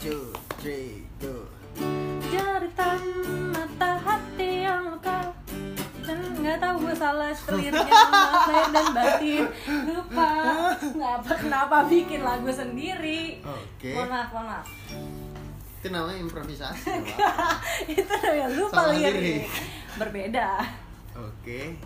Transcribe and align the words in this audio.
two, 0.00 0.32
three, 0.58 1.04
go. 1.20 1.44
jeritan 2.32 3.00
mata 3.52 3.90
hati 4.00 4.64
yang 4.64 4.96
luka 4.96 5.28
dan 6.02 6.18
nggak 6.40 6.56
tahu 6.58 6.74
gue 6.82 6.94
salah 6.96 7.30
setelirnya 7.30 7.84
lahir 7.84 8.64
dan 8.74 8.86
batin 8.96 9.44
lupa 9.86 10.30
nggak 10.80 11.12
apa 11.20 11.32
kenapa 11.36 11.76
bikin 11.86 12.20
lagu 12.24 12.48
sendiri 12.48 13.44
Oke. 13.44 13.92
mohon 13.92 14.08
maaf 14.08 14.28
mohon 14.32 14.46
maaf 14.48 14.66
Itu 15.80 15.88
namanya 15.88 16.20
improvisasi. 16.20 16.92
itu 17.96 18.12
namanya 18.20 18.48
lupa 18.52 18.82
lirik 18.92 19.16
lirik. 19.16 19.44
berbeda 19.96 20.48
Oke. 21.16 21.76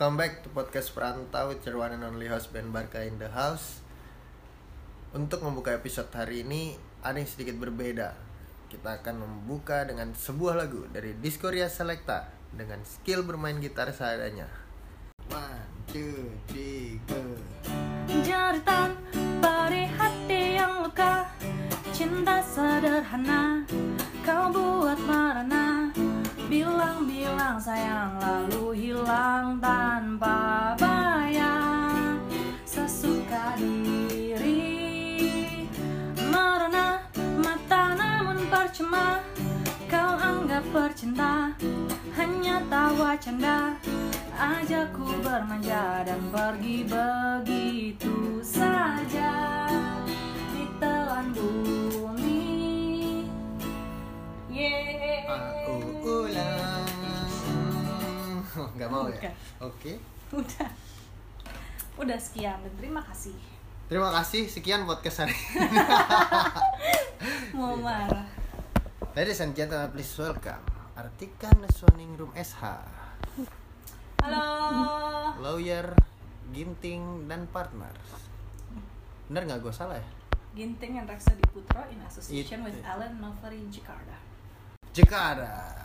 Welcome 0.00 0.16
back 0.16 0.40
to 0.40 0.48
podcast 0.56 0.96
Perantau 0.96 1.52
with 1.52 1.60
your 1.68 1.76
one 1.76 1.92
and 1.92 2.00
only 2.00 2.24
host 2.24 2.56
Ben 2.56 2.72
Barka 2.72 3.04
in 3.04 3.20
the 3.20 3.28
house. 3.28 3.84
Untuk 5.12 5.44
membuka 5.44 5.76
episode 5.76 6.08
hari 6.16 6.40
ini 6.40 6.72
ada 7.04 7.20
yang 7.20 7.28
sedikit 7.28 7.60
berbeda. 7.60 8.16
Kita 8.72 9.04
akan 9.04 9.20
membuka 9.20 9.84
dengan 9.84 10.16
sebuah 10.16 10.56
lagu 10.56 10.88
dari 10.88 11.20
Discoria 11.20 11.68
Selecta 11.68 12.32
dengan 12.48 12.80
skill 12.80 13.28
bermain 13.28 13.60
gitar 13.60 13.92
seadanya. 13.92 14.48
One, 15.28 15.68
two, 15.84 16.32
three, 16.48 16.96
go. 17.04 17.20
jeritan 18.24 18.96
pada 19.44 19.84
hati 20.00 20.56
yang 20.56 20.80
luka 20.80 21.28
cinta 21.92 22.40
sederhana 22.40 23.68
kau 24.24 24.48
buat 24.48 24.96
merana 25.04 25.69
bilang-bilang 26.50 27.62
sayang 27.62 28.18
lalu 28.18 28.74
hilang 28.74 29.62
tanpa 29.62 30.74
bayang. 30.74 32.18
Sesuka 32.66 33.54
diri. 33.54 34.90
Merana 36.18 37.06
mata 37.38 37.94
namun 37.94 38.42
percuma. 38.50 39.22
Kau 39.86 40.18
anggap 40.18 40.66
bercinta 40.74 41.54
hanya 42.18 42.58
tawa 42.66 43.14
canda. 43.14 43.78
Ajakku 44.34 45.06
bermanja 45.22 46.02
dan 46.02 46.18
pergi 46.34 46.82
begitu 46.82 48.42
saja. 48.42 49.70
Ditelan 50.50 51.30
bumi. 51.30 52.42
Yeay 54.50 55.69
Aku 56.10 56.26
ulang. 56.26 56.82
Gak 58.82 58.90
mau 58.90 59.06
ya? 59.06 59.30
Oke. 59.62 59.94
udah 60.34 60.66
udah 62.02 62.18
sekian 62.18 62.58
dan 62.66 62.72
terima 62.74 62.98
kasih 62.98 63.38
Terima 63.86 64.10
kasih. 64.18 64.50
Sekian 64.50 64.90
podcast 64.90 65.22
hari 65.22 65.38
ini. 65.38 65.70
mau 67.62 67.78
marah 67.78 68.26
Ladies 69.14 69.38
and 69.38 69.54
gentlemen, 69.54 69.94
please 69.94 70.10
welcome 70.18 70.58
Artika 70.98 71.54
Neswaning 71.62 72.18
Room 72.18 72.34
SH 72.34 72.58
halo 74.26 74.42
Lawyer, 75.38 75.94
Ginting, 76.50 77.30
dan 77.30 77.46
Partners 77.54 78.26
Bener 79.30 79.46
gak 79.46 79.62
gue 79.62 79.70
salah 79.70 79.94
ya? 79.94 80.06
Ginting 80.58 80.98
and 80.98 81.06
Reksa 81.06 81.38
Diputro 81.38 81.86
in 81.86 82.02
association 82.02 82.66
with 82.66 82.74
Itu. 82.74 82.90
Alan 82.98 83.14
Novari 83.22 83.62
Jakarta 83.70 84.18
Jakarta 84.90 85.79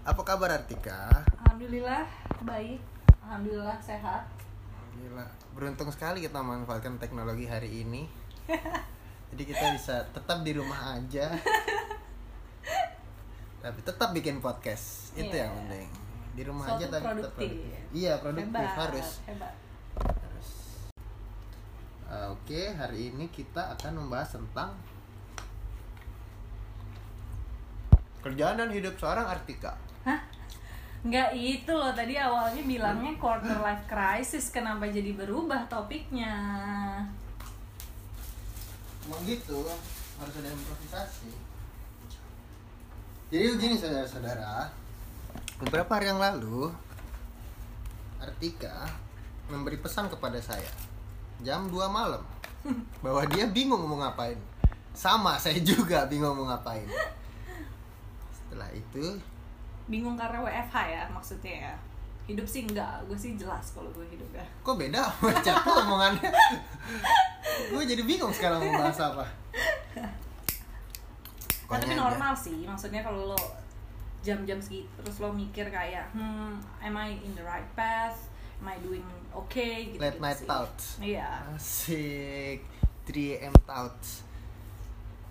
Apa 0.00 0.22
kabar 0.24 0.48
Artika? 0.50 1.12
Alhamdulillah 1.44 2.08
baik 2.42 2.80
Alhamdulillah 3.20 3.76
sehat 3.78 4.24
Gila, 4.96 5.26
beruntung 5.52 5.92
sekali 5.92 6.24
kita 6.24 6.40
memanfaatkan 6.40 6.96
teknologi 6.96 7.44
hari 7.44 7.84
ini 7.84 8.08
Jadi 9.30 9.42
kita 9.44 9.64
bisa 9.76 10.02
tetap 10.10 10.40
di 10.40 10.56
rumah 10.56 10.96
aja 10.96 11.30
Tapi 13.62 13.80
tetap 13.84 14.10
bikin 14.10 14.40
podcast 14.40 15.12
Itu 15.14 15.30
Iya. 15.30 15.46
yang 15.46 15.52
penting 15.62 15.88
Di 16.32 16.42
rumah 16.48 16.64
Suatu 16.64 16.80
aja 16.80 16.86
tapi 16.88 16.96
tetap 16.96 17.12
produktif. 17.14 17.50
produktif 17.52 17.92
Iya 17.92 18.12
produktif 18.18 18.56
hebat 18.56 18.80
harus 18.80 19.08
hebat 19.28 19.54
Harus. 20.00 20.48
Uh, 22.10 22.26
Oke, 22.34 22.60
hari 22.72 23.12
ini 23.12 23.28
kita 23.28 23.70
akan 23.76 23.92
membahas 24.00 24.34
tentang 24.34 24.74
kerjaan 28.20 28.58
dan 28.58 28.68
hidup 28.68 28.94
seorang 28.94 29.24
Artika. 29.24 29.78
Hah? 30.04 30.20
Nggak 31.00 31.32
itu 31.32 31.72
loh 31.72 31.92
tadi 31.96 32.20
awalnya 32.20 32.60
bilangnya 32.60 33.16
quarter 33.16 33.56
life 33.56 33.88
crisis 33.88 34.52
kenapa 34.52 34.84
jadi 34.84 35.16
berubah 35.16 35.64
topiknya 35.64 36.36
Emang 39.10 39.26
gitu, 39.26 39.64
harus 40.20 40.34
ada 40.38 40.48
improvisasi. 40.54 41.32
Jadi 43.32 43.46
begini 43.58 43.74
saudara-saudara, 43.74 44.70
beberapa 45.58 45.98
hari 45.98 46.14
yang 46.14 46.22
lalu 46.22 46.70
Artika 48.22 48.86
memberi 49.48 49.80
pesan 49.80 50.06
kepada 50.12 50.38
saya 50.38 50.70
jam 51.40 51.72
2 51.72 51.74
malam 51.90 52.22
bahwa 53.04 53.24
dia 53.32 53.48
bingung 53.48 53.82
mau 53.82 53.98
ngapain. 53.98 54.36
Sama, 54.92 55.40
saya 55.42 55.58
juga 55.64 56.04
bingung 56.04 56.36
mau 56.36 56.46
ngapain. 56.46 56.86
Setelah 58.30 58.70
itu 58.76 59.16
bingung 59.90 60.14
karena 60.14 60.38
WFH 60.40 60.76
ya 60.86 61.02
maksudnya 61.10 61.54
ya. 61.68 61.74
Hidup 62.30 62.46
sih 62.46 62.62
enggak 62.62 63.02
gue 63.10 63.18
sih 63.18 63.34
jelas 63.34 63.74
kalau 63.74 63.90
gue 63.90 64.06
hidup 64.06 64.30
ya. 64.32 64.46
Kok 64.62 64.78
beda 64.78 65.02
lu 65.18 65.72
omongannya? 65.82 66.30
Gue 67.74 67.82
jadi 67.82 68.02
bingung 68.06 68.30
sekarang 68.30 68.62
mau 68.62 68.86
bahas 68.86 69.02
apa. 69.02 69.26
Nah, 69.98 70.10
tapi 71.78 71.94
normal 71.94 72.34
sih 72.34 72.66
maksudnya 72.66 73.02
kalau 73.02 73.34
lo 73.34 73.40
jam-jam 74.20 74.60
segitu 74.60 74.90
terus 75.00 75.16
lo 75.18 75.32
mikir 75.32 75.70
kayak 75.70 76.12
hmm 76.12 76.60
am 76.82 76.94
I 76.94 77.18
in 77.18 77.34
the 77.34 77.42
right 77.42 77.66
path? 77.74 78.30
Am 78.60 78.68
I 78.68 78.76
doing 78.78 79.02
okay? 79.32 79.90
Gitu, 79.90 79.98
Late 79.98 80.20
night 80.20 80.38
sih. 80.38 80.46
thoughts. 80.46 80.84
iya. 81.02 81.42
Asik. 81.50 82.60
3am 83.08 83.54
thoughts. 83.66 84.22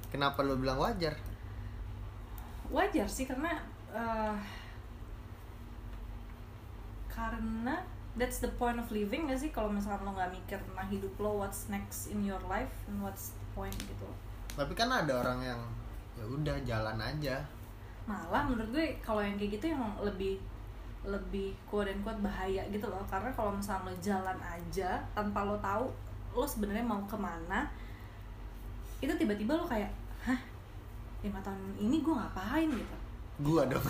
Kenapa 0.09 0.42
lu 0.42 0.58
bilang 0.58 0.81
wajar? 0.81 1.14
Wajar 2.74 3.06
sih 3.06 3.24
karena 3.24 3.62
eh, 3.94 4.35
karena 7.09 7.75
that's 8.16 8.39
the 8.39 8.51
point 8.59 8.79
of 8.79 8.88
living 8.91 9.27
gak 9.27 9.39
sih? 9.39 9.51
Kalau 9.51 9.69
misalnya 9.72 10.03
lo 10.07 10.11
nggak 10.16 10.31
mikir 10.33 10.59
tentang 10.59 10.88
hidup 10.88 11.13
lo 11.19 11.44
what's 11.44 11.67
next 11.72 12.11
in 12.11 12.23
your 12.23 12.41
life 12.47 12.72
and 12.88 13.00
what's 13.03 13.35
the 13.35 13.45
point 13.55 13.75
gitu. 13.75 14.09
Tapi 14.55 14.73
kan 14.75 14.91
ada 14.91 15.13
orang 15.19 15.39
yang 15.44 15.61
ya 16.19 16.25
udah 16.27 16.57
jalan 16.67 16.97
aja. 17.00 17.39
Malah 18.09 18.50
menurut 18.50 18.73
gue 18.75 18.97
kalau 19.00 19.22
yang 19.23 19.39
kayak 19.39 19.59
gitu 19.59 19.72
yang 19.72 19.83
lebih 20.01 20.41
lebih 21.07 21.56
quote 21.63 21.88
and 21.88 22.03
quote 22.03 22.19
bahaya 22.19 22.66
gitu 22.67 22.88
loh. 22.91 23.03
Karena 23.07 23.31
kalau 23.31 23.56
misalnya 23.56 23.88
lo 23.88 23.94
jalan 24.03 24.39
aja 24.44 25.00
tanpa 25.16 25.47
lo 25.47 25.56
tahu 25.63 25.88
lo 26.35 26.45
sebenarnya 26.45 26.85
mau 26.85 27.01
ke 27.09 27.17
mana 27.17 27.66
itu 29.00 29.09
tiba-tiba 29.16 29.56
lo 29.56 29.66
kayak 29.66 29.89
hah? 30.27 30.39
Lima 31.23 31.39
tahun 31.39 31.59
ini 31.79 32.03
gue 32.03 32.13
ngapain 32.16 32.67
gitu 32.67 32.99
gua 33.39 33.63
dong. 33.66 33.83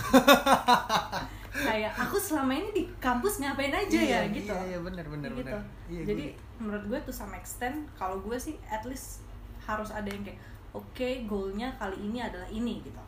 Kayak 1.50 1.92
aku 1.98 2.16
selama 2.16 2.54
ini 2.56 2.70
di 2.72 2.84
kampus 3.02 3.42
ngapain 3.42 3.74
aja 3.74 4.00
ya? 4.00 4.22
Iya, 4.24 4.32
gitu. 4.32 4.54
iya, 4.54 4.78
iya, 4.78 4.80
bener, 4.80 5.06
bener, 5.10 5.32
gitu. 5.34 5.50
bener. 5.50 5.62
Iya, 5.90 6.02
jadi 6.06 6.26
menurut 6.62 6.84
gue 6.88 7.00
to 7.04 7.12
some 7.12 7.34
extent 7.34 7.90
kalau 7.98 8.22
gue 8.22 8.38
sih 8.38 8.56
at 8.70 8.86
least 8.86 9.26
harus 9.66 9.90
ada 9.92 10.08
yang 10.08 10.22
kayak 10.24 10.40
oke 10.72 11.10
goalnya 11.26 11.74
kali 11.82 11.98
ini 12.00 12.22
adalah 12.22 12.48
ini 12.48 12.80
gitu. 12.86 13.02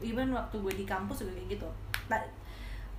Even 0.00 0.32
waktu 0.32 0.56
gue 0.58 0.74
di 0.74 0.86
kampus 0.88 1.22
juga 1.22 1.36
kayak 1.36 1.60
gitu. 1.60 1.68
Nah, 2.08 2.18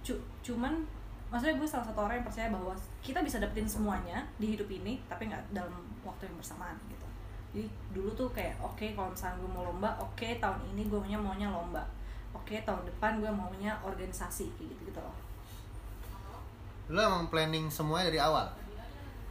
cu- 0.06 0.24
cuman 0.46 0.86
maksudnya 1.34 1.58
gue 1.58 1.68
salah 1.68 1.86
satu 1.90 2.06
orang 2.06 2.22
yang 2.22 2.28
percaya 2.28 2.48
bahwa 2.54 2.78
kita 3.02 3.26
bisa 3.26 3.42
dapetin 3.42 3.66
semuanya 3.66 4.22
di 4.38 4.54
hidup 4.54 4.70
ini 4.70 5.02
tapi 5.10 5.28
nggak 5.28 5.42
dalam 5.52 5.74
waktu 6.06 6.30
yang 6.30 6.38
bersamaan 6.38 6.78
gitu. 6.88 7.08
Jadi 7.52 7.68
dulu 7.92 8.14
tuh 8.14 8.30
kayak 8.32 8.56
oke 8.62 8.86
kalau 8.94 9.10
misalnya 9.10 9.42
gue 9.42 9.50
mau 9.50 9.66
lomba 9.66 9.90
oke 9.98 10.28
tahun 10.38 10.62
ini 10.78 10.88
gue 10.88 11.00
maunya 11.02 11.20
maunya 11.20 11.50
lomba 11.50 11.84
oke 12.42 12.56
tahun 12.66 12.84
depan 12.90 13.22
gue 13.22 13.30
maunya 13.30 13.78
organisasi 13.86 14.50
kayak 14.58 14.74
gitu 14.74 14.82
gitu 14.90 15.00
loh 15.00 15.16
lu 16.92 17.00
emang 17.00 17.30
planning 17.30 17.70
semuanya 17.70 18.10
dari 18.10 18.20
awal 18.20 18.50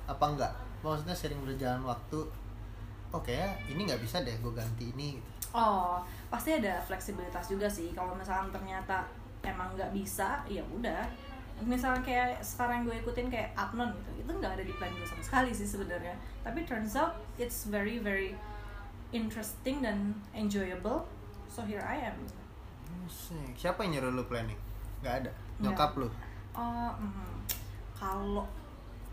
apa 0.07 0.25
enggak 0.25 0.53
maksudnya 0.81 1.13
sering 1.13 1.43
berjalan 1.43 1.83
waktu 1.85 2.23
oke 3.11 3.29
ya 3.29 3.51
ini 3.67 3.85
nggak 3.85 4.01
bisa 4.01 4.23
deh 4.23 4.33
gue 4.39 4.53
ganti 4.55 4.95
ini 4.95 5.19
gitu. 5.19 5.41
Oh, 5.51 5.99
pasti 6.31 6.55
ada 6.55 6.79
fleksibilitas 6.87 7.51
juga 7.51 7.67
sih. 7.67 7.91
Kalau 7.91 8.15
misalnya 8.15 8.55
ternyata 8.55 9.03
emang 9.43 9.75
nggak 9.75 9.91
bisa, 9.91 10.47
ya 10.47 10.63
udah. 10.63 11.03
Misalnya 11.67 12.01
kayak 12.01 12.39
sekarang 12.41 12.87
gue 12.87 12.95
ikutin 13.03 13.29
kayak 13.29 13.51
Apnon 13.59 13.91
gitu, 13.91 14.11
itu 14.25 14.31
nggak 14.39 14.53
ada 14.57 14.65
di 14.65 14.73
plan 14.79 14.95
gue 14.95 15.07
sama 15.07 15.23
sekali 15.29 15.51
sih 15.51 15.67
sebenarnya. 15.67 16.15
Tapi 16.47 16.63
turns 16.63 16.95
out 16.95 17.19
it's 17.35 17.67
very 17.67 17.99
very 17.99 18.39
interesting 19.11 19.83
dan 19.83 20.15
enjoyable. 20.39 21.11
So 21.51 21.67
here 21.67 21.83
I 21.83 21.99
am. 21.99 22.40
Musik. 22.97 23.53
Siapa 23.55 23.83
yang 23.83 23.99
nyuruh 23.99 24.13
lu 24.13 24.25
planning? 24.25 24.59
Gak 25.01 25.25
ada. 25.25 25.31
Nggak. 25.59 25.63
Nyokap 25.71 25.93
lu. 25.97 26.09
oh 26.51 26.91
mm, 26.99 27.37
kalau 27.95 28.43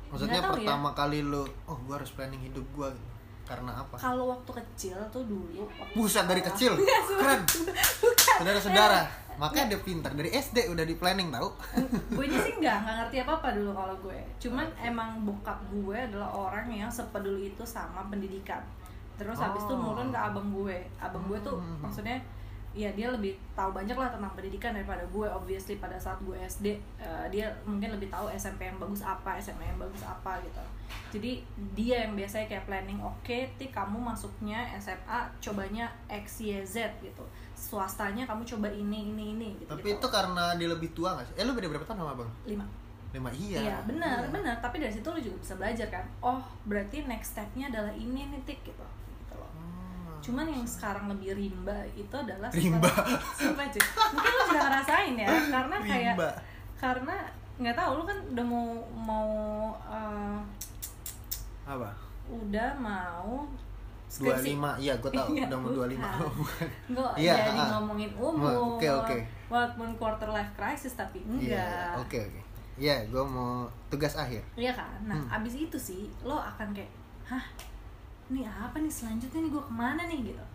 maksudnya 0.10 0.42
ya. 0.42 0.50
pertama 0.50 0.90
kali 0.92 1.22
lu 1.22 1.46
oh 1.66 1.78
gua 1.86 2.02
harus 2.02 2.10
planning 2.10 2.42
hidup 2.42 2.66
gua 2.74 2.90
karena 3.46 3.78
apa 3.78 3.94
kalau 3.94 4.34
waktu 4.34 4.52
kecil 4.58 4.98
tuh 5.08 5.22
dulu 5.24 5.70
Buset 5.94 6.26
dari 6.26 6.42
kecil 6.42 6.74
Nggak, 6.82 7.06
keren 7.14 7.42
saudara-saudara 8.42 9.00
makanya 9.38 9.78
dia 9.78 9.80
pintar 9.86 10.12
dari 10.12 10.34
SD 10.34 10.66
udah 10.68 10.82
di 10.82 10.98
planning 10.98 11.30
tahu 11.30 11.46
gue 12.12 12.26
sih 12.26 12.58
nggak 12.58 12.76
nggak 12.82 12.96
ngerti 13.06 13.16
apa 13.22 13.32
apa 13.38 13.48
dulu 13.54 13.72
kalau 13.72 13.96
gue 14.02 14.18
cuman 14.42 14.66
emang 14.82 15.22
bokap 15.22 15.60
gue 15.70 15.98
adalah 16.10 16.34
orang 16.34 16.74
yang 16.74 16.90
sepeduli 16.90 17.54
itu 17.54 17.62
sama 17.62 18.02
pendidikan 18.10 18.66
terus 19.14 19.38
habis 19.38 19.62
itu 19.62 19.74
Oh. 19.74 19.94
nurun 19.94 20.10
ke 20.10 20.18
abang 20.18 20.50
gue 20.50 20.78
abang 20.98 21.22
gue 21.30 21.38
tuh 21.40 21.62
Hmm. 21.62 21.86
maksudnya 21.86 22.18
ya 22.78 22.90
dia 22.94 23.10
lebih 23.10 23.34
tahu 23.58 23.74
banyak 23.74 23.98
lah 23.98 24.12
tentang 24.14 24.32
pendidikan 24.38 24.76
daripada 24.76 25.02
gue 25.10 25.28
obviously 25.28 25.82
pada 25.82 25.98
saat 25.98 26.20
gue 26.22 26.38
SD 26.38 26.78
eh, 27.02 27.26
dia 27.34 27.50
mungkin 27.66 27.96
lebih 27.96 28.12
tahu 28.12 28.30
SMP 28.36 28.70
yang 28.70 28.78
bagus 28.78 29.02
apa 29.02 29.40
SMA 29.42 29.66
yang 29.66 29.80
bagus 29.82 30.04
apa 30.06 30.38
gitu 30.46 30.62
jadi 31.10 31.32
dia 31.74 31.96
yang 32.06 32.14
biasanya 32.14 32.46
kayak 32.46 32.66
planning 32.70 33.00
oke 33.02 33.38
ti 33.58 33.66
kamu 33.74 33.98
masuknya 33.98 34.68
SMA 34.78 35.20
cobanya 35.42 35.90
X 36.06 36.46
Y 36.46 36.62
Z 36.62 37.02
gitu 37.02 37.26
swastanya 37.58 38.30
kamu 38.30 38.46
coba 38.46 38.70
ini 38.70 39.10
ini 39.16 39.34
ini 39.34 39.48
gitu 39.58 39.72
tapi 39.74 39.98
gitu. 39.98 39.98
itu 39.98 40.08
karena 40.14 40.54
dia 40.60 40.70
lebih 40.70 40.94
tua 40.94 41.18
gak 41.18 41.26
sih 41.34 41.36
eh 41.42 41.44
lu 41.48 41.58
beda 41.58 41.74
berapa 41.74 41.86
tahun 41.88 42.06
sama 42.06 42.14
bang 42.14 42.32
lima 42.46 42.66
lima 43.16 43.32
iya 43.34 43.60
Iya, 43.64 43.78
benar, 43.88 44.28
benar. 44.30 44.60
Tapi 44.60 44.84
dari 44.84 44.92
situ 44.92 45.08
lu 45.08 45.16
juga 45.16 45.40
bisa 45.40 45.56
belajar 45.56 45.88
kan. 45.88 46.04
Oh, 46.20 46.44
berarti 46.68 47.08
next 47.08 47.34
stepnya 47.34 47.72
adalah 47.72 47.96
ini 47.96 48.28
nih 48.36 48.42
tik 48.44 48.60
gitu. 48.68 48.84
Hmm. 50.18 50.24
Cuman 50.24 50.46
yang 50.48 50.66
sekarang 50.66 51.06
lebih 51.08 51.30
rimba 51.34 51.78
itu 51.94 52.12
adalah 52.12 52.50
Rimba. 52.50 52.90
Sumpah 53.32 53.66
cuy. 53.68 53.84
Mungkin 54.12 54.32
lu 54.32 54.42
juga 54.44 54.60
ngerasain 54.66 55.14
ya, 55.16 55.28
karena 55.48 55.78
kayak 55.80 56.14
Rimba. 56.14 56.30
karena 56.76 57.16
nggak 57.58 57.74
tahu 57.74 57.92
lu 57.96 58.04
kan 58.04 58.18
udah 58.28 58.46
mau 58.46 58.68
mau 58.94 59.30
uh, 59.84 60.38
apa 61.64 61.90
udah 62.28 62.70
mau 62.78 63.50
dua 64.08 64.38
lima 64.40 64.72
iya 64.78 64.94
gue 64.96 65.10
tau 65.10 65.28
Iya, 65.30 65.46
udah 65.48 65.60
mau 65.60 65.72
dua 65.74 65.86
lima. 65.86 66.08
Nggak 66.92 67.12
Iya, 67.18 67.34
jadi 67.44 67.60
ah. 67.60 67.68
ngomongin 67.76 68.12
umur. 68.16 68.80
Oke, 68.80 68.88
oke. 68.88 69.18
Walaupun 69.48 69.90
quarter 69.96 70.30
life 70.30 70.54
crisis 70.54 70.94
tapi 70.94 71.20
iya 71.38 71.60
enggak. 71.60 72.08
oke 72.08 72.18
oke 72.22 72.42
iya 72.78 72.96
gue 73.04 73.24
mau 73.26 73.66
tugas 73.90 74.14
akhir 74.14 74.46
Iya 74.54 74.70
kan? 74.72 75.02
Nah, 75.04 75.18
Hmm. 75.18 75.42
abis 75.42 75.58
itu 75.58 75.76
sih 75.76 76.06
lo 76.22 76.38
akan 76.38 76.72
kayak, 76.72 76.94
hah, 77.26 77.42
nih 78.28 78.46
apa 78.48 78.78
nih 78.80 78.92
selanjutnya 78.92 79.40
nih 79.48 79.52
gue 79.52 79.64
ke 79.64 79.74
mana 79.74 80.02
nih 80.08 80.34
gitu. 80.34 80.46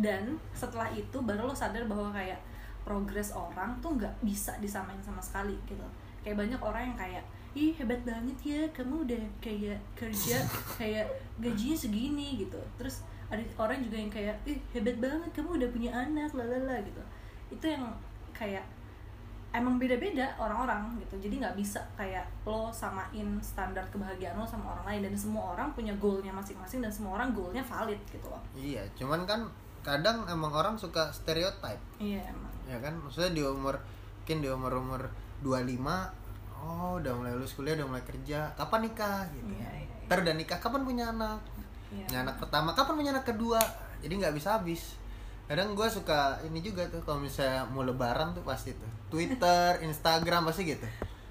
Dan 0.00 0.38
setelah 0.54 0.88
itu 0.90 1.18
baru 1.20 1.50
lo 1.50 1.54
sadar 1.54 1.84
bahwa 1.86 2.10
kayak 2.14 2.38
progres 2.82 3.30
orang 3.36 3.76
tuh 3.84 3.94
nggak 3.94 4.14
bisa 4.24 4.56
disamain 4.58 4.98
sama 5.04 5.20
sekali 5.20 5.54
gitu. 5.68 5.84
Kayak 6.24 6.46
banyak 6.46 6.60
orang 6.60 6.82
yang 6.92 6.98
kayak, 6.98 7.24
ih 7.52 7.72
hebat 7.76 8.00
banget 8.06 8.38
ya, 8.40 8.62
kamu 8.72 9.04
udah 9.04 9.24
kayak 9.42 9.78
kerja 9.96 10.40
kayak 10.76 11.06
gajinya 11.40 11.76
segini 11.76 12.40
gitu. 12.40 12.60
Terus 12.80 13.04
ada 13.30 13.42
orang 13.60 13.78
juga 13.84 13.96
yang 14.00 14.12
kayak, 14.12 14.36
ih 14.48 14.58
hebat 14.72 14.96
banget 14.98 15.30
kamu 15.36 15.60
udah 15.60 15.68
punya 15.70 15.90
anak, 15.92 16.30
lalala 16.32 16.76
gitu. 16.82 17.02
Itu 17.52 17.66
yang 17.68 17.84
kayak 18.34 18.64
emang 19.50 19.82
beda-beda 19.82 20.30
orang-orang 20.38 20.94
gitu. 21.02 21.28
Jadi 21.28 21.42
nggak 21.42 21.56
bisa 21.58 21.82
kayak 21.98 22.26
lo 22.46 22.70
samain 22.70 23.38
standar 23.42 23.82
kebahagiaan 23.90 24.38
lo 24.38 24.46
sama 24.46 24.78
orang 24.78 24.86
lain. 24.94 25.10
Dan 25.10 25.14
semua 25.18 25.54
orang 25.58 25.74
punya 25.74 25.94
goalnya 25.98 26.30
masing-masing 26.30 26.80
dan 26.82 26.92
semua 26.92 27.18
orang 27.18 27.34
goalnya 27.34 27.62
valid 27.66 27.98
gitu 28.10 28.26
loh. 28.30 28.42
Iya 28.54 28.86
cuman 28.94 29.26
kan 29.26 29.46
kadang 29.82 30.22
emang 30.30 30.54
orang 30.54 30.74
suka 30.78 31.10
stereotype. 31.10 31.82
Iya 31.98 32.22
emang. 32.30 32.52
Ya 32.70 32.78
kan? 32.78 32.94
Maksudnya 33.02 33.34
di 33.34 33.42
umur 33.42 33.74
mungkin 34.20 34.46
di 34.46 34.48
umur 34.54 34.72
umur 34.78 35.02
25 35.42 35.82
oh 36.60 37.00
udah 37.02 37.12
mulai 37.16 37.32
lulus 37.34 37.58
kuliah 37.58 37.74
udah 37.74 37.88
mulai 37.90 38.04
kerja. 38.06 38.46
Kapan 38.54 38.86
nikah? 38.86 39.26
Gitu. 39.34 39.50
Iya, 39.58 39.70
iya, 39.74 39.90
iya. 39.90 40.06
ntar 40.06 40.22
udah 40.22 40.34
nikah 40.38 40.58
kapan 40.62 40.86
punya 40.86 41.10
anak? 41.10 41.42
Iya. 41.90 42.06
punya 42.06 42.20
anak 42.22 42.36
pertama 42.38 42.70
kapan 42.70 42.94
punya 42.94 43.10
anak 43.10 43.26
kedua? 43.26 43.58
Jadi 43.98 44.14
nggak 44.22 44.34
bisa 44.38 44.60
habis 44.60 44.94
kadang 45.50 45.74
gue 45.74 45.88
suka 45.90 46.38
ini 46.46 46.62
juga 46.62 46.86
tuh 46.86 47.02
kalau 47.02 47.18
misalnya 47.18 47.66
mau 47.74 47.82
lebaran 47.82 48.30
tuh 48.30 48.46
pasti 48.46 48.70
tuh 48.70 48.99
Twitter 49.10 49.82
Instagram 49.82 50.46
pasti 50.46 50.62
gitu. 50.68 50.86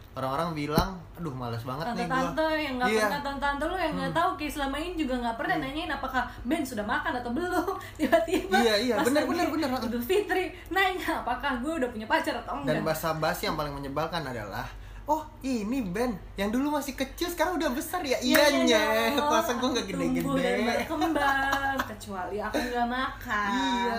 Orang-orang 0.10 0.52
bilang 0.52 1.00
aduh 1.16 1.32
males 1.32 1.64
banget 1.64 1.86
nih 1.90 2.04
gue 2.04 2.12
tante-tante 2.12 2.48
yang 2.54 2.76
nggak 2.76 2.90
Iya. 2.90 3.02
pernah 3.02 3.22
tante-tante 3.22 3.64
lo 3.64 3.76
yang 3.76 3.94
nggak 3.96 4.12
tahu 4.12 4.30
kayak 4.36 4.52
selama 4.52 4.76
ini 4.76 4.94
juga 4.94 5.14
nggak 5.18 5.36
pernah 5.36 5.56
nanyain 5.58 5.88
apakah 5.90 6.24
Ben 6.44 6.60
sudah 6.62 6.84
makan 6.84 7.14
atau 7.16 7.32
belum. 7.32 7.72
Tiba-tiba 8.00 8.52
Iya, 8.54 8.76
iya, 8.78 8.94
benar, 9.00 9.24
lagi 9.24 9.32
benar, 9.32 9.48
benar. 9.48 9.70
Idul 9.82 10.04
Fitri 10.04 10.46
nanya 10.68 11.24
apakah 11.24 11.52
gue 11.58 11.74
udah 11.80 11.90
punya 11.90 12.04
pacar 12.04 12.36
atau 12.36 12.60
dan 12.60 12.68
enggak. 12.76 12.84
bahasa 12.84 13.16
basi 13.16 13.48
yang 13.48 13.56
paling 13.56 13.72
menyebalkan 13.72 14.20
adalah 14.22 14.68
oh 15.06 15.24
ini 15.40 15.82
Ben 15.82 16.12
yang 16.36 16.52
dulu 16.52 16.76
masih 16.76 16.94
kecil 16.94 17.26
sekarang 17.26 17.56
udah 17.56 17.72
besar 17.72 18.04
ya? 18.04 18.20
Iya, 18.20 18.44
iya 18.60 18.60
iya. 18.60 18.80
Nyet 19.10 19.16
dong. 19.16 19.32
masa 19.32 19.52
gue 19.56 19.70
nggak 19.72 19.86
dan 19.88 19.96
gede-gede 19.96 20.52
berkembang 20.68 21.78
kecuali 21.88 22.38
aku 22.38 22.58
nggak 22.60 22.88
makan. 22.88 23.50
Iya. 23.56 23.98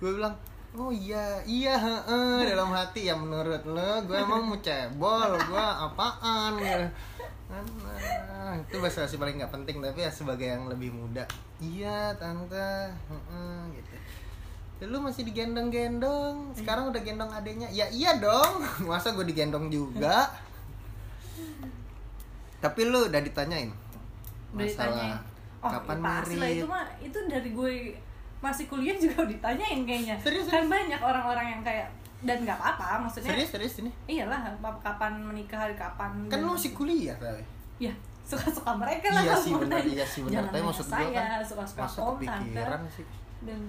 Gue 0.00 0.10
bilang 0.14 0.34
oh 0.74 0.90
iya 0.90 1.38
iya 1.46 1.78
heeh 1.78 2.50
dalam 2.50 2.74
hati 2.74 3.06
ya 3.06 3.14
menurut 3.14 3.62
lo 3.62 4.02
gue 4.04 4.18
emang 4.18 4.50
mau 4.50 4.58
cebol 4.58 5.38
gue 5.38 5.66
apaan 5.86 6.58
gitu. 6.58 6.86
Nah, 7.54 8.58
itu 8.58 8.76
bahasa 8.82 9.06
basi 9.06 9.14
paling 9.14 9.38
nggak 9.38 9.54
penting 9.54 9.78
tapi 9.78 10.02
ya 10.02 10.10
sebagai 10.10 10.50
yang 10.50 10.66
lebih 10.66 10.90
muda. 10.90 11.22
Iya 11.62 12.10
tante 12.18 12.90
heeh, 12.90 13.58
gitu. 13.78 13.94
Lu 14.90 14.98
masih 14.98 15.22
digendong-gendong 15.22 16.52
sekarang 16.58 16.90
udah 16.90 17.00
gendong 17.00 17.30
adenya 17.30 17.70
ya 17.70 17.86
iya 17.94 18.18
dong 18.18 18.66
masa 18.90 19.14
gue 19.14 19.22
digendong 19.22 19.70
juga? 19.70 20.26
Tapi 22.58 22.80
lu 22.90 23.06
udah 23.06 23.22
ditanyain 23.22 23.84
udah 24.54 24.66
ditanyain. 24.70 25.18
oh 25.64 25.70
kapan 25.70 25.96
ya 25.98 26.04
lah 26.04 26.22
merit 26.22 26.54
itu 26.60 26.66
mah 26.68 26.84
itu 27.02 27.18
dari 27.26 27.50
gue 27.50 27.72
masih 28.44 28.68
kuliah 28.68 28.92
juga 29.00 29.24
ditanyain 29.32 29.80
kayaknya. 29.88 30.16
Serius, 30.20 30.52
kan 30.52 30.68
banyak 30.68 31.00
orang-orang 31.00 31.46
yang 31.56 31.62
kayak 31.64 31.88
dan 32.24 32.40
nggak 32.40 32.56
apa-apa 32.56 33.04
maksudnya 33.04 33.32
serius 33.36 33.50
serius 33.52 33.74
ini? 33.84 33.90
Iyalah 34.08 34.56
apa- 34.56 34.80
kapan 34.80 35.20
menikah 35.20 35.68
kapan 35.76 36.24
kan 36.28 36.40
lu 36.40 36.56
masih 36.56 36.72
kuliah 36.72 37.12
tapi 37.20 37.44
ya 37.76 37.92
suka-suka 38.28 38.72
mereka 38.80 39.12
lah 39.12 39.20
iya 39.20 39.36
sih 39.36 39.52
benar 39.52 39.84
iya 39.84 40.06
sih 40.08 40.24
benar 40.24 40.48
tapi 40.48 40.64
maksud 40.64 40.88
gue 40.88 40.96
saya 40.96 41.08
kan 41.12 41.44
suka-suka 41.44 41.84
tante 41.84 42.00
kepikiran 42.24 42.80
sih. 42.88 43.04
Dan 43.44 43.60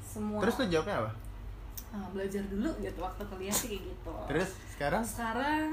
semua 0.00 0.40
terus 0.40 0.54
lu 0.56 0.64
jawabnya 0.72 0.96
apa? 1.04 1.10
Ah, 1.92 2.06
belajar 2.12 2.42
dulu 2.48 2.68
gitu 2.80 2.98
waktu 3.00 3.22
kuliah 3.28 3.52
sih 3.52 3.68
kayak 3.72 3.82
gitu. 3.92 4.12
Terus 4.28 4.50
sekarang? 4.72 5.02
Sekarang 5.04 5.66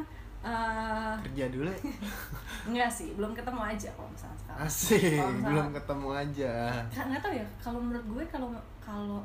eh, 0.44 1.14
kerja 1.24 1.46
dulu. 1.50 1.72
Enggak 2.68 2.90
sih 2.92 3.16
belum 3.16 3.32
ketemu 3.32 3.62
aja 3.64 3.90
kalau 3.96 4.10
misalnya 4.12 4.38
sekarang. 4.38 4.60
Asik 4.64 5.00
Kalau 5.16 5.32
misalnya- 5.32 5.48
belum 5.48 5.68
ketemu 5.72 6.08
aja. 6.12 6.54
Nggak 6.92 7.22
tahu 7.22 7.34
ya 7.34 7.46
kalau 7.58 7.80
menurut 7.80 8.06
gue 8.06 8.24
kalau 8.28 8.50
kalau 8.80 9.22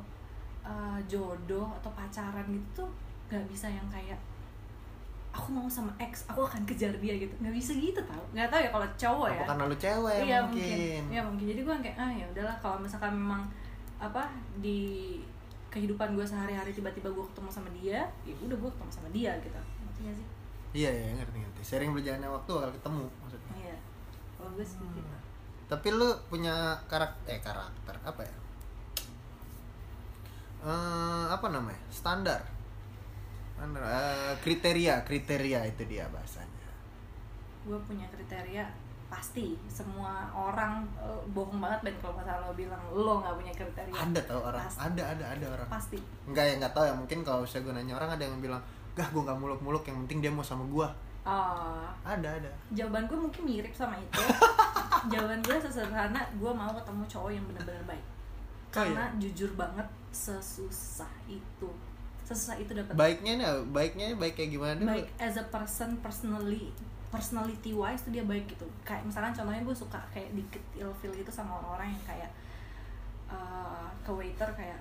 uh, 0.63 0.99
jodoh 1.05 1.67
atau 1.75 1.91
pacaran 1.91 2.45
gitu 2.47 2.83
tuh 2.83 2.89
nggak 3.27 3.43
bisa 3.47 3.67
yang 3.67 3.83
kayak 3.91 4.17
aku 5.29 5.53
mau 5.53 5.69
sama 5.69 5.93
ex 6.01 6.25
aku 6.25 6.41
akan 6.41 6.63
kejar 6.65 6.91
dia 6.97 7.13
gitu. 7.15 7.31
Nggak 7.39 7.55
bisa 7.55 7.71
gitu 7.75 7.99
tau. 8.03 8.23
Nggak 8.31 8.47
tahu 8.49 8.59
ya 8.63 8.69
kalau 8.71 8.87
cowok 8.95 9.27
ya. 9.29 9.39
Apa 9.39 9.45
karena 9.51 9.63
lu 9.67 9.75
cewek 9.77 10.17
iya 10.23 10.37
mungkin, 10.41 10.63
mungkin. 10.63 11.01
Ya 11.11 11.21
mungkin. 11.21 11.45
Jadi 11.51 11.61
gue 11.61 11.75
kayak 11.83 11.97
ah 11.99 12.11
ya 12.11 12.25
udahlah 12.31 12.55
kalau 12.59 12.77
misalkan 12.79 13.11
memang 13.11 13.43
apa 13.99 14.23
di 14.63 14.79
kehidupan 15.69 16.17
gue 16.17 16.25
sehari-hari 16.25 16.71
tiba-tiba 16.71 17.11
gue 17.11 17.25
ketemu 17.29 17.49
sama 17.51 17.69
dia 17.75 18.01
ya 18.25 18.33
udah 18.41 18.57
gue 18.57 18.71
ketemu 18.71 18.91
sama 18.91 19.09
dia 19.11 19.31
gitu. 19.43 19.59
Gak 19.99 20.15
sih 20.15 20.27
iya 20.73 20.89
iya 20.89 21.11
ngerti 21.17 21.37
ngerti. 21.41 21.61
Sering 21.65 21.91
berjalannya 21.93 22.29
waktu 22.29 22.51
bakal 22.53 22.71
ketemu 22.77 23.05
maksudnya. 23.25 23.53
Iya. 23.57 23.77
Kalau 24.37 24.49
gue 24.53 24.65
sih 24.65 24.77
gitu. 24.79 25.15
Tapi 25.69 25.87
lu 25.93 26.09
punya 26.29 26.77
karakter 26.89 27.25
eh 27.29 27.41
karakter 27.41 27.95
apa 28.01 28.21
ya? 28.25 28.35
Eh, 30.59 31.25
apa 31.29 31.47
namanya? 31.49 31.79
Standar. 31.89 32.41
Standar, 33.55 33.81
eh, 33.83 34.33
kriteria 34.41 35.05
kriteria 35.05 35.59
itu 35.69 35.83
dia 35.87 36.05
bahasanya. 36.09 36.69
Gue 37.65 37.79
punya 37.85 38.05
kriteria 38.09 38.65
pasti 39.09 39.57
semua 39.65 40.29
orang 40.37 40.85
eh, 41.01 41.21
bohong 41.33 41.57
banget 41.57 41.89
Ben 41.89 41.97
kalau 41.97 42.13
masalah 42.21 42.45
lo 42.45 42.53
bilang 42.53 42.77
lo 42.93 43.25
nggak 43.25 43.35
punya 43.41 43.53
kriteria 43.57 43.93
ada 43.97 44.21
tau 44.21 44.41
orang. 44.45 44.61
Pasti. 44.69 44.79
ada 44.85 45.03
ada 45.17 45.25
ada 45.33 45.45
orang. 45.49 45.67
Pasti. 45.69 45.97
Enggak 46.29 46.45
ya 46.45 46.53
nggak 46.61 46.73
tahu 46.77 46.85
ya. 46.85 46.93
Mungkin 46.93 47.19
kalau 47.25 47.41
saya 47.41 47.65
gue 47.65 47.73
nanya 47.73 47.97
orang 47.97 48.13
ada 48.13 48.23
yang 48.25 48.37
bilang 48.37 48.61
gah 48.99 49.07
gue 49.15 49.21
nggak 49.23 49.39
muluk-muluk 49.39 49.83
yang 49.87 50.03
penting 50.03 50.19
dia 50.19 50.31
mau 50.35 50.43
sama 50.43 50.67
gue 50.67 50.87
oh. 51.23 51.87
Ada 52.03 52.41
ada. 52.41 52.51
Jawaban 52.75 53.07
gue 53.07 53.15
mungkin 53.15 53.41
mirip 53.45 53.71
sama 53.71 53.95
itu. 53.95 54.19
Jawaban 55.13 55.39
gue 55.45 55.55
sesederhana 55.61 56.25
gue 56.35 56.51
mau 56.51 56.73
ketemu 56.73 57.03
cowok 57.07 57.31
yang 57.31 57.45
benar-benar 57.47 57.83
baik. 57.85 58.05
Oh, 58.69 58.85
iya? 58.85 58.93
karena 58.93 59.03
jujur 59.17 59.51
banget 59.55 59.87
sesusah 60.11 61.13
itu. 61.29 61.69
Sesusah 62.25 62.57
itu 62.61 62.75
dapat 62.75 62.93
baiknya 62.93 63.31
nih 63.41 63.47
baiknya 63.71 64.05
baik 64.13 64.37
kayak 64.37 64.51
gimana 64.53 64.81
baik 64.85 65.09
as 65.17 65.41
a 65.41 65.45
person 65.49 65.97
personally 66.05 66.69
personality 67.09 67.73
wise 67.73 68.05
tuh 68.05 68.13
dia 68.13 68.25
baik 68.25 68.45
gitu. 68.49 68.65
Kayak 68.85 69.07
misalkan 69.07 69.33
contohnya 69.33 69.63
gue 69.65 69.77
suka 69.77 69.97
kayak 70.13 70.29
dikit 70.37 70.63
ilfil 70.77 71.13
gitu 71.13 71.31
sama 71.33 71.57
orang-orang 71.61 71.93
yang 71.93 72.03
kayak 72.05 72.31
uh, 73.29 73.89
ke 74.05 74.11
waiter 74.13 74.49
kayak 74.53 74.77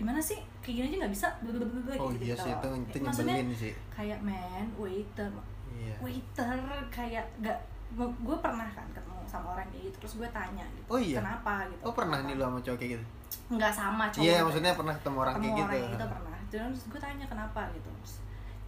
gimana 0.00 0.20
sih? 0.20 0.40
Kayak 0.64 0.74
gini 0.74 0.86
aja 0.88 0.96
nggak 1.04 1.12
bisa. 1.12 1.28
Blablabla, 1.44 1.94
oh 2.00 2.08
gitu 2.16 2.24
iya 2.24 2.34
sih 2.40 2.50
itu 2.56 2.68
itu 2.88 2.96
maksudnya 3.04 3.36
nyebelin 3.36 3.52
sih. 3.52 3.72
kayak 3.92 4.18
man 4.24 4.66
waiter. 4.80 5.30
Iya. 5.76 5.94
Waiter 6.00 6.58
kayak 6.88 7.24
gak 7.44 7.58
gue 7.98 8.36
pernah 8.38 8.70
kan 8.70 8.86
ketemu 8.94 9.18
sama 9.26 9.58
orang 9.58 9.66
kayak 9.74 9.90
gitu 9.90 9.96
terus 9.98 10.14
gue 10.22 10.28
tanya 10.30 10.62
gitu 10.78 10.86
Oh 10.86 10.98
iya? 10.98 11.18
kenapa? 11.18 11.66
gitu. 11.66 11.82
Oh 11.82 11.92
pernah 11.92 12.22
nih 12.22 12.34
lu 12.38 12.42
sama 12.46 12.58
cowok 12.62 12.78
kayak 12.78 12.90
gitu? 12.96 13.04
Nggak 13.50 13.72
sama 13.74 14.04
cowok 14.14 14.24
iya 14.24 14.36
maksudnya 14.46 14.72
pernah 14.78 14.94
ketemu 14.94 15.16
orang 15.18 15.34
ketemu 15.36 15.50
kayak 15.50 15.58
gitu. 15.60 15.74
orang 15.74 15.90
gitu 15.90 16.06
pernah. 16.06 16.38
Terus 16.50 16.80
gue 16.86 17.00
tanya 17.02 17.26
kenapa? 17.26 17.60
gitu. 17.74 17.88
Terus 17.90 18.14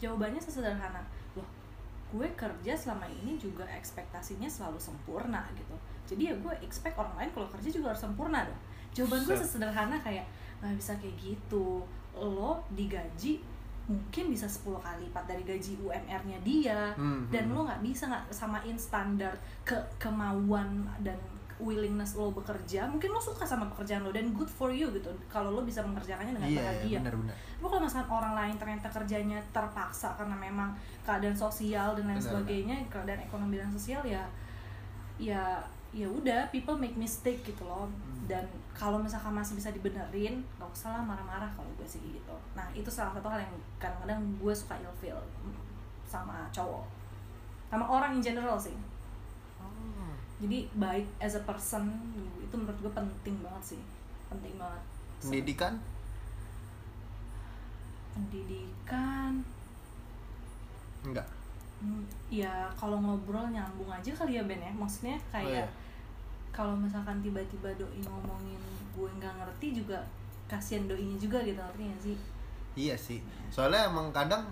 jawabannya 0.03 0.41
sesederhana 0.43 1.01
loh 1.39 1.49
gue 2.13 2.29
kerja 2.37 2.73
selama 2.77 3.07
ini 3.09 3.41
juga 3.41 3.65
ekspektasinya 3.73 4.51
selalu 4.51 4.77
sempurna 4.77 5.47
gitu. 5.57 5.77
Jadi 6.05 6.29
ya 6.29 6.35
gue 6.37 6.55
expect 6.61 6.99
orang 6.99 7.15
lain 7.17 7.31
kalau 7.33 7.49
kerja 7.49 7.69
juga 7.73 7.95
harus 7.95 8.03
sempurna 8.03 8.45
dong. 8.45 8.61
Jawaban 8.93 9.25
gue 9.25 9.37
sesederhana 9.39 9.97
kayak 10.03 10.27
nggak 10.63 10.79
bisa 10.79 10.93
kayak 11.03 11.17
gitu. 11.19 11.83
Lo 12.15 12.63
digaji 12.73 13.43
mungkin 13.83 14.31
bisa 14.31 14.47
10 14.47 14.79
kali 14.79 15.11
lipat 15.11 15.27
dari 15.27 15.43
gaji 15.43 15.75
UMR-nya 15.83 16.39
dia. 16.47 16.95
Hmm, 16.95 17.27
dan 17.29 17.51
hmm. 17.51 17.55
lo 17.59 17.61
nggak 17.67 17.83
bisa 17.83 18.07
nggak 18.07 18.25
samain 18.31 18.79
standar 18.79 19.35
ke 19.67 19.75
kemauan 19.99 20.87
dan 21.03 21.19
willingness 21.59 22.15
lo 22.15 22.31
bekerja. 22.31 22.87
Mungkin 22.87 23.11
lo 23.11 23.19
suka 23.19 23.43
sama 23.43 23.67
pekerjaan 23.75 24.07
lo 24.07 24.15
dan 24.15 24.31
good 24.33 24.49
for 24.49 24.71
you 24.71 24.89
gitu. 24.95 25.11
Kalau 25.27 25.51
lo 25.51 25.67
bisa 25.67 25.83
mengerjakannya 25.83 26.39
dengan 26.39 26.51
bahagia 26.63 26.87
iya 26.87 26.99
benar 27.03 27.19
benar 27.19 27.37
tapi 27.63 27.71
kalau 27.71 27.87
misalkan 27.87 28.11
orang 28.11 28.35
lain 28.35 28.55
ternyata 28.59 28.91
kerjanya 28.91 29.39
terpaksa 29.55 30.19
karena 30.19 30.35
memang 30.35 30.75
keadaan 31.07 31.39
sosial 31.39 31.95
dan 31.95 32.11
lain 32.11 32.19
Benar, 32.19 32.27
sebagainya 32.35 32.75
keadaan 32.91 33.23
ekonomi 33.23 33.55
dan 33.55 33.71
sosial 33.71 34.03
ya 34.03 34.27
ya 35.21 35.61
ya 35.93 36.09
udah 36.09 36.49
people 36.49 36.77
make 36.81 36.97
mistake 36.97 37.45
gitu 37.45 37.69
loh. 37.69 37.85
Hmm. 37.85 38.25
dan 38.25 38.47
kalau 38.73 38.97
misalkan 39.03 39.35
masih 39.35 39.59
bisa 39.59 39.69
dibenerin 39.75 40.41
gak 40.57 40.71
usah 40.73 40.95
lah 40.95 41.03
marah-marah 41.05 41.51
kalau 41.53 41.69
gue 41.77 41.85
sih 41.85 42.01
gitu. 42.01 42.37
Nah 42.57 42.65
itu 42.73 42.89
salah 42.89 43.13
satu 43.13 43.29
hal 43.29 43.45
yang 43.45 43.55
kadang-kadang 43.77 44.23
gue 44.41 44.55
suka 44.55 44.79
ilfeel 44.79 45.19
sama 46.07 46.49
cowok. 46.55 46.87
Sama 47.69 47.85
orang 47.85 48.17
in 48.17 48.23
general 48.23 48.57
sih. 48.57 48.75
Oh. 49.61 50.15
jadi 50.43 50.67
baik 50.75 51.07
as 51.23 51.39
a 51.39 51.43
person 51.47 51.87
itu 52.43 52.55
menurut 52.55 52.79
gue 52.79 52.93
penting 52.95 53.37
banget 53.43 53.77
sih. 53.77 53.83
Penting 54.31 54.55
banget. 54.57 54.83
Pendidikan? 55.21 55.75
Pendidikan. 58.17 59.43
Enggak 61.03 61.42
ya 62.33 62.69
kalau 62.79 62.97
ngobrol 62.99 63.47
nyambung 63.53 63.91
aja 63.93 64.11
kali 64.13 64.39
ya 64.39 64.43
Ben 64.47 64.61
ya. 64.61 64.73
Maksudnya 64.73 65.17
oh, 65.19 65.29
kayak 65.31 65.67
iya. 65.67 65.67
kalau 66.55 66.75
misalkan 66.77 67.21
tiba-tiba 67.21 67.69
doi 67.77 68.01
ngomongin 68.05 68.61
gue 68.93 69.09
nggak 69.21 69.35
ngerti 69.41 69.83
juga 69.83 69.99
kasihan 70.53 70.85
doinya 70.85 71.17
juga 71.17 71.41
gitu 71.41 71.57
ngerti 71.57 71.83
gak 71.89 72.01
sih? 72.05 72.17
Iya 72.77 72.97
sih. 72.97 73.21
Soalnya 73.49 73.89
emang 73.89 74.13
kadang 74.13 74.45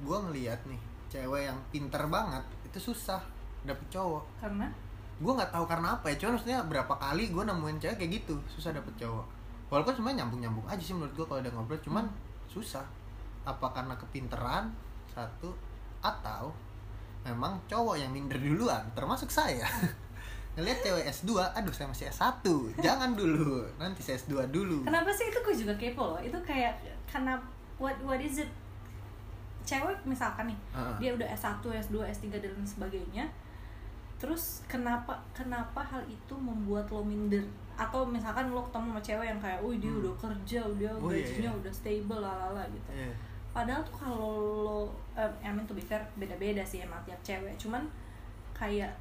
gue 0.00 0.16
ngeliat 0.16 0.60
nih 0.64 0.80
cewek 1.12 1.44
yang 1.52 1.58
pinter 1.68 2.00
banget 2.08 2.40
itu 2.64 2.92
susah 2.92 3.20
dapet 3.68 3.84
cowok. 3.92 4.24
Karena? 4.40 4.66
Gue 5.20 5.32
nggak 5.36 5.52
tahu 5.52 5.64
karena 5.68 6.00
apa 6.00 6.08
ya 6.08 6.16
cuman 6.18 6.40
maksudnya 6.40 6.60
berapa 6.64 6.94
kali 6.96 7.28
gue 7.28 7.42
nemuin 7.44 7.78
cewek 7.78 7.96
kayak 8.00 8.12
gitu 8.22 8.34
susah 8.48 8.72
dapet 8.72 8.92
cowok. 8.96 9.26
Walaupun 9.68 9.92
sebenarnya 9.92 10.24
nyambung 10.24 10.40
nyambung 10.40 10.66
aja 10.68 10.82
sih 10.84 10.96
menurut 10.96 11.12
gue 11.16 11.24
kalau 11.28 11.40
udah 11.44 11.52
ngobrol 11.52 11.80
cuman 11.84 12.04
susah. 12.48 12.84
Apa 13.44 13.72
karena 13.76 13.94
kepinteran 14.00 14.72
satu 15.12 15.52
atau 16.00 16.50
memang 17.22 17.54
cowok 17.64 17.96
yang 17.96 18.10
minder 18.10 18.36
duluan 18.36 18.82
termasuk 18.92 19.28
saya 19.28 19.62
ngelihat 20.54 20.78
cewek 20.82 21.04
S2 21.06 21.32
aduh 21.54 21.72
saya 21.72 21.88
masih 21.88 22.06
S1 22.08 22.44
jangan 22.78 23.14
dulu 23.14 23.64
nanti 23.76 24.02
saya 24.02 24.18
S2 24.18 24.50
dulu 24.50 24.84
kenapa 24.84 25.08
sih 25.08 25.26
itu 25.26 25.38
gue 25.38 25.54
juga 25.56 25.74
kepo 25.74 26.12
loh 26.12 26.20
itu 26.20 26.36
kayak 26.42 26.76
karena 27.06 27.38
what 27.78 27.96
what 28.02 28.18
is 28.18 28.36
it 28.36 28.50
cewek 29.62 29.94
misalkan 30.02 30.50
nih 30.50 30.58
Heeh. 30.74 30.94
dia 30.98 31.10
udah 31.14 31.28
S1, 31.30 31.62
S2, 31.62 31.96
S3 32.04 32.24
dan 32.34 32.52
sebagainya 32.62 33.24
terus 34.18 34.62
kenapa 34.66 35.18
kenapa 35.32 35.80
hal 35.80 36.02
itu 36.04 36.34
membuat 36.34 36.86
lo 36.90 37.02
minder 37.02 37.42
atau 37.72 38.04
misalkan 38.04 38.50
lo 38.50 38.62
ketemu 38.62 38.86
sama 38.92 39.00
cewek 39.00 39.26
yang 39.26 39.40
kayak, 39.40 39.58
oh 39.58 39.72
dia 39.72 39.88
Hmm. 39.88 39.98
udah 40.04 40.14
kerja, 40.20 40.60
dia 40.76 40.92
Oh, 40.92 41.08
iya, 41.08 41.24
gajinya 41.24 41.50
iya. 41.50 41.58
udah 41.58 41.72
stable, 41.72 42.20
lalala 42.20 42.62
gitu. 42.68 42.90
Iya. 42.92 43.10
Padahal 43.52 43.84
tuh 43.84 43.94
kalau 44.00 44.18
lo, 44.64 44.80
um, 45.12 45.32
I 45.44 45.52
mean 45.52 45.68
to 45.68 45.76
be 45.76 45.84
fair, 45.84 46.00
beda-beda 46.16 46.64
sih 46.64 46.80
emang 46.80 47.04
tiap 47.04 47.20
cewek. 47.20 47.52
Cuman 47.60 47.84
kayak 48.56 48.96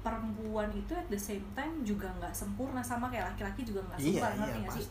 perempuan 0.00 0.72
itu 0.72 0.96
at 0.96 1.04
the 1.12 1.20
same 1.20 1.44
time 1.52 1.84
juga 1.84 2.08
nggak 2.16 2.32
sempurna 2.32 2.80
sama 2.80 3.12
kayak 3.12 3.36
laki-laki 3.36 3.68
juga 3.68 3.84
nggak 3.84 4.00
Iya, 4.00 4.08
sempurna 4.16 4.34
ngerti 4.44 4.60
iya, 4.60 4.70
sih? 4.72 4.84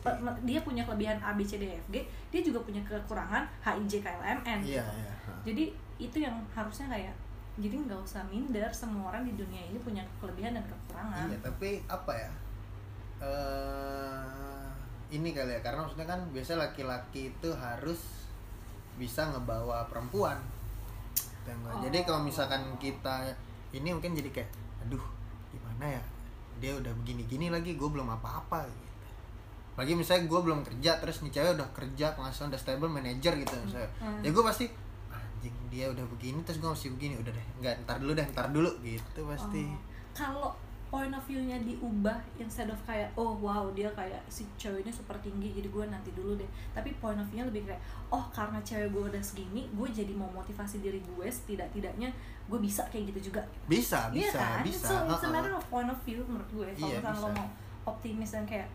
Dia 0.46 0.60
punya 0.62 0.82
kelebihan 0.86 1.18
A 1.18 1.34
B 1.34 1.42
C 1.42 1.58
D 1.58 1.66
E 1.66 1.78
F 1.78 1.86
G, 1.90 1.96
dia 2.30 2.40
juga 2.46 2.62
punya 2.62 2.78
kekurangan 2.86 3.42
H 3.58 3.66
I 3.74 3.84
J 3.90 3.94
K 4.02 4.06
L 4.06 4.22
M 4.22 4.40
N. 4.46 4.60
iya 4.62 4.86
gitu. 4.86 4.98
iya 5.02 5.12
Jadi 5.46 5.64
itu 5.98 6.16
yang 6.22 6.38
harusnya 6.54 6.86
kayak 6.90 7.14
jadi 7.58 7.74
nggak 7.76 8.00
usah 8.06 8.22
minder 8.30 8.70
semua 8.70 9.10
orang 9.10 9.26
di 9.26 9.34
dunia 9.34 9.62
ini 9.66 9.78
punya 9.82 10.02
kelebihan 10.22 10.54
dan 10.54 10.62
kekurangan. 10.64 11.26
Iya, 11.26 11.38
tapi 11.42 11.70
apa 11.90 12.12
ya? 12.14 12.30
eh 13.20 14.64
ini 15.10 15.34
kali 15.34 15.58
ya, 15.58 15.60
karena 15.60 15.82
maksudnya 15.82 16.06
kan 16.06 16.22
biasa 16.30 16.54
laki-laki 16.54 17.34
itu 17.34 17.50
harus 17.50 18.19
bisa 19.00 19.24
ngebawa 19.26 19.88
perempuan. 19.88 20.36
Gua- 21.42 21.80
Jadi 21.80 22.04
kalau 22.04 22.20
misalkan 22.20 22.60
kita 22.76 23.26
ini 23.70 23.90
mungkin 23.90 24.12
jadi 24.12 24.30
kayak, 24.30 24.50
aduh, 24.80 25.02
gimana 25.50 25.88
ya? 25.90 26.02
Dia 26.60 26.76
udah 26.76 26.92
begini-gini 26.94 27.48
lagi, 27.48 27.74
gue 27.74 27.88
belum 27.88 28.06
apa-apa 28.12 28.62
gitu. 28.62 28.86
Lagi 29.74 29.96
misalnya 29.96 30.28
gue 30.28 30.40
belum 30.42 30.60
kerja, 30.60 31.00
terus 31.00 31.18
nih 31.20 31.32
cewek 31.32 31.56
udah 31.56 31.68
kerja, 31.72 32.12
penghasilan 32.12 32.52
udah 32.52 32.60
stable, 32.60 32.86
manajer 32.86 33.32
gitu 33.34 33.54
misalnya. 33.58 33.88
Hmm. 33.96 34.20
Ya 34.20 34.28
gue 34.28 34.44
pasti, 34.44 34.66
anjing 35.08 35.56
dia 35.68 35.88
udah 35.88 36.04
begini, 36.06 36.38
terus 36.42 36.60
gue 36.60 36.68
masih 36.68 36.92
begini, 36.92 37.16
udah 37.16 37.32
deh, 37.32 37.46
nggak 37.58 37.74
ntar 37.82 37.96
dulu 37.96 38.12
deh, 38.12 38.26
ntar 38.28 38.46
dulu 38.50 38.70
gitu 38.80 39.20
pasti. 39.24 39.64
Oh, 39.64 39.80
kalau 40.12 40.50
point 40.90 41.14
of 41.14 41.22
view-nya 41.22 41.54
diubah 41.62 42.18
instead 42.34 42.66
of 42.66 42.74
kayak 42.82 43.06
oh 43.14 43.38
wow 43.38 43.70
dia 43.70 43.86
kayak 43.94 44.18
si 44.26 44.42
cewek 44.58 44.82
ini 44.82 44.90
super 44.90 45.14
tinggi 45.22 45.54
jadi 45.54 45.70
gue 45.70 45.84
nanti 45.86 46.10
dulu 46.10 46.34
deh 46.34 46.50
tapi 46.74 46.90
point 46.98 47.14
of 47.14 47.26
view-nya 47.30 47.46
lebih 47.46 47.62
kayak 47.70 47.78
oh 48.10 48.26
karena 48.34 48.58
cewek 48.66 48.90
gue 48.90 49.04
udah 49.14 49.22
segini 49.22 49.70
gue 49.70 49.86
jadi 49.86 50.10
mau 50.18 50.26
motivasi 50.34 50.82
diri 50.82 50.98
gue 50.98 51.26
setidak-tidaknya 51.30 52.10
gue 52.50 52.58
bisa 52.58 52.82
kayak 52.90 53.14
gitu 53.14 53.30
juga 53.30 53.38
Bisa, 53.70 54.10
Iya 54.10 54.34
bisa, 54.34 54.42
kan? 54.42 54.62
bisa. 54.66 54.88
So, 54.90 54.94
it's 55.14 55.22
a 55.22 55.30
matter 55.30 55.54
of 55.54 55.62
point 55.70 55.86
of 55.86 55.98
view 56.02 56.26
menurut 56.26 56.50
gue. 56.50 56.68
Kalau 56.74 56.90
Iya, 56.90 56.98
misalnya 56.98 57.22
lo 57.22 57.28
mau 57.38 57.48
optimis 57.86 58.30
dan 58.34 58.42
kayak 58.42 58.66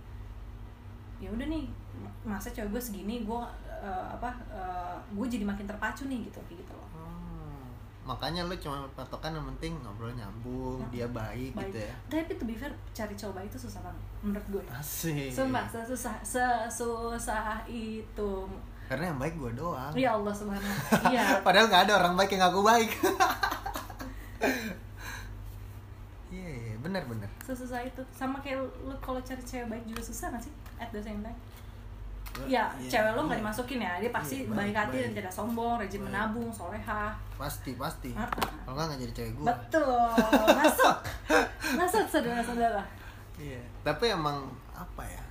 ya 1.20 1.28
udah 1.32 1.48
nih 1.48 1.68
masa 2.24 2.48
cewek 2.52 2.72
gue 2.72 2.82
segini 2.82 3.28
gue 3.28 3.42
eh, 3.68 4.06
apa 4.16 4.32
eh, 4.52 4.96
gue 5.12 5.28
jadi 5.28 5.44
makin 5.44 5.68
terpacu 5.68 6.08
nih 6.08 6.24
gitu 6.24 6.40
kayak 6.48 6.64
gitu 6.64 6.72
loh. 6.72 6.88
Makanya 8.06 8.46
lu 8.46 8.54
cuma 8.62 8.86
patokan 8.94 9.34
yang 9.34 9.46
penting 9.58 9.74
ngobrol 9.82 10.14
nyambung, 10.14 10.78
Heeh. 10.86 10.92
dia 10.94 11.08
baik, 11.10 11.58
Baik. 11.58 11.74
gitu 11.74 11.78
ya. 11.82 11.94
Tapi 12.06 12.34
to 12.38 12.46
be 12.46 12.54
fair 12.54 12.70
cari 12.94 13.18
cowok 13.18 13.34
baik 13.42 13.50
itu 13.50 13.60
susah 13.66 13.82
banget 13.82 14.04
menurut 14.22 14.46
gue. 14.54 14.64
Asik. 14.70 15.34
Sumpah 15.34 15.66
sesusah 15.66 16.22
sesusah 16.22 17.66
itu. 17.66 18.32
Karena 18.86 19.10
yang 19.10 19.18
baik 19.18 19.34
gua 19.42 19.50
doang. 19.58 19.94
Ya 19.98 20.14
Allah 20.14 20.30
subhanahu. 20.30 20.62
Iya. 21.10 21.42
Padahal 21.42 21.66
nggak 21.66 21.90
ada 21.90 21.94
orang 22.06 22.14
baik 22.14 22.38
yang 22.38 22.46
ngaku 22.46 22.62
baik. 22.62 22.92
Iya, 26.36 26.52
iya, 26.52 26.76
benar 26.84 27.08
benar. 27.08 27.30
Sesusah 27.48 27.80
itu. 27.88 28.04
Sama 28.12 28.44
kayak 28.44 28.60
lu 28.84 28.92
kalau 29.00 29.22
cari 29.24 29.40
cewek 29.40 29.72
baik 29.72 29.84
juga 29.88 30.02
susah 30.04 30.36
gak 30.36 30.44
sih? 30.44 30.52
At 30.76 30.92
the 30.92 31.00
same 31.00 31.24
time. 31.24 31.38
Ya, 32.44 32.68
Iya, 32.76 32.92
cewek 32.92 33.12
lo 33.16 33.22
nggak 33.26 33.40
iya. 33.40 33.44
dimasukin 33.48 33.80
ya. 33.80 33.94
Dia 34.04 34.12
pasti 34.12 34.36
Iya, 34.44 34.52
baik, 34.52 34.58
baik, 34.60 34.76
hati 34.76 34.98
dan 35.08 35.12
tidak 35.16 35.32
sombong, 35.32 35.80
rajin 35.80 36.04
Baik. 36.04 36.08
menabung, 36.12 36.50
solehah. 36.52 37.12
Pasti, 37.40 37.72
pasti. 37.80 38.12
Kalau 38.12 38.76
nggak 38.76 38.86
nggak 38.92 39.00
jadi 39.08 39.14
cewek 39.16 39.32
gua. 39.40 39.46
Betul. 39.56 40.12
Masuk. 40.52 40.98
Masuk 41.80 42.06
saudara-saudara. 42.12 42.84
Iya. 43.40 43.62
Tapi 43.88 44.06
emang 44.12 44.52
apa 44.76 45.04
ya? 45.08 45.24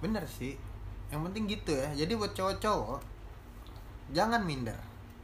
Bener 0.00 0.24
sih. 0.24 0.56
Yang 1.12 1.20
penting 1.28 1.44
gitu 1.44 1.72
ya. 1.76 1.88
Jadi 1.92 2.12
buat 2.16 2.32
cowok-cowok 2.32 3.00
jangan 4.16 4.40
minder. 4.40 4.76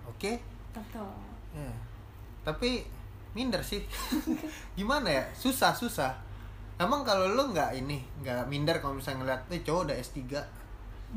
Oke? 0.04 0.36
Betul. 0.76 1.08
Ya. 1.56 1.72
Tapi 2.44 2.84
minder 3.32 3.64
sih. 3.64 3.80
Gimana 4.78 5.08
ya? 5.08 5.24
Susah, 5.32 5.72
susah. 5.72 6.12
Emang 6.76 7.00
kalau 7.08 7.32
lu 7.32 7.56
nggak 7.56 7.72
ini, 7.72 8.04
nggak 8.20 8.52
minder 8.52 8.76
kalau 8.84 9.00
misalnya 9.00 9.24
ngeliat, 9.24 9.42
eh 9.48 9.64
cowok 9.64 9.82
udah 9.88 9.96
S3 9.96 10.16
Enggak 10.20 10.44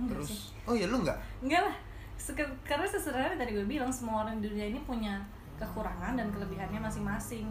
terus 0.07 0.31
sih. 0.31 0.55
oh 0.69 0.75
ya 0.77 0.87
lu 0.87 1.03
nggak? 1.03 1.19
Enggak 1.43 1.61
lah. 1.67 1.75
Karena 2.63 2.85
sebenarnya 2.87 3.35
tadi 3.35 3.51
gue 3.55 3.67
bilang 3.67 3.91
semua 3.91 4.23
orang 4.23 4.39
di 4.39 4.47
dunia 4.47 4.71
ini 4.71 4.79
punya 4.87 5.19
kekurangan 5.59 6.15
dan 6.15 6.31
kelebihannya 6.31 6.79
masing-masing. 6.79 7.47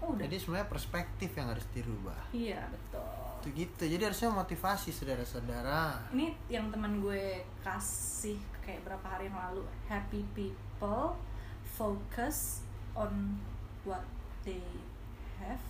Oh, 0.00 0.16
udah. 0.16 0.24
Jadi 0.24 0.36
sebenarnya 0.40 0.68
perspektif 0.68 1.30
yang 1.36 1.48
harus 1.52 1.66
dirubah. 1.72 2.20
Iya, 2.32 2.60
betul. 2.72 3.04
Itu 3.44 3.48
gitu. 3.52 3.82
Jadi 3.84 4.02
harusnya 4.08 4.30
motivasi 4.32 4.88
saudara-saudara. 4.92 6.08
Ini 6.16 6.32
yang 6.48 6.72
teman 6.72 7.04
gue 7.04 7.44
kasih 7.60 8.40
kayak 8.64 8.84
berapa 8.88 9.04
hari 9.04 9.28
yang 9.28 9.36
lalu. 9.36 9.64
Happy 9.88 10.24
people 10.32 11.16
focus 11.76 12.64
on 12.96 13.36
what 13.84 14.04
they 14.48 14.64
have. 15.40 15.60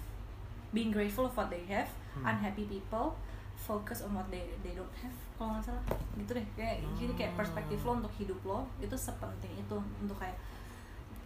Being 0.75 0.91
grateful 0.91 1.25
of 1.25 1.35
what 1.35 1.49
they 1.49 1.63
have. 1.67 1.89
Hmm. 2.13 2.27
Unhappy 2.29 2.67
people 2.67 3.15
focus 3.57 4.03
on 4.03 4.13
what 4.13 4.27
they 4.29 4.45
they 4.61 4.75
don't 4.75 4.91
have 4.99 5.15
kalau 5.35 5.57
nggak 5.57 5.65
salah 5.65 5.83
gitu 6.15 6.31
deh 6.31 6.47
kayak 6.53 6.79
jadi 6.95 7.13
kayak 7.17 7.33
perspektif 7.35 7.81
lo 7.81 7.97
untuk 7.97 8.13
hidup 8.15 8.37
lo 8.45 8.69
itu 8.77 8.93
sepenting 8.93 9.51
itu 9.57 9.77
untuk 9.99 10.15
kayak 10.15 10.37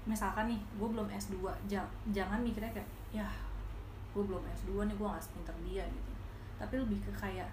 misalkan 0.05 0.47
nih 0.47 0.57
gue 0.78 0.88
belum 0.88 1.09
S2 1.11 1.35
jangan 1.67 1.90
jangan 2.09 2.38
mikirnya 2.40 2.73
kayak 2.73 2.88
ya 3.11 3.26
gue 4.14 4.23
belum 4.23 4.40
S2 4.55 4.71
nih 4.87 4.95
gue 4.95 5.05
nggak 5.05 5.21
sepinter 5.21 5.57
dia 5.67 5.85
gitu 5.85 6.11
tapi 6.57 6.75
lebih 6.78 6.99
ke 7.02 7.12
kayak 7.12 7.50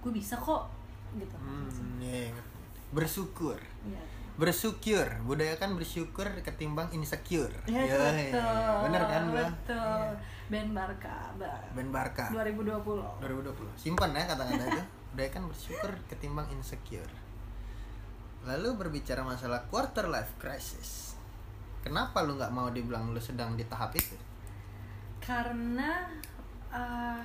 gue 0.00 0.10
bisa 0.10 0.34
kok 0.34 0.66
gitu 1.14 1.36
Hmm, 1.36 1.68
iya, 2.00 2.32
ngerti. 2.32 2.58
bersyukur. 2.90 3.58
Iya. 3.84 4.02
Bersyukur, 4.34 5.06
budaya 5.22 5.54
kan 5.62 5.78
bersyukur 5.78 6.26
ketimbang 6.42 6.90
insecure. 6.90 7.54
Ya, 7.70 7.86
Yoi. 7.86 8.34
betul. 8.34 8.74
Bener 8.90 9.02
kan, 9.06 9.22
Bang? 9.30 9.52
Betul. 9.62 10.06
Ben 10.50 10.68
Barka, 10.74 11.32
Ba- 11.38 11.64
Ben 11.72 11.88
Barka 11.94 12.28
2020. 12.34 13.22
2020. 13.22 13.78
Simpan 13.78 14.10
ya 14.12 14.26
kata-kata 14.26 14.64
itu. 14.66 14.82
Budaya 15.14 15.30
kan 15.30 15.46
bersyukur 15.46 15.92
ketimbang 16.10 16.50
insecure. 16.50 17.14
Lalu 18.42 18.74
berbicara 18.76 19.22
masalah 19.22 19.62
quarter 19.70 20.10
life 20.10 20.34
crisis. 20.42 21.14
Kenapa 21.86 22.26
lu 22.26 22.34
nggak 22.34 22.50
mau 22.50 22.68
dibilang 22.74 23.14
lu 23.14 23.20
sedang 23.22 23.54
di 23.54 23.64
tahap 23.70 23.94
itu? 23.94 24.18
Karena 25.22 26.04
uh, 26.74 27.22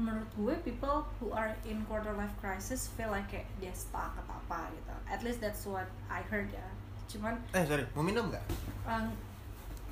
menurut 0.00 0.30
gue 0.32 0.54
people 0.64 1.04
who 1.16 1.28
are 1.30 1.52
in 1.62 1.84
quarter 1.84 2.10
life 2.12 2.32
crisis 2.36 2.88
feel 2.90 3.08
like 3.08 3.28
kayak 3.28 3.44
dia 3.56 3.70
stuck 3.70 4.16
atau 4.16 4.32
apa 4.38 4.72
gitu. 4.72 4.94
At 5.06 5.20
least 5.20 5.38
that's 5.38 5.62
what 5.62 5.84
I 6.08 6.24
heard 6.24 6.48
ya. 6.48 6.64
Cuman 7.06 7.36
Eh 7.52 7.64
sorry, 7.64 7.84
mau 7.92 8.00
minum 8.00 8.26
nggak? 8.26 8.44
uh, 8.84 9.04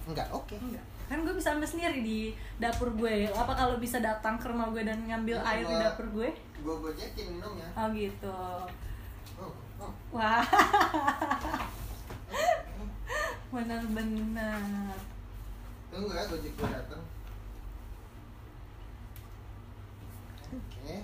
Enggak, 0.04 0.32
oke. 0.32 0.56
enggak. 0.56 0.80
Kan 1.04 1.20
gue 1.20 1.32
bisa 1.32 1.52
ambil 1.52 1.64
sendiri 1.64 2.00
di 2.00 2.18
dapur 2.56 2.88
gue. 2.90 3.28
Apa 3.28 3.52
kalau 3.52 3.76
bisa 3.76 3.96
datang 3.98 4.36
ke 4.36 4.48
rumah 4.48 4.68
gue 4.68 4.80
dan 4.82 4.96
ngambil 5.02 5.36
Ya, 5.36 5.44
air 5.46 5.64
di 5.64 5.76
dapur 5.76 6.06
gue? 6.10 6.28
Gue 6.58 6.74
gojekin 6.78 7.36
minumnya. 7.36 7.68
Oh 7.74 7.88
gitu. 7.92 8.38
Oh, 9.36 9.52
oh. 9.78 9.92
Wah. 10.10 10.40
Benar-benar. 13.48 14.60
Tunggu 15.88 16.12
ya 16.12 16.24
gojek 16.26 16.52
gue 16.52 16.68
datang. 16.68 17.02
Oke. 20.52 20.94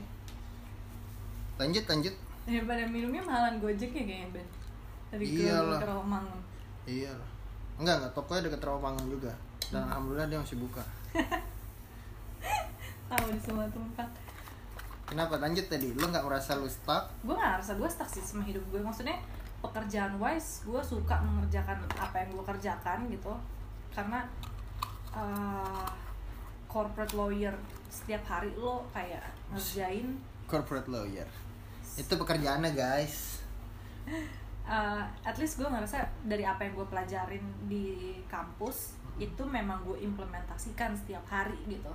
Lanjut 1.60 1.84
lanjut. 1.86 2.14
Daripada 2.44 2.82
minumnya 2.88 3.22
mahalan 3.24 3.56
gojek 3.60 3.90
ya 3.92 4.04
kayaknya 4.04 4.28
Ben. 4.40 4.48
Dari 5.12 5.24
Iyalah. 5.24 5.80
ke 5.80 5.86
Rawamangun. 5.86 6.40
Iya 6.84 7.10
lah. 7.14 7.30
Enggak 7.80 7.94
enggak 8.02 8.12
tokonya 8.16 8.42
deket 8.50 8.62
Rawamangun 8.64 9.06
juga. 9.08 9.32
Dan 9.72 9.82
alhamdulillah 9.88 10.28
dia 10.28 10.38
masih 10.40 10.58
buka. 10.60 10.82
Tahu 13.10 13.26
di 13.32 13.40
semua 13.40 13.66
tempat. 13.68 14.08
Kenapa 15.04 15.36
lanjut 15.38 15.66
tadi? 15.68 15.92
Lu 15.92 16.08
nggak 16.08 16.24
merasa 16.24 16.56
lu 16.56 16.66
stuck? 16.66 17.12
Gue 17.20 17.36
gak 17.36 17.60
ngerasa 17.60 17.72
gue 17.76 17.88
stuck 17.88 18.08
sih 18.08 18.24
sama 18.24 18.42
hidup 18.48 18.64
gue. 18.72 18.80
Maksudnya 18.80 19.20
pekerjaan 19.60 20.16
wise 20.20 20.64
gue 20.64 20.80
suka 20.80 21.20
mengerjakan 21.20 21.84
apa 21.96 22.16
yang 22.24 22.28
gue 22.32 22.44
kerjakan 22.44 22.98
gitu. 23.12 23.32
Karena 23.92 24.24
uh, 25.12 25.88
corporate 26.74 27.14
lawyer. 27.14 27.54
Setiap 27.86 28.26
hari 28.26 28.50
lo 28.58 28.82
kayak 28.90 29.22
ngerjain. 29.54 30.18
Corporate 30.50 30.90
lawyer. 30.90 31.30
Itu 31.94 32.18
pekerjaannya 32.18 32.74
guys. 32.74 33.38
uh, 34.66 35.06
at 35.22 35.38
least 35.38 35.62
gue 35.62 35.68
ngerasa 35.70 36.02
dari 36.26 36.42
apa 36.42 36.66
yang 36.66 36.74
gue 36.74 36.86
pelajarin 36.90 37.46
di 37.70 38.18
kampus 38.26 38.98
itu 39.22 39.46
memang 39.46 39.86
gue 39.86 40.02
implementasikan 40.02 40.98
setiap 40.98 41.22
hari 41.30 41.54
gitu. 41.70 41.94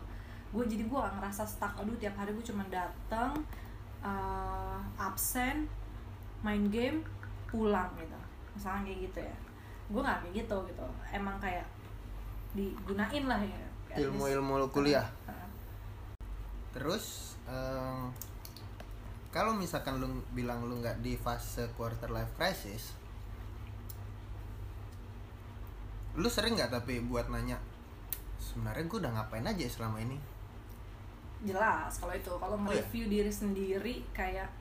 Gue 0.56 0.64
jadi 0.64 0.88
gue 0.88 0.98
gak 0.98 1.20
ngerasa 1.20 1.44
stuck. 1.44 1.76
Aduh 1.76 2.00
tiap 2.00 2.16
hari 2.16 2.32
gue 2.32 2.46
cuma 2.48 2.64
datang 2.72 3.36
uh, 4.00 4.80
absen 4.96 5.68
main 6.40 6.64
game 6.72 7.04
pulang 7.52 7.92
gitu. 8.00 8.20
Misalnya 8.56 8.88
kayak 8.88 9.00
gitu 9.12 9.20
ya. 9.28 9.36
Gue 9.92 10.02
gak 10.02 10.24
kayak 10.24 10.34
gitu 10.48 10.58
gitu. 10.72 10.88
Emang 11.12 11.36
kayak 11.44 11.68
digunain 12.56 13.28
lah 13.28 13.44
ya. 13.44 13.69
Ilmu-ilmu 13.98 14.62
lu 14.62 14.68
kuliah. 14.70 15.08
Uh, 15.26 15.34
Terus 16.70 17.34
em, 17.50 18.14
kalau 19.34 19.54
misalkan 19.58 19.98
lu 19.98 20.06
bilang 20.34 20.66
lu 20.70 20.78
nggak 20.78 21.02
di 21.02 21.18
fase 21.18 21.66
quarter 21.74 22.10
life 22.14 22.30
crisis, 22.38 22.94
lu 26.14 26.30
sering 26.30 26.58
nggak 26.58 26.70
tapi 26.70 27.02
buat 27.02 27.30
nanya 27.30 27.58
sebenarnya 28.40 28.86
gue 28.88 29.00
udah 29.02 29.14
ngapain 29.18 29.46
aja 29.46 29.66
selama 29.70 30.00
ini? 30.02 30.18
jelas 31.40 31.96
kalau 31.96 32.12
itu. 32.12 32.28
Kalau 32.36 32.56
Oh, 32.60 32.62
nge-review 32.68 33.08
diri 33.08 33.32
sendiri 33.32 34.04
kayak 34.12 34.52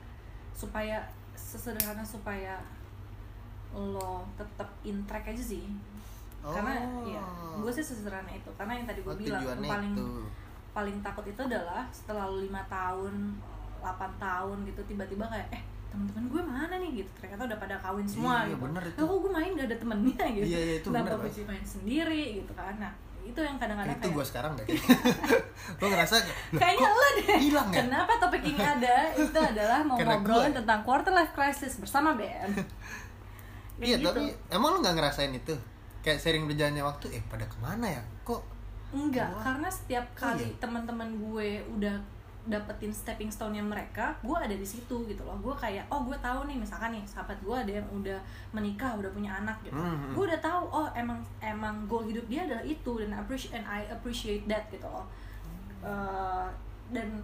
supaya 0.55 1.03
sesederhana 1.35 2.03
supaya 2.03 2.55
lo 3.75 4.23
tetap 4.39 4.67
in 4.87 5.03
track 5.03 5.27
aja 5.27 5.43
sih 5.43 5.67
karena 6.41 6.73
ya 7.05 7.23
gue 7.55 7.71
sih 7.71 7.83
sesederhana 7.83 8.31
itu 8.31 8.49
karena 8.53 8.73
yang 8.73 8.85
tadi 8.85 8.99
gue 8.99 9.09
Oh, 9.09 9.17
bilang 9.17 9.43
paling 9.59 9.93
itu. 9.93 10.07
paling 10.71 10.97
takut 10.99 11.25
itu 11.25 11.41
adalah 11.41 11.83
setelah 11.89 12.25
lo 12.25 12.39
lima 12.39 12.63
tahun 12.65 13.35
8 13.77 13.83
tahun 14.17 14.57
gitu 14.65 14.81
tiba-tiba 14.85 15.25
kayak 15.25 15.47
eh 15.51 15.61
teman-teman 15.89 16.23
gue 16.25 16.41
mana 16.41 16.75
nih 16.77 16.91
gitu 16.97 17.11
ternyata 17.17 17.43
udah 17.45 17.57
pada 17.57 17.75
kawin 17.77 18.05
semua 18.05 18.43
Iya, 18.43 18.53
gitu 18.53 18.61
bener 18.61 18.83
itu. 18.85 18.99
Kok 19.01 19.17
gue 19.19 19.31
main 19.33 19.49
gak 19.51 19.67
ada 19.67 19.77
temennya 19.77 20.25
gitu 20.29 20.45
Iya, 20.45 20.59
iya, 20.61 20.75
itu 20.77 20.87
kenapa 20.87 21.15
gue 21.17 21.31
sih 21.31 21.43
main 21.43 21.65
sendiri 21.65 22.23
gitu 22.37 22.51
kan 22.53 22.75
nah 22.77 22.93
itu 23.19 23.35
yang 23.37 23.57
kadang-kadang 23.57 23.91
itu 23.91 24.01
kayak 24.01 24.15
gue 24.15 24.25
sekarang 24.25 24.51
deh. 24.55 24.65
gue 25.79 25.87
ngerasa 25.87 26.13
"Lah, 26.15 26.25
Kayaknya 26.55 26.89
lo 26.89 27.07
deh. 27.19 27.37
hilang 27.37 27.67
ya? 27.67 27.75
Kenapa 27.79 28.11
topik 28.17 28.43
ini 28.43 28.57
ada? 28.59 28.95
Itu 29.13 29.37
adalah 29.51 29.79
mau 29.81 29.95
Karena 29.95 30.15
ngobrolin 30.17 30.45
gue. 30.47 30.57
tentang 30.57 30.79
quarter 30.81 31.11
life 31.11 31.33
crisis 31.33 31.77
bersama 31.77 32.13
Ben. 32.13 32.49
Iya 33.77 33.95
gitu. 33.97 34.07
tapi 34.07 34.23
emang 34.49 34.69
lu 34.73 34.79
nggak 34.79 34.93
ngerasain 34.93 35.31
itu? 35.31 35.53
Kayak 35.99 36.19
sering 36.19 36.43
berjalannya 36.45 36.81
waktu, 36.81 37.05
eh 37.11 37.23
pada 37.27 37.43
ke 37.43 37.57
mana 37.59 37.85
ya? 37.85 38.01
Kok 38.23 38.41
enggak, 38.89 39.29
Gua- 39.29 39.43
karena 39.43 39.69
setiap 39.69 40.05
Oh, 40.05 40.15
kali 40.17 40.45
iya? 40.45 40.55
teman-teman 40.57 41.09
gue 41.13 41.49
udah 41.69 41.95
dapetin 42.49 42.89
stepping 42.89 43.29
stone-nya 43.29 43.61
mereka, 43.61 44.09
gue 44.25 44.33
ada 44.33 44.55
di 44.55 44.65
situ 44.65 45.05
gitu 45.05 45.21
loh. 45.21 45.37
Gue 45.37 45.53
kayak, 45.53 45.85
oh 45.87 46.01
gue 46.01 46.17
tahu 46.17 46.49
nih 46.49 46.57
misalkan 46.57 46.89
nih 46.95 47.03
sahabat 47.05 47.37
gue 47.39 47.53
ada 47.53 47.69
yang 47.77 47.87
udah 47.93 48.17
menikah, 48.49 48.97
udah 48.97 49.11
punya 49.11 49.29
anak 49.37 49.53
gitu. 49.61 49.75
Hmm, 49.77 49.93
hmm. 49.93 50.13
Gue 50.17 50.23
udah 50.25 50.39
tahu, 50.41 50.63
oh 50.65 50.87
emang 50.97 51.19
emang 51.37 51.85
goal 51.85 52.09
hidup 52.09 52.25
dia 52.25 52.49
adalah 52.49 52.63
itu 52.63 52.91
dan 52.97 53.13
appreciate 53.13 53.53
and 53.53 53.65
I 53.69 53.85
appreciate 53.91 54.49
that 54.49 54.65
gitu 54.73 54.87
loh. 54.87 55.05
Eh, 55.79 56.47
dan 56.89 57.21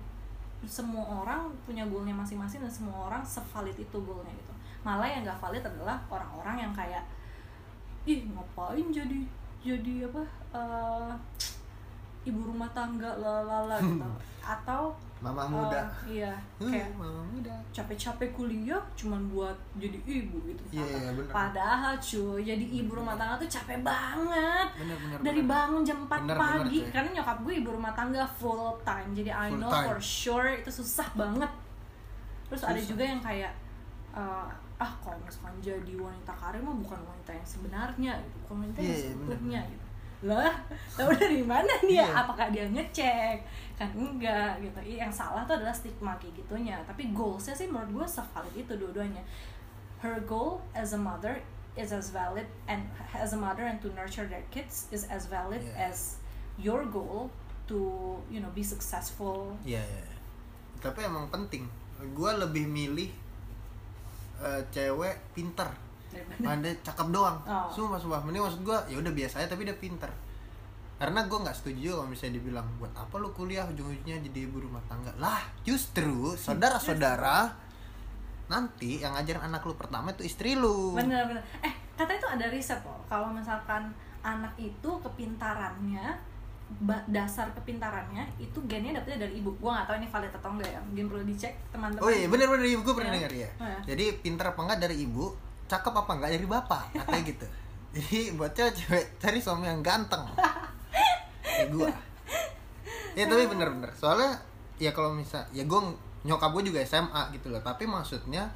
semua 0.65 1.25
orang 1.25 1.49
punya 1.65 1.85
goalnya 1.85 2.13
masing-masing 2.13 2.61
dan 2.61 2.69
semua 2.69 3.09
orang 3.09 3.25
sevalid 3.25 3.73
itu 3.73 3.97
goalnya 3.97 4.29
gitu. 4.31 4.53
Malah 4.85 5.09
yang 5.09 5.25
gak 5.25 5.37
valid 5.39 5.61
adalah 5.61 5.97
orang-orang 6.05 6.69
yang 6.69 6.73
kayak, 6.73 7.01
ih 8.05 8.21
ngapain 8.27 8.87
jadi 8.87 9.19
jadi 9.59 9.93
apa? 10.05 10.23
eh, 10.53 11.11
ibu 12.23 12.41
rumah 12.43 12.69
tangga 12.69 13.11
lalala 13.15 13.77
gitu 13.79 14.09
atau 14.41 14.93
mama 15.17 15.41
eh, 15.41 15.49
muda? 15.49 15.81
iya 16.05 16.33
Uh, 16.55 16.65
kayak 16.65 16.93
mama 16.93 17.21
muda. 17.23 17.53
capek-capek 17.71 18.29
kuliah 18.31 18.77
cuman 18.93 19.25
buat 19.27 19.57
jadi 19.75 19.97
ibu 19.99 20.37
gitu 20.43 20.61
Iya, 20.71 20.85
iya, 20.85 21.09
bener. 21.11 21.29
padahal 21.29 21.93
cuy 21.95 22.41
jadi 22.41 22.61
ibu 22.61 22.91
rumah 22.93 23.13
tangga 23.15 23.35
tuh 23.35 23.49
capek 23.51 23.81
banget 23.81 24.67
Bener 24.75 24.97
bener. 24.99 25.17
dari 25.19 25.41
bener. 25.41 25.49
bangun 25.51 25.81
jam 25.81 25.97
4 25.99 26.09
Bener, 26.23 26.37
pagi 26.37 26.77
bener, 26.79 26.91
karena 26.91 27.09
nyokap 27.15 27.37
gue 27.41 27.53
ibu 27.55 27.69
rumah 27.71 27.93
tangga 27.93 28.23
full 28.27 28.61
time 28.81 29.09
jadi 29.11 29.31
I 29.31 29.49
Full 29.49 29.59
know 29.59 29.71
time. 29.71 29.85
for 29.87 29.97
sure 29.99 30.49
itu 30.51 30.69
susah 30.71 31.09
banget 31.11 31.51
terus 32.45 32.61
ada 32.63 32.73
Susah. 32.75 32.85
juga 32.87 33.03
yang 33.03 33.19
kayak 33.19 33.53
eh, 34.13 34.47
ah 34.75 34.91
kalau 34.99 35.15
misalkan 35.19 35.55
jadi 35.61 35.93
wanita 35.95 36.31
karir 36.31 36.59
mah 36.59 36.75
bukan 36.75 36.99
wanita 36.99 37.31
yang 37.31 37.47
sebenarnya 37.47 38.13
gitu 38.19 38.35
bukan 38.43 38.55
wanita 38.61 38.79
yang 38.79 38.85
Iya, 38.85 38.97
iya, 38.97 39.05
seutuhnya 39.07 39.61
bener. 39.61 39.71
gitu 39.71 39.85
lah 40.25 40.53
tahu 40.91 41.09
dari 41.13 41.43
mana 41.43 41.73
dia 41.81 42.01
Iya. 42.01 42.07
apakah 42.11 42.47
dia 42.49 42.65
ngecek 42.65 43.37
kan 43.75 43.89
enggak 43.91 44.57
gitu 44.59 44.79
Iya, 44.81 45.05
yang 45.05 45.13
salah 45.13 45.43
tuh 45.43 45.55
adalah 45.55 45.71
stigma 45.71 46.15
kayak 46.17 46.35
gitunya 46.35 46.75
tapi 46.83 47.11
goalsnya 47.11 47.53
sih 47.53 47.67
menurut 47.67 48.03
gue 48.03 48.07
sevalid 48.09 48.53
itu 48.53 48.73
dua-duanya 48.73 49.21
her 49.99 50.19
goal 50.23 50.59
as 50.73 50.91
a 50.91 50.99
mother 50.99 51.39
is 51.75 51.91
as 51.91 52.09
valid 52.09 52.47
and 52.65 52.83
as 53.11 53.31
a 53.31 53.39
mother 53.39 53.63
and 53.63 53.79
to 53.79 53.91
nurture 53.91 54.23
their 54.25 54.43
kids 54.49 54.87
is 54.89 55.07
as 55.07 55.27
valid 55.27 55.59
Yeah. 55.61 55.87
as 55.87 56.19
your 56.55 56.83
goal 56.85 57.27
to 57.65 57.79
you 58.27 58.39
know 58.39 58.51
be 58.51 58.63
successful 58.63 59.55
Iya, 59.61 59.83
iya. 59.83 60.07
Tapi 60.77 61.01
emang 61.01 61.27
penting. 61.27 61.65
Gue 62.13 62.29
lebih 62.31 62.63
milih 62.63 63.09
eh, 64.41 64.61
cewek 64.71 65.15
pinter. 65.35 65.69
Pandai 66.39 66.79
cakep 66.79 67.07
doang. 67.11 67.37
Oh. 67.43 67.67
Sumpah, 67.67 67.99
sumpah. 67.99 68.23
Mending 68.23 68.43
maksud 68.43 68.61
gue 68.63 68.77
ya 68.91 68.97
udah 68.99 69.13
biasa 69.13 69.43
aja 69.43 69.51
tapi 69.51 69.67
dia 69.67 69.75
pinter. 69.75 70.07
Karena 70.95 71.27
gue 71.27 71.37
nggak 71.43 71.57
setuju 71.59 71.99
kalau 71.99 72.07
misalnya 72.07 72.39
dibilang 72.39 72.67
buat 72.79 72.91
apa 72.95 73.19
lu 73.19 73.35
kuliah 73.35 73.67
ujung-ujungnya 73.67 74.23
jadi 74.31 74.39
ibu 74.47 74.63
rumah 74.63 74.79
tangga. 74.87 75.11
Lah, 75.19 75.43
justru 75.67 76.39
saudara-saudara 76.39 77.51
nanti 78.45 79.01
yang 79.01 79.17
ngajarin 79.17 79.41
anak 79.41 79.65
lu 79.65 79.73
pertama 79.73 80.13
itu 80.13 80.21
istri 80.21 80.53
lu. 80.53 80.93
bener-bener 80.93 81.41
eh 81.65 81.73
katanya 81.97 82.19
tuh 82.21 82.31
ada 82.37 82.45
riset 82.53 82.77
loh 82.85 83.01
kalau 83.09 83.33
misalkan 83.33 83.89
anak 84.21 84.53
itu 84.61 84.89
kepintarannya 85.01 86.13
dasar 87.07 87.47
kepintarannya 87.53 88.25
itu 88.35 88.57
gennya 88.65 88.97
dapetnya 88.97 89.29
dari 89.29 89.39
ibu 89.39 89.53
gua 89.57 89.79
nggak 89.79 89.85
tahu 89.85 89.95
ini 90.01 90.07
valid 90.09 90.33
atau 90.33 90.49
enggak 90.51 90.69
ya 90.69 90.79
mungkin 90.81 91.05
perlu 91.07 91.23
dicek 91.23 91.53
teman-teman 91.69 92.03
Oh 92.03 92.11
iya 92.11 92.27
bener-bener 92.27 92.65
ibu 92.67 92.81
gue 92.81 92.93
pernah 92.93 93.13
Iya. 93.13 93.17
dengar 93.21 93.33
ya. 93.33 93.49
Oh, 93.55 93.67
iya. 93.69 93.79
Jadi 93.85 94.05
pinter 94.19 94.45
apa 94.49 94.59
enggak 94.59 94.79
dari 94.81 94.95
ibu, 94.99 95.25
cakep 95.65 95.93
apa 95.93 96.11
enggak 96.11 96.31
dari 96.33 96.45
bapak, 96.45 96.83
katanya 96.91 97.23
gitu. 97.31 97.47
Jadi 97.95 98.19
buat 98.33 98.51
cewek 98.51 99.05
cari 99.15 99.39
suami 99.39 99.65
yang 99.65 99.79
ganteng. 99.79 100.25
Kayak 101.45 101.69
gua. 101.71 101.89
Ya 103.15 103.23
tapi 103.25 103.45
bener-bener. 103.47 103.89
Soalnya 103.93 104.35
ya 104.75 104.91
kalau 104.91 105.13
misal 105.13 105.47
ya 105.49 105.63
gue 105.63 105.79
nyokap 106.25 106.49
gue 106.51 106.63
juga 106.67 106.83
SMA 106.83 107.31
gitu 107.31 107.47
loh. 107.47 107.61
Tapi 107.61 107.85
maksudnya 107.85 108.51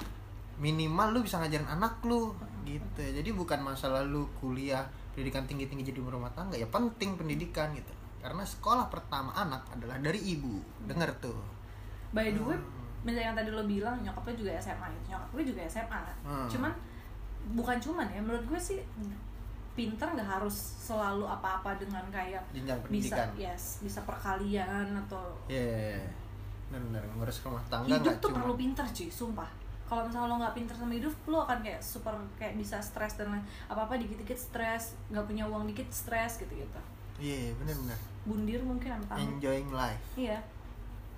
minimal 0.58 1.14
lu 1.14 1.20
bisa 1.24 1.40
ngajarin 1.40 1.70
anak 1.70 2.04
lu 2.04 2.36
gitu. 2.66 3.00
Jadi 3.00 3.30
bukan 3.32 3.64
masalah 3.64 4.04
lu 4.04 4.28
kuliah 4.36 4.84
pendidikan 5.10 5.46
tinggi-tinggi 5.46 5.84
jadi 5.86 6.00
rumah 6.02 6.32
tangga 6.32 6.56
ya 6.56 6.68
penting 6.68 7.16
pendidikan 7.16 7.72
gitu. 7.72 7.94
Karena 8.20 8.44
sekolah 8.44 8.88
pertama 8.88 9.32
anak 9.34 9.64
adalah 9.70 9.98
dari 9.98 10.20
ibu. 10.30 10.60
Dengar 10.82 11.12
tuh. 11.18 11.38
by 12.10 12.26
the 12.28 12.42
way 12.42 12.58
Hmm. 12.58 13.06
misalnya 13.06 13.22
yang 13.24 13.38
tadi 13.38 13.50
lo 13.50 13.64
bilang 13.64 14.02
nyokap 14.02 14.26
lo 14.26 14.34
juga 14.36 14.50
SMA 14.56 14.82
gitu 14.92 15.14
nyokap 15.14 15.30
gue 15.30 15.44
juga 15.46 15.62
SMA 15.64 16.02
Hmm. 16.20 16.50
cuman 16.50 16.74
bukan 17.54 17.78
cuman 17.78 18.10
ya 18.10 18.18
menurut 18.20 18.42
gue 18.44 18.58
sih 18.60 18.82
pinter 19.72 20.10
nggak 20.10 20.26
harus 20.28 20.52
selalu 20.82 21.24
apa-apa 21.24 21.78
dengan 21.78 22.02
kayak 22.10 22.42
Jenjang 22.50 22.82
bisa 22.84 23.14
pendidikan. 23.14 23.30
yes 23.38 23.80
bisa 23.80 24.02
perkalian 24.02 24.90
atau 25.00 25.22
Iya, 25.46 26.02
benar-benar 26.68 27.06
ngurus 27.14 27.40
rumah 27.40 27.62
tangga 27.70 27.94
hidup 27.94 28.18
tuh 28.20 28.30
cuma 28.30 28.42
perlu 28.42 28.56
pinter 28.58 28.86
cuy 28.86 29.08
sumpah 29.08 29.50
kalau 29.86 30.02
misalnya 30.04 30.28
lo 30.28 30.36
nggak 30.40 30.56
pinter 30.56 30.76
sama 30.76 30.92
hidup 30.92 31.14
lo 31.26 31.38
akan 31.40 31.60
kayak 31.62 31.80
super 31.80 32.12
kayak 32.36 32.58
bisa 32.58 32.78
stres 32.80 33.14
dan 33.16 33.38
apa 33.66 33.80
apa 33.80 33.94
dikit 33.96 34.18
dikit 34.18 34.36
stres 34.36 34.98
nggak 35.08 35.24
punya 35.24 35.46
uang 35.46 35.64
dikit 35.66 35.86
stres 35.90 36.38
gitu 36.38 36.58
gitu 36.58 36.80
iya 37.18 37.54
benar-benar 37.56 38.02
bundir 38.28 38.62
mungkin 38.64 38.96
apa? 38.96 39.16
Enjoying 39.20 39.72
life. 39.72 40.04
Iya. 40.20 40.40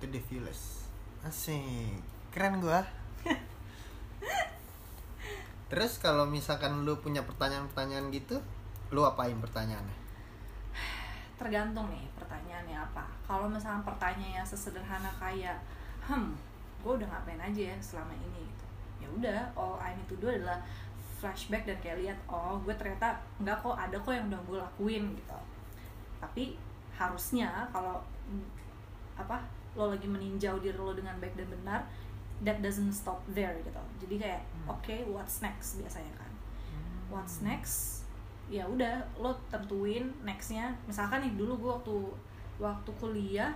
To 0.02 0.06
the 0.10 0.20
fullest. 0.22 0.86
Asik. 1.22 2.02
Keren 2.34 2.62
gua. 2.62 2.82
Terus 5.72 5.96
kalau 6.04 6.28
misalkan 6.28 6.84
lu 6.84 7.00
punya 7.00 7.24
pertanyaan-pertanyaan 7.24 8.12
gitu 8.12 8.36
lu 8.92 9.00
apain 9.08 9.34
pertanyaannya? 9.40 9.96
Tergantung 11.40 11.88
nih 11.88 12.04
pertanyaannya 12.12 12.76
apa. 12.76 13.08
Kalau 13.24 13.48
misalnya 13.48 13.80
pertanyaannya 13.80 14.44
sesederhana 14.44 15.08
kayak 15.16 15.56
hmm 16.04 16.36
gue 16.82 16.92
udah 16.98 17.08
ngapain 17.08 17.40
aja 17.40 17.72
ya 17.72 17.76
selama 17.80 18.12
ini? 18.12 18.44
Gitu. 18.44 18.66
Ya 19.00 19.08
udah 19.08 19.40
all 19.56 19.80
I 19.80 19.96
need 19.96 20.04
to 20.12 20.18
do 20.20 20.28
adalah 20.28 20.60
flashback 21.16 21.64
dan 21.64 21.78
kayak 21.80 22.04
lihat 22.04 22.18
oh 22.28 22.60
gue 22.60 22.74
ternyata 22.74 23.16
nggak 23.40 23.56
kok 23.62 23.72
ada 23.78 23.96
kok 23.96 24.12
yang 24.12 24.28
udah 24.28 24.40
gue 24.44 24.58
lakuin 24.60 25.04
gitu. 25.16 25.38
Tapi 26.20 26.44
harusnya 26.92 27.48
kalau 27.70 27.98
mm, 28.26 28.44
apa 29.16 29.40
lo 29.72 29.88
lagi 29.88 30.04
meninjau 30.04 30.60
diri 30.60 30.76
lo 30.76 30.92
dengan 30.92 31.16
baik 31.16 31.32
dan 31.34 31.48
benar 31.48 31.80
that 32.42 32.58
doesn't 32.60 32.92
stop 32.92 33.22
there 33.30 33.54
gitu. 33.56 33.70
Jadi 34.02 34.14
kayak 34.20 34.42
oke 34.66 34.94
what's 35.08 35.40
next 35.40 35.78
biasanya 35.78 36.12
kan. 36.14 36.30
What's 37.08 37.40
next? 37.40 38.04
Ya 38.48 38.66
udah 38.66 39.00
lo 39.16 39.32
tentuin 39.48 40.12
nextnya. 40.20 40.74
Misalkan 40.84 41.22
nih 41.22 41.32
dulu 41.34 41.56
gue 41.56 41.70
waktu 41.72 41.96
waktu 42.58 42.90
kuliah 42.98 43.52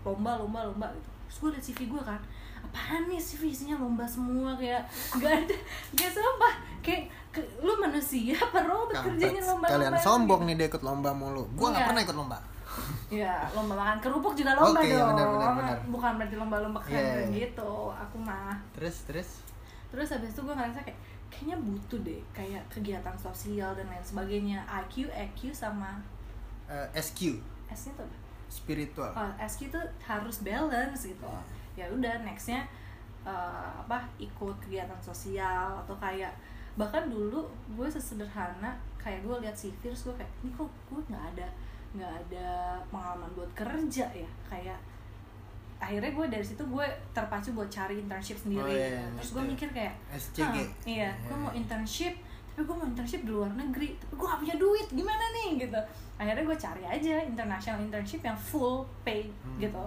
lomba 0.00 0.38
lomba 0.38 0.64
lomba 0.64 0.86
gitu. 0.94 1.08
Terus 1.28 1.36
gue 1.38 1.50
liat 1.52 1.64
CV 1.64 1.80
gue 1.90 2.02
kan 2.02 2.20
apaan 2.58 3.06
nih 3.06 3.16
CV 3.16 3.48
isinya 3.48 3.76
lomba 3.76 4.02
semua 4.02 4.50
kayak 4.56 4.82
gak 5.20 5.30
ada 5.44 5.56
gak 5.94 6.10
sumpah 6.10 6.54
kayak 6.80 7.06
ke, 7.30 7.38
lu 7.60 7.70
manusia 7.76 8.34
apa 8.34 8.64
robot 8.64 8.98
kerjanya 8.98 9.36
Kampret. 9.36 9.46
lomba 9.46 9.66
kalian 9.68 9.94
sombong 9.94 10.40
nih 10.42 10.54
dia 10.56 10.66
ikut 10.66 10.82
lomba 10.82 11.10
mulu. 11.12 11.44
Gua 11.54 11.68
nggak 11.70 11.82
Iya. 11.82 11.88
pernah 11.90 12.02
ikut 12.02 12.16
lomba 12.16 12.38
ya 13.08 13.48
lomba 13.56 13.72
makan 13.72 13.98
kerupuk 13.98 14.36
juga 14.36 14.52
lomba 14.52 14.80
Oke, 14.80 14.92
dong. 14.92 15.08
benar, 15.16 15.26
benar, 15.32 15.50
benar. 15.56 15.76
bukan 15.88 16.12
berarti 16.20 16.36
lomba-lomba 16.36 16.80
keren 16.84 17.00
Iya, 17.00 17.16
iya. 17.24 17.48
gitu 17.48 17.72
aku 17.88 18.16
mah. 18.20 18.52
Terus 18.76 18.96
terus? 19.08 19.28
Terus 19.88 20.08
habis 20.12 20.30
itu 20.30 20.40
gue 20.44 20.52
ngerasa 20.52 20.84
kayak 20.84 20.98
kayaknya 21.32 21.56
butuh 21.60 22.00
deh 22.04 22.20
kayak 22.32 22.60
kegiatan 22.68 23.16
sosial 23.16 23.72
dan 23.72 23.88
lain 23.88 24.04
sebagainya. 24.04 24.60
IQ, 24.68 25.08
EQ 25.08 25.52
sama 25.52 25.96
eh, 26.68 26.84
SQ 26.92 27.40
S 27.68 27.88
nya 27.88 27.92
tuh 27.96 28.04
apa? 28.04 28.16
spiritual. 28.48 29.12
Oh, 29.12 29.32
SQ 29.40 29.68
tuh 29.68 29.84
harus 30.00 30.40
balance 30.44 31.04
gitu. 31.04 31.28
Ya 31.76 31.88
udah 31.88 32.24
nextnya 32.24 32.64
eh, 33.24 33.70
apa 33.80 34.04
ikut 34.20 34.56
kegiatan 34.60 35.00
sosial 35.00 35.80
atau 35.84 35.96
kayak 35.96 36.32
bahkan 36.76 37.08
dulu 37.08 37.42
gue 37.74 37.88
sesederhana 37.90 38.76
kayak 39.00 39.24
gue 39.26 39.36
lihat 39.42 39.56
terus 39.82 40.06
gue 40.06 40.14
kayak 40.14 40.30
ini 40.46 40.50
kok 40.54 40.70
gue 40.92 41.00
nggak 41.10 41.24
ada 41.34 41.48
nggak 41.90 42.12
ada 42.20 42.48
pengalaman 42.88 43.30
buat 43.32 43.50
kerja 43.54 44.06
ya. 44.08 44.28
Kayak 44.44 44.78
akhirnya 45.78 46.10
gue 46.10 46.26
dari 46.28 46.42
situ 46.42 46.58
gue 46.60 46.82
terpacu 47.12 47.54
buat 47.54 47.68
cari 47.68 48.02
internship 48.02 48.34
sendiri 48.36 48.60
Oh, 48.60 48.66
iya, 48.68 48.98
gitu. 48.98 49.14
terus 49.14 49.30
gue 49.30 49.44
mikir 49.46 49.68
kayak 49.70 49.94
SCG 50.10 50.42
"Hah, 50.42 50.66
iya 50.84 51.10
gue 51.22 51.36
mau 51.38 51.54
internship 51.54 52.18
tapi 52.50 52.66
gue 52.66 52.74
mau 52.74 52.82
internship 52.82 53.22
di 53.22 53.30
luar 53.30 53.54
negeri 53.54 53.94
tapi 53.94 54.12
gue 54.12 54.26
gak 54.26 54.40
punya 54.42 54.56
duit 54.58 54.86
gimana 54.90 55.24
nih? 55.32 55.48
Gitu. 55.60 55.80
Akhirnya 56.18 56.42
gue 56.42 56.58
cari 56.58 56.82
aja 56.84 57.14
international 57.22 57.78
internship 57.80 58.20
yang 58.20 58.34
full 58.34 58.82
pay 59.00 59.30
Hmm. 59.38 59.54
gitu. 59.56 59.78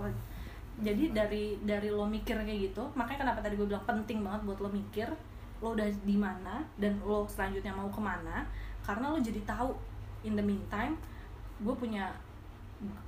Jadi 0.80 1.12
dari 1.12 1.60
dari 1.62 1.92
lo 1.92 2.08
mikir 2.08 2.40
kayak 2.40 2.72
gitu 2.72 2.84
makanya 2.96 3.28
kenapa 3.28 3.44
tadi 3.44 3.54
gue 3.54 3.68
bilang 3.68 3.84
penting 3.84 4.24
banget 4.24 4.42
buat 4.44 4.60
lo 4.60 4.70
mikir 4.72 5.12
lo 5.60 5.76
udah 5.76 5.86
di 6.02 6.16
mana 6.16 6.64
dan 6.76 6.96
lo 7.02 7.28
selanjutnya 7.28 7.70
mau 7.70 7.86
ke 7.88 8.00
mana 8.00 8.48
karena 8.82 9.06
lo 9.06 9.20
jadi 9.20 9.38
tahu 9.44 9.76
in 10.24 10.34
the 10.34 10.42
meantime 10.42 10.96
gue 11.62 11.76
punya 11.78 12.10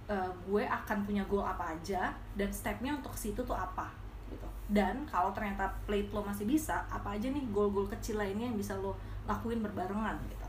eh, 0.07 0.31
gue 0.45 0.63
akan 0.63 0.97
punya 1.03 1.25
goal 1.25 1.43
apa 1.43 1.73
aja 1.73 2.13
dan 2.37 2.49
stepnya 2.53 2.93
untuk 2.93 3.17
ke 3.17 3.19
situ 3.29 3.41
tuh 3.41 3.57
apa 3.57 3.89
gitu. 4.29 4.47
Dan 4.69 5.05
kalau 5.09 5.33
ternyata 5.33 5.69
plate 5.89 6.09
lo 6.13 6.21
masih 6.21 6.45
bisa 6.45 6.85
apa 6.87 7.17
aja 7.17 7.29
nih 7.29 7.43
goal-goal 7.49 7.89
kecil 7.89 8.21
lainnya 8.21 8.49
yang 8.49 8.57
bisa 8.57 8.77
lo 8.77 8.95
lakuin 9.25 9.61
berbarengan 9.65 10.17
gitu. 10.29 10.47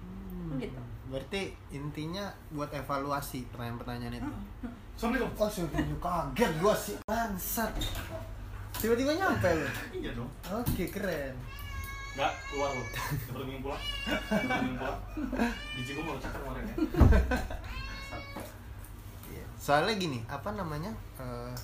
Hmm. 0.00 0.58
gitu. 0.58 0.80
Berarti 1.10 1.50
intinya 1.74 2.30
buat 2.54 2.70
evaluasi 2.70 3.50
pertanyaan-pertanyaan 3.50 4.14
itu. 4.22 4.32
Assalamualaikum. 4.94 5.30
oh 5.34 5.50
sudah 5.50 5.80
kaget 5.98 6.52
gua 6.62 6.74
sih. 6.76 6.96
Bangsat. 7.08 7.72
Tiba-tiba 8.78 9.12
nyampe 9.12 9.48
lu? 9.50 9.68
Iya 9.92 10.10
dong. 10.14 10.30
oke 10.48 10.84
keren 10.88 11.34
Enggak, 12.20 12.36
keluar 12.52 12.70
lu. 12.76 12.84
Udah 12.84 13.32
pergi 13.32 13.60
pulang. 13.64 13.82
Udah 14.04 14.48
pergi 14.52 14.72
pulang. 14.76 14.98
Biji 15.72 15.90
gua 15.96 16.04
mau 16.04 16.16
cakar 16.20 16.40
kemarin 16.44 16.64
ya. 16.68 16.76
Iya. 19.32 19.44
Soalnya 19.56 19.94
gini, 19.96 20.20
apa 20.28 20.52
namanya? 20.52 20.92
eh, 21.16 21.56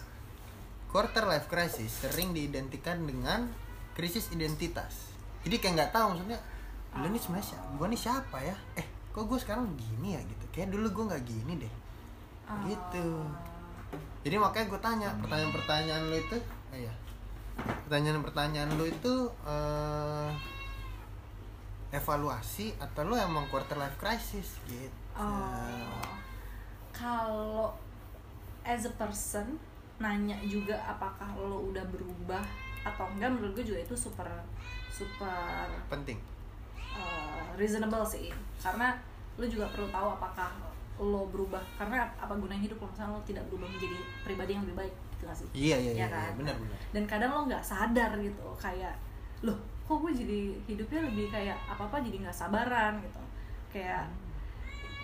quarter 0.89 1.29
life 1.29 1.53
crisis 1.53 1.93
sering 1.93 2.33
diidentikan 2.33 3.05
dengan 3.05 3.53
krisis 3.93 4.33
identitas. 4.33 5.13
Jadi 5.45 5.61
kayak 5.61 5.75
nggak 5.77 5.93
tahu 5.93 6.17
maksudnya, 6.17 6.41
lu 7.05 7.13
nih 7.13 7.21
sebenarnya 7.21 7.49
siapa? 7.53 7.67
Gua 7.77 7.87
nih 7.93 8.01
siapa 8.01 8.39
ya? 8.41 8.57
Eh, 8.81 8.87
kok 9.13 9.29
gue 9.29 9.37
sekarang 9.37 9.69
gini 9.77 10.17
ya 10.17 10.21
gitu? 10.25 10.45
Kayak 10.57 10.73
dulu 10.73 10.89
gue 10.89 11.05
nggak 11.13 11.25
gini 11.29 11.53
deh. 11.61 11.75
Gitu. 12.65 13.09
Jadi 14.25 14.37
makanya 14.41 14.67
gue 14.73 14.81
tanya 14.81 15.09
pertanyaan-pertanyaan 15.21 16.03
lu 16.09 16.17
itu, 16.17 16.37
eh, 16.73 16.89
ya. 16.89 16.95
Pertanyaan-pertanyaan 17.57 18.77
lu 18.77 18.85
itu 18.89 19.15
eh, 19.47 20.31
evaluasi 21.95 22.77
atau 22.77 23.07
lu 23.07 23.15
emang 23.17 23.47
quarter 23.49 23.79
life 23.79 23.97
crisis 23.97 24.61
gitu. 24.69 24.93
Oh. 25.17 26.05
Kalau 26.93 27.73
as 28.67 28.85
a 28.85 28.93
person 28.99 29.57
nanya 29.97 30.37
juga 30.45 30.77
apakah 30.85 31.33
lo 31.41 31.73
udah 31.73 31.85
berubah 31.89 32.45
atau 32.85 33.09
enggak 33.17 33.33
menurut 33.33 33.57
gue 33.57 33.65
juga 33.73 33.81
itu 33.81 33.97
super 33.97 34.29
super 34.93 35.67
Penting. 35.89 36.21
uh, 36.93 37.49
reasonable 37.57 38.05
sih 38.05 38.29
karena 38.61 38.93
lo 39.41 39.45
juga 39.49 39.67
perlu 39.73 39.89
tahu 39.89 40.09
apakah 40.21 40.53
lo 41.01 41.29
berubah 41.29 41.61
karena 41.77 42.09
apa 42.21 42.33
gunanya 42.37 42.69
hidup 42.69 42.77
kalau 42.81 42.93
misalnya 42.93 43.13
lo 43.17 43.23
tidak 43.25 43.45
berubah 43.49 43.69
menjadi 43.69 43.97
pribadi 44.25 44.51
yang 44.57 44.65
lebih 44.69 44.77
baik 44.85 44.95
gak 45.27 45.35
sih 45.35 45.49
Iya 45.53 45.77
iya 45.77 45.93
iya, 45.93 46.01
Ya 46.01 46.09
kan? 46.09 46.23
iya, 46.23 46.31
benar 46.35 46.55
benar. 46.57 46.79
dan 46.91 47.05
kadang 47.05 47.31
lo 47.31 47.41
nggak 47.45 47.61
sadar 47.61 48.11
gitu 48.17 48.45
kayak 48.57 48.95
loh 49.41 49.59
kok 49.83 49.99
gue 49.99 50.13
jadi 50.13 50.39
hidupnya 50.67 51.01
lebih 51.05 51.27
kayak 51.29 51.59
apa 51.65 51.83
apa 51.85 51.97
jadi 52.01 52.17
nggak 52.21 52.35
sabaran 52.35 52.99
gitu. 52.99 53.21
Kayak 53.69 54.11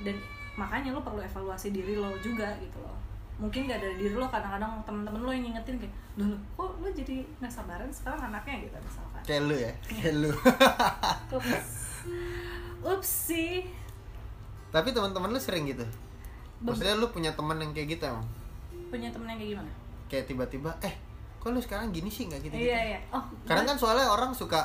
dan 0.03 0.17
makanya 0.53 0.91
lo 0.91 1.01
perlu 1.01 1.19
evaluasi 1.19 1.71
diri 1.71 1.95
lo 1.95 2.11
juga 2.19 2.51
gitu 2.59 2.79
loh. 2.79 2.99
Mungkin 3.39 3.65
gak 3.65 3.79
dari 3.79 3.97
diri 3.97 4.13
lo 4.13 4.27
kadang-kadang 4.27 4.83
temen-temen 4.83 5.19
lo 5.19 5.31
yang 5.31 5.45
ngingetin 5.45 5.79
kayak 5.79 5.95
loh, 6.15 6.27
loh 6.29 6.41
kok 6.53 6.71
lo 6.79 6.89
jadi 6.89 7.23
nggak 7.39 7.53
sabaran 7.53 7.91
sekarang 7.91 8.21
anaknya? 8.29 8.67
gitu 8.67 8.77
misalkan. 8.77 9.23
Kayak 9.23 9.43
lu 9.45 9.55
ya, 9.55 9.73
kayak 9.85 10.15
lu. 10.19 10.31
ups. 11.37 11.71
Ups 12.83 13.11
sih. 13.31 13.63
Tapi 14.69 14.89
teman-teman 14.91 15.31
lu 15.31 15.39
sering 15.39 15.65
gitu. 15.65 15.87
Maksudnya 16.59 16.95
lu 16.95 17.07
punya 17.09 17.31
teman 17.33 17.59
yang 17.59 17.71
kayak 17.71 17.89
gitu 17.93 18.07
emang? 18.07 18.27
punya 18.89 19.09
temen 19.09 19.25
yang 19.25 19.41
kayak 19.41 19.51
gimana 19.57 19.73
Kayak 20.13 20.29
tiba-tiba, 20.29 20.69
eh, 20.79 20.93
kok 21.41 21.49
lu 21.49 21.57
sekarang 21.57 21.89
gini 21.89 22.07
sih? 22.07 22.29
Nggak 22.29 22.41
gitu? 22.45 22.55
iya 22.55 22.79
iya. 22.93 22.99
Oh 23.09 23.25
Kadang 23.43 23.65
kan 23.65 23.75
soalnya 23.75 24.05
orang 24.07 24.29
suka 24.31 24.61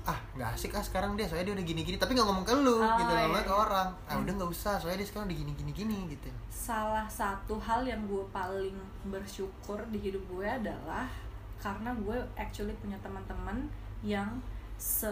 ah 0.00 0.16
nggak 0.32 0.56
asik 0.56 0.72
ah 0.72 0.80
sekarang 0.80 1.12
dia 1.12 1.24
soalnya 1.24 1.52
dia 1.52 1.56
udah 1.56 1.66
gini 1.66 1.84
gini 1.84 1.96
tapi 1.96 2.16
nggak 2.16 2.24
ngomong 2.24 2.40
ke 2.42 2.56
lu 2.56 2.72
Oh, 2.74 2.96
gitu 2.96 3.12
iya, 3.12 3.24
ngomong 3.24 3.44
ke 3.44 3.52
orang. 3.54 3.88
Ah 4.04 4.12
Hmm. 4.12 4.24
udah 4.24 4.32
nggak 4.34 4.50
usah 4.50 4.74
soalnya 4.76 5.00
dia 5.00 5.08
sekarang 5.08 5.26
udah 5.28 5.38
gini 5.40 5.52
gini 5.54 5.72
gini 5.74 5.96
gitu. 6.08 6.28
Salah 6.48 7.04
satu 7.04 7.56
hal 7.56 7.84
yang 7.84 8.04
gue 8.04 8.24
paling 8.30 8.76
bersyukur 9.06 9.80
di 9.88 10.00
hidup 10.00 10.20
gue 10.26 10.44
adalah 10.44 11.04
karena 11.56 11.92
gue 11.94 12.16
actually 12.34 12.72
punya 12.76 12.96
teman-teman 13.00 13.68
yang 14.00 14.28
se 14.76 15.08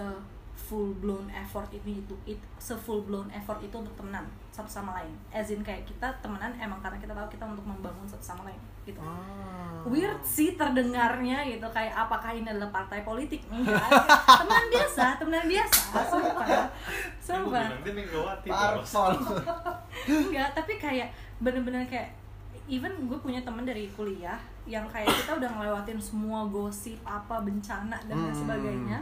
full 0.59 0.91
blown 0.97 1.29
effort 1.31 1.69
ini 1.71 2.01
itu 2.01 2.17
it, 2.27 2.41
se 2.59 2.73
full 2.75 3.05
blown 3.05 3.29
effort 3.31 3.61
itu 3.61 3.73
untuk 3.73 3.93
temenan 3.95 4.25
satu 4.51 4.67
sama 4.67 4.97
lain. 4.97 5.13
As 5.29 5.49
in 5.49 5.61
kayak 5.61 5.85
kita 5.85 6.09
temenan 6.19 6.57
emang 6.57 6.81
karena 6.81 6.97
kita 6.97 7.13
tahu 7.13 7.29
kita 7.29 7.45
untuk 7.45 7.65
membangun 7.65 8.05
satu 8.05 8.25
sama 8.25 8.49
lain 8.49 8.59
gitu. 8.89 9.01
Ah. 9.01 9.81
weird 9.87 10.21
sih 10.21 10.53
terdengarnya 10.53 11.41
gitu 11.45 11.65
kayak 11.71 11.95
apakah 11.95 12.29
ini 12.31 12.45
adalah 12.45 12.69
partai 12.69 13.01
politik? 13.01 13.41
Enggak. 13.49 13.79
Teman 14.43 14.65
biasa 14.69 15.17
teman 15.17 15.45
biasa. 15.45 15.81
Sumpah. 16.05 16.47
Sumpah. 17.17 17.67
Enggak 20.05 20.49
tapi 20.53 20.77
kayak 20.77 21.09
bener-bener 21.39 21.87
kayak 21.87 22.11
even 22.69 22.93
gue 23.09 23.17
punya 23.17 23.41
temen 23.41 23.65
dari 23.65 23.89
kuliah 23.95 24.37
yang 24.69 24.85
kayak 24.93 25.09
kita 25.09 25.41
udah 25.41 25.49
ngelewatin 25.57 25.97
semua 25.97 26.45
gosip 26.45 27.01
apa 27.01 27.41
bencana 27.41 27.97
dan 28.05 28.17
lain 28.19 28.29
Hmm. 28.29 28.43
sebagainya. 28.45 28.99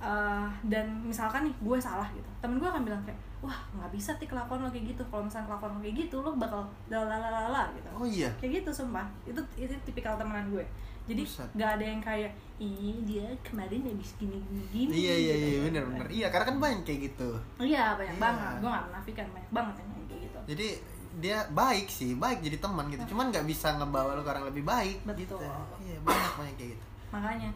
Eh, 0.00 0.46
dan 0.66 0.86
misalkan 1.04 1.46
nih 1.46 1.54
gue 1.60 1.76
salah 1.78 2.08
gitu. 2.10 2.26
Temen 2.40 2.58
gue 2.58 2.66
akan 2.66 2.82
bilang 2.82 3.02
kayak 3.04 3.20
wah 3.40 3.56
nggak 3.72 3.90
bisa 3.90 4.12
tik 4.16 4.28
kelakuan 4.28 4.60
lo 4.60 4.68
kayak 4.68 4.92
gitu. 4.92 5.02
Kalau 5.08 5.24
misalnya 5.24 5.48
kelakuan 5.48 5.70
lo 5.72 5.80
kayak 5.80 5.96
gitu 5.96 6.16
lo 6.20 6.30
bakal 6.34 6.60
lalalala 6.86 7.72
gitu. 7.72 7.88
Oh 7.92 8.04
iya? 8.04 8.30
Kayak 8.36 8.62
gitu 8.62 8.70
sumpah. 8.74 9.06
Itu 9.24 9.40
itu 9.56 9.72
tipikal 9.82 10.16
temenan 10.16 10.48
gue. 10.48 10.64
Jadi 11.08 11.22
nggak 11.56 11.70
ada 11.74 11.84
yang 11.84 11.98
kayak 11.98 12.30
ih 12.60 13.00
dia 13.02 13.26
kemarin 13.42 13.82
habis 13.82 14.14
gini 14.14 14.36
gini 14.46 14.64
gini 14.70 14.92
iya 14.94 15.14
iya 15.16 15.34
iya 15.34 15.48
gitu. 15.50 15.64
bener 15.66 15.82
bener 15.88 16.06
iya 16.12 16.26
karena 16.28 16.46
kan 16.46 16.56
banyak 16.60 16.80
kayak 16.84 17.00
gitu. 17.10 17.30
Iya 17.58 17.84
banyak 17.96 18.14
Iya. 18.14 18.22
banget. 18.22 18.54
Gue 18.60 18.70
nggak 18.70 18.86
menafikan 18.92 19.26
banyak 19.32 19.50
banget 19.50 19.74
yang 19.80 19.88
kayak 20.06 20.20
gitu. 20.22 20.38
Jadi 20.46 20.68
dia 21.10 21.38
baik 21.50 21.86
sih 21.90 22.14
baik 22.14 22.38
jadi 22.40 22.56
teman 22.60 22.86
gitu. 22.88 23.02
Cuman 23.10 23.32
nggak 23.32 23.42
bisa 23.42 23.74
ngebawa 23.74 24.14
lu 24.14 24.22
ke 24.22 24.30
orang 24.30 24.46
lebih 24.46 24.62
baik 24.62 24.96
gitu. 25.18 25.34
Betul. 25.34 25.50
iya 25.82 25.98
banyak 26.00 26.32
banyak 26.36 26.54
kayak 26.54 26.70
gitu. 26.76 26.84
Makanya. 27.10 27.50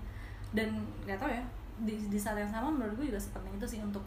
Dan 0.51 0.69
nggak 1.05 1.19
tau 1.21 1.31
ya 1.31 1.45
di, 1.77 1.95
di 2.07 2.19
saat 2.19 2.39
yang 2.39 2.49
sama 2.49 2.71
menurut 2.71 2.95
gue 2.97 3.07
juga 3.11 3.21
sepenting 3.21 3.55
itu 3.55 3.67
sih 3.69 3.81
untuk 3.83 4.03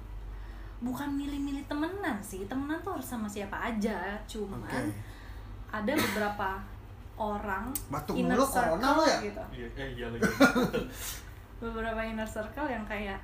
bukan 0.80 1.10
milih-milih 1.12 1.66
temenan 1.66 2.18
sih. 2.22 2.46
Temenan 2.46 2.78
tuh 2.80 2.94
harus 2.94 3.08
sama 3.08 3.26
siapa 3.26 3.58
aja. 3.58 4.14
Cuman 4.26 4.62
oke. 4.62 4.80
ada 5.70 5.92
beberapa 5.92 6.50
orang 7.18 7.74
Batuk 7.90 8.14
inner 8.16 8.38
mulu, 8.38 8.46
corona 8.46 8.78
circle 8.94 9.04
ya? 9.04 9.18
gitu. 9.26 9.44
Iya 9.52 9.68
eh 9.76 9.90
iya 9.94 10.06
lagi. 10.08 10.22
Beberapa 11.62 12.02
inner 12.02 12.30
circle 12.30 12.68
yang 12.68 12.86
kayak 12.86 13.18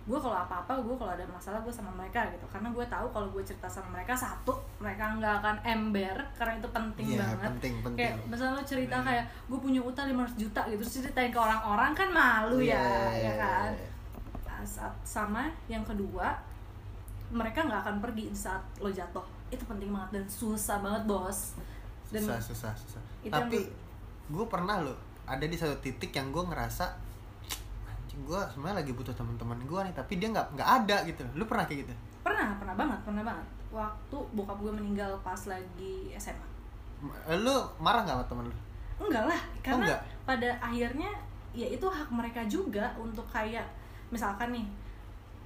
gue 0.00 0.18
kalau 0.18 0.34
apa-apa 0.34 0.74
gue 0.80 0.96
kalau 0.96 1.12
ada 1.12 1.22
masalah 1.28 1.60
gue 1.60 1.70
sama 1.70 1.92
mereka 1.94 2.24
gitu. 2.32 2.42
Karena 2.48 2.72
gue 2.72 2.82
tahu 2.82 3.06
kalau 3.12 3.28
gue 3.30 3.42
cerita 3.44 3.68
sama 3.68 3.94
mereka 3.94 4.16
satu 4.16 4.50
mereka 4.80 5.12
nggak 5.14 5.34
akan 5.38 5.56
ember 5.62 6.16
karena 6.34 6.56
itu 6.56 6.68
penting 6.72 7.06
Iya, 7.06 7.20
banget. 7.20 7.50
penting, 7.54 7.74
penting. 7.84 7.98
kayak 8.00 8.14
misalnya 8.26 8.58
lo 8.58 8.64
cerita 8.64 8.96
kayak 8.98 9.24
gue 9.46 9.58
punya 9.60 9.78
utang 9.78 10.08
500 10.08 10.34
juta 10.40 10.60
gitu. 10.66 10.80
Terus 10.80 10.94
ceritain 11.04 11.30
ke 11.30 11.38
orang-orang 11.38 11.92
kan 11.92 12.08
malu 12.10 12.58
ya 12.58 12.80
Iya, 13.12 13.28
ya 13.28 13.34
kan? 13.36 13.70
iya. 13.70 13.86
Nah, 13.86 13.98
saat- 14.62 14.96
sama 15.00 15.48
yang 15.66 15.82
kedua 15.82 16.34
mereka 17.30 17.62
nggak 17.62 17.80
akan 17.80 17.96
pergi 18.00 18.30
saat 18.32 18.58
lo 18.76 18.90
jatuh. 18.90 19.22
Itu 19.48 19.62
penting 19.64 19.88
banget 19.88 20.10
dan 20.12 20.24
susah 20.26 20.78
banget 20.78 21.02
bos. 21.04 21.54
Dan 22.08 22.22
susah 22.22 22.40
susah 22.42 22.72
susah. 22.74 23.02
tapi 23.22 23.70
gue 24.26 24.44
pernah 24.46 24.80
loh 24.80 24.96
ada 25.24 25.42
di 25.42 25.54
satu 25.54 25.78
titik 25.78 26.10
yang 26.10 26.30
gue 26.30 26.42
ngerasa 26.42 26.90
anjing 27.86 28.22
gue 28.24 28.40
sebenarnya 28.50 28.82
lagi 28.82 28.90
butuh 28.90 29.12
teman-teman 29.12 29.58
gue 29.62 29.80
nih 29.86 29.94
tapi 29.94 30.12
dia 30.16 30.26
nggak 30.28 30.46
nggak 30.54 30.70
ada 30.82 30.96
gitu 31.04 31.22
lu 31.34 31.44
pernah 31.44 31.62
kayak 31.64 31.86
gitu? 31.86 31.94
Pernah 32.20 32.58
pernah 32.58 32.74
banget 32.74 32.98
pernah 33.04 33.22
banget. 33.22 33.46
Waktu 33.70 34.16
bokap 34.34 34.58
gue 34.58 34.72
meninggal 34.72 35.14
pas 35.22 35.38
lagi 35.46 36.10
SMA 36.16 36.46
Eh, 37.24 37.38
lu 37.38 37.54
marah 37.78 38.02
nggak 38.02 38.16
sama 38.18 38.26
temen 38.26 38.44
lu? 38.44 38.56
Enggak 39.00 39.24
lah 39.24 39.40
karena 39.62 39.86
enggak? 39.86 40.00
pada 40.26 40.48
akhirnya 40.60 41.10
ya 41.50 41.66
itu 41.66 41.86
hak 41.86 42.08
mereka 42.10 42.42
juga 42.44 42.90
untuk 42.94 43.24
kayak 43.26 43.64
misalkan 44.10 44.50
nih 44.52 44.66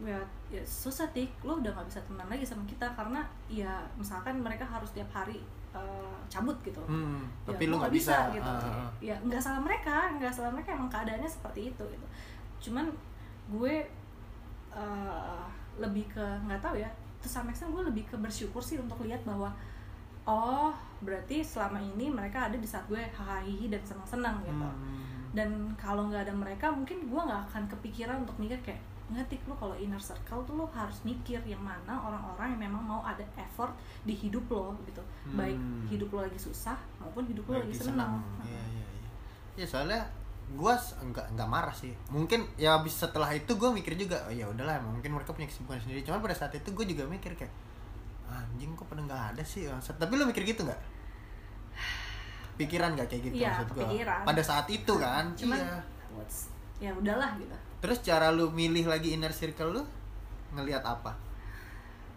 ya, 0.03 0.19
ya 0.51 0.63
susah 0.67 1.07
tik 1.15 1.31
lo 1.47 1.63
udah 1.63 1.71
nggak 1.71 1.87
bisa 1.87 2.01
temenan 2.03 2.27
lagi 2.27 2.43
sama 2.43 2.67
kita 2.67 2.85
karena 2.99 3.23
ya 3.47 3.79
misalkan 3.95 4.43
mereka 4.43 4.67
harus 4.67 4.91
tiap 4.91 5.07
hari 5.15 5.39
eh, 5.71 6.17
cabut 6.27 6.57
gitu. 6.67 6.83
Hmm, 6.87 7.23
Ya, 7.47 7.55
tapi 7.55 7.71
gua 7.71 7.87
nggak 7.87 7.95
bisa, 7.95 8.31
gitu. 8.35 8.51
Ah, 8.51 8.89
ah. 8.89 8.91
ya 8.99 9.15
nggak 9.23 9.43
salah 9.43 9.63
mereka 9.63 10.11
nggak 10.19 10.33
salah 10.35 10.51
mereka 10.51 10.75
emang 10.75 10.91
keadaannya 10.91 11.31
seperti 11.31 11.71
itu 11.71 11.85
gitu. 11.87 12.07
Cuman 12.69 12.91
gue 13.55 13.75
eh, 14.75 15.45
lebih 15.79 16.07
ke 16.11 16.25
nggak 16.47 16.63
tahu 16.63 16.79
ya 16.79 16.91
terus 17.23 17.41
sama 17.41 17.49
extent 17.49 17.73
gue 17.73 17.81
lebih 17.89 18.05
ke 18.05 18.17
bersyukur 18.21 18.61
sih 18.61 18.77
untuk 18.77 19.01
lihat 19.01 19.25
bahwa 19.25 19.49
oh 20.29 20.73
berarti 21.01 21.41
selama 21.41 21.81
ini 21.81 22.13
mereka 22.13 22.53
ada 22.53 22.57
di 22.57 22.69
saat 22.69 22.85
gue 22.89 23.01
hahaha 23.01 23.45
dan 23.69 23.83
senang-senang 23.85 24.37
gitu. 24.45 24.69
Hmm. 24.69 25.04
Dan 25.35 25.51
kalau 25.75 26.07
nggak 26.09 26.31
ada 26.31 26.35
mereka 26.35 26.71
mungkin 26.71 27.11
gue 27.11 27.21
nggak 27.21 27.43
akan 27.51 27.63
kepikiran 27.69 28.23
untuk 28.23 28.39
mikir 28.39 28.57
kayak 28.63 28.79
ngetik 29.05 29.45
lo 29.45 29.53
kalau 29.53 29.77
inner 29.77 30.01
circle 30.01 30.41
tuh 30.49 30.57
lo 30.57 30.65
harus 30.73 30.97
mikir 31.05 31.37
yang 31.45 31.61
mana 31.61 31.93
orang-orang 31.93 32.57
yang 32.57 32.73
memang 32.73 32.81
mau 32.81 33.03
ada 33.05 33.21
effort 33.37 33.75
di 34.01 34.17
hidup 34.17 34.49
lo 34.49 34.73
gitu 34.89 35.03
baik 35.37 35.59
Hmm. 35.59 35.85
hidup 35.91 36.09
lo 36.09 36.25
lagi 36.25 36.41
susah 36.41 36.79
maupun 36.97 37.29
hidup 37.29 37.45
lo 37.45 37.61
lagi 37.61 37.75
senang 37.75 38.23
Iya 38.41 38.63
iya 38.73 38.87
iya. 38.97 39.09
Ya 39.61 39.67
soalnya 39.69 40.01
gue 40.45 40.75
enggak 41.01 41.25
enggak 41.33 41.49
marah 41.49 41.73
sih. 41.73 41.93
Mungkin 42.09 42.45
ya 42.57 42.77
habis 42.77 42.93
setelah 42.97 43.33
itu 43.33 43.49
gue 43.57 43.71
mikir 43.73 43.97
juga, 43.97 44.21
oh 44.29 44.33
ya 44.33 44.45
udahlah 44.45 44.77
mungkin 44.81 45.17
mereka 45.17 45.33
punya 45.33 45.49
kesibukan 45.49 45.81
sendiri. 45.81 46.05
Cuman 46.05 46.21
pada 46.21 46.37
saat 46.37 46.53
itu 46.53 46.69
gue 46.69 46.85
juga 46.85 47.09
mikir 47.09 47.33
kayak 47.33 47.49
anjing 48.29 48.73
kok 48.77 48.85
pada 48.85 49.01
nggak 49.01 49.23
ada 49.33 49.43
sih 49.45 49.65
bangsat." 49.65 49.97
Tapi 49.97 50.13
lu 50.17 50.29
mikir 50.29 50.45
gitu 50.45 50.65
nggak? 50.65 50.81
Pikiran 52.55 52.93
nggak 52.93 53.07
kayak 53.07 53.23
gitu 53.25 53.35
Iya, 53.37 53.51
maksud 53.53 53.69
kepikiran. 53.75 54.21
Pada 54.23 54.43
saat 54.43 54.67
itu 54.69 54.93
kan. 54.97 55.25
cuman 55.35 55.59
iya. 55.59 55.79
what's- 56.11 56.51
ya 56.77 56.91
udahlah 56.91 57.35
gitu 57.35 57.55
Terus 57.79 57.99
cara 58.01 58.29
lu 58.29 58.49
milih 58.51 58.85
lagi 58.85 59.13
inner 59.13 59.31
circle 59.31 59.71
lu 59.71 59.83
ngelihat 60.53 60.81
apa? 60.81 61.13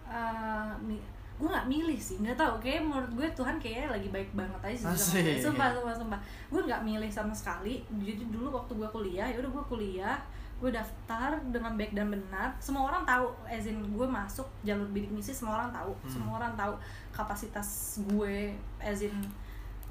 Eh, 0.08 0.72
mi- 0.82 1.04
gue 1.38 1.46
nggak 1.46 1.68
milih 1.68 2.00
sih 2.00 2.18
nggak 2.18 2.34
tahu 2.36 2.58
kayak 2.58 2.82
menurut 2.82 3.14
gue 3.14 3.28
Tuhan 3.32 3.56
kayaknya 3.58 3.92
lagi 3.92 4.10
baik 4.10 4.34
banget 4.34 4.58
aja 4.64 4.90
sih 4.90 4.90
Asik. 4.90 5.22
gue 5.38 5.44
sumpah 5.44 5.70
sumpah 5.70 5.94
sumpah 5.96 6.20
gue 6.48 6.62
nggak 6.64 6.82
milih 6.82 7.06
sama 7.08 7.30
sekali 7.30 7.78
jadi 7.94 8.26
dulu 8.26 8.50
waktu 8.52 8.74
gue 8.74 8.90
kuliah 8.90 9.28
ya 9.28 9.38
udah 9.38 9.52
gue 9.52 9.66
kuliah 9.68 10.18
gue 10.58 10.72
daftar 10.72 11.38
dengan 11.46 11.78
baik 11.78 11.94
dan 11.94 12.10
benar 12.10 12.50
semua 12.58 12.90
orang 12.90 13.06
tahu 13.06 13.30
as 13.46 13.70
in 13.70 13.78
gue 13.86 14.08
masuk 14.10 14.50
jalur 14.64 14.90
bidik 14.90 15.12
misi 15.12 15.30
semua 15.30 15.62
orang 15.62 15.70
tahu 15.72 15.94
Hmm. 15.94 16.10
semua 16.10 16.34
orang 16.36 16.54
tahu 16.56 16.74
kapasitas 17.12 17.68
gue 18.04 18.50
as 18.80 19.02
in 19.04 19.14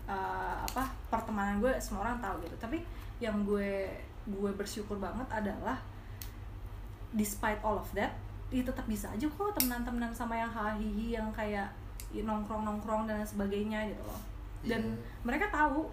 uh, 0.07 0.57
apa 0.63 0.89
pertemanan 1.13 1.59
gue 1.61 1.73
semua 1.79 2.07
orang 2.07 2.19
tahu 2.23 2.43
gitu. 2.47 2.57
Tapi 2.59 2.83
yang 3.23 3.45
gue 3.47 3.91
gue 4.27 4.51
bersyukur 4.59 4.99
banget 4.99 5.27
adalah 5.31 5.79
despite 7.15 7.63
all 7.63 7.79
of 7.79 7.89
that 7.95 8.13
ya 8.51 8.63
tetap 8.63 8.87
bisa 8.87 9.11
aja 9.11 9.27
kok 9.27 9.51
temenan-temenan 9.59 10.15
sama 10.15 10.39
yang 10.39 10.51
hahihi 10.51 11.19
yang 11.19 11.27
kayak 11.35 11.67
nongkrong-nongkrong 12.15 13.11
dan 13.11 13.23
sebagainya 13.27 13.91
gitu 13.91 14.03
loh. 14.07 14.21
Dan 14.63 14.83
Iya. 14.83 14.99
mereka 15.27 15.51
tahu 15.51 15.91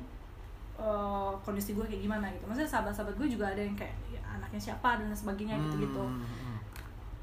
uh, 0.78 1.34
kondisi 1.41 1.73
gue 1.73 1.86
kayak 1.86 2.02
gimana 2.06 2.30
gitu. 2.30 2.45
Maksudnya 2.45 2.69
sahabat-sahabat 2.69 3.17
gue 3.17 3.28
juga 3.28 3.49
ada 3.49 3.62
yang 3.62 3.73
kayak 3.73 3.93
ya, 4.13 4.21
anaknya 4.38 4.62
siapa? 4.71 5.02
dan 5.02 5.10
lain 5.10 5.17
sebagagnya 5.17 5.58
gitu-gitu 5.58 6.02
Hmm, 6.02 6.21
hmm. 6.21 6.58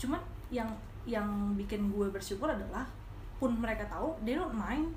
cuman 0.01 0.21
yang 0.51 0.69
yang 1.09 1.27
bikin 1.57 1.89
gue 1.95 2.07
bersyukur 2.11 2.51
adalah 2.51 2.85
pun 3.41 3.57
mereka 3.57 3.87
tahu 3.89 4.13
they 4.27 4.37
don't 4.37 4.53
mind 4.53 4.93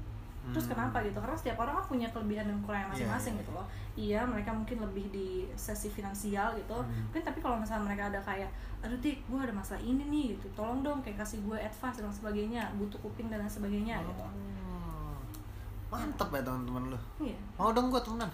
terus 0.51 0.65
Hmm. 0.65 0.75
kenapa 0.75 0.97
gitu 0.99 1.15
karena 1.15 1.31
setiap 1.33 1.57
orang 1.57 1.73
kan 1.73 1.85
punya 1.87 2.07
kelebihan 2.09 2.43
dan 2.43 2.59
kekurangan 2.59 2.89
masing-masing 2.89 3.31
Iya, 3.31 3.37
iya, 3.37 3.39
gitu 3.39 3.51
loh 3.51 3.65
iya 3.95 4.19
mereka 4.23 4.51
mungkin 4.51 4.77
lebih 4.81 5.05
di 5.07 5.27
sesi 5.53 5.87
finansial 5.87 6.51
gitu 6.53 6.75
Hmm. 6.75 7.07
mungkin 7.07 7.23
tapi 7.23 7.39
kalau 7.39 7.55
misalnya 7.55 7.87
mereka 7.87 8.09
ada 8.09 8.19
kayak 8.19 8.51
aduh 8.79 8.99
tik 8.99 9.23
gue 9.23 9.39
ada 9.39 9.51
masalah 9.51 9.79
ini 9.79 10.03
nih 10.03 10.25
gitu 10.33 10.51
tolong 10.51 10.81
dong 10.81 10.99
kayak 10.99 11.15
kasih 11.17 11.39
gue 11.39 11.55
advice 11.55 11.95
dan 11.95 12.11
sebagainya 12.11 12.67
butuh 12.75 12.99
kuping 12.99 13.27
dan 13.27 13.39
lain 13.39 13.47
sebagainya 13.47 14.03
gitu 14.03 14.23
Oh. 14.23 15.15
Mantep 15.89 16.25
ya 16.27 16.41
teman-teman 16.41 16.89
lu. 16.89 16.99
iya 17.21 17.37
Mau 17.53 17.69
dong 17.69 17.87
gue 17.87 18.01
temenan. 18.01 18.25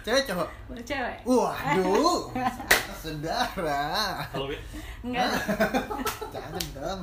Cewek 0.00 0.22
cowok. 0.24 0.48
Cewek 0.80 1.16
Waduh, 1.26 2.30
saudara. 3.02 4.22
Kalau 4.28 4.46
enggak 5.02 5.28
Jangan 6.34 6.64
dong. 6.72 7.00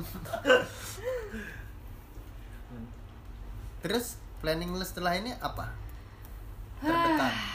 Terus 3.82 4.16
planning 4.38 4.70
lu 4.70 4.84
setelah 4.86 5.18
ini 5.18 5.34
apa? 5.42 5.74
Terdekat. 6.78 7.34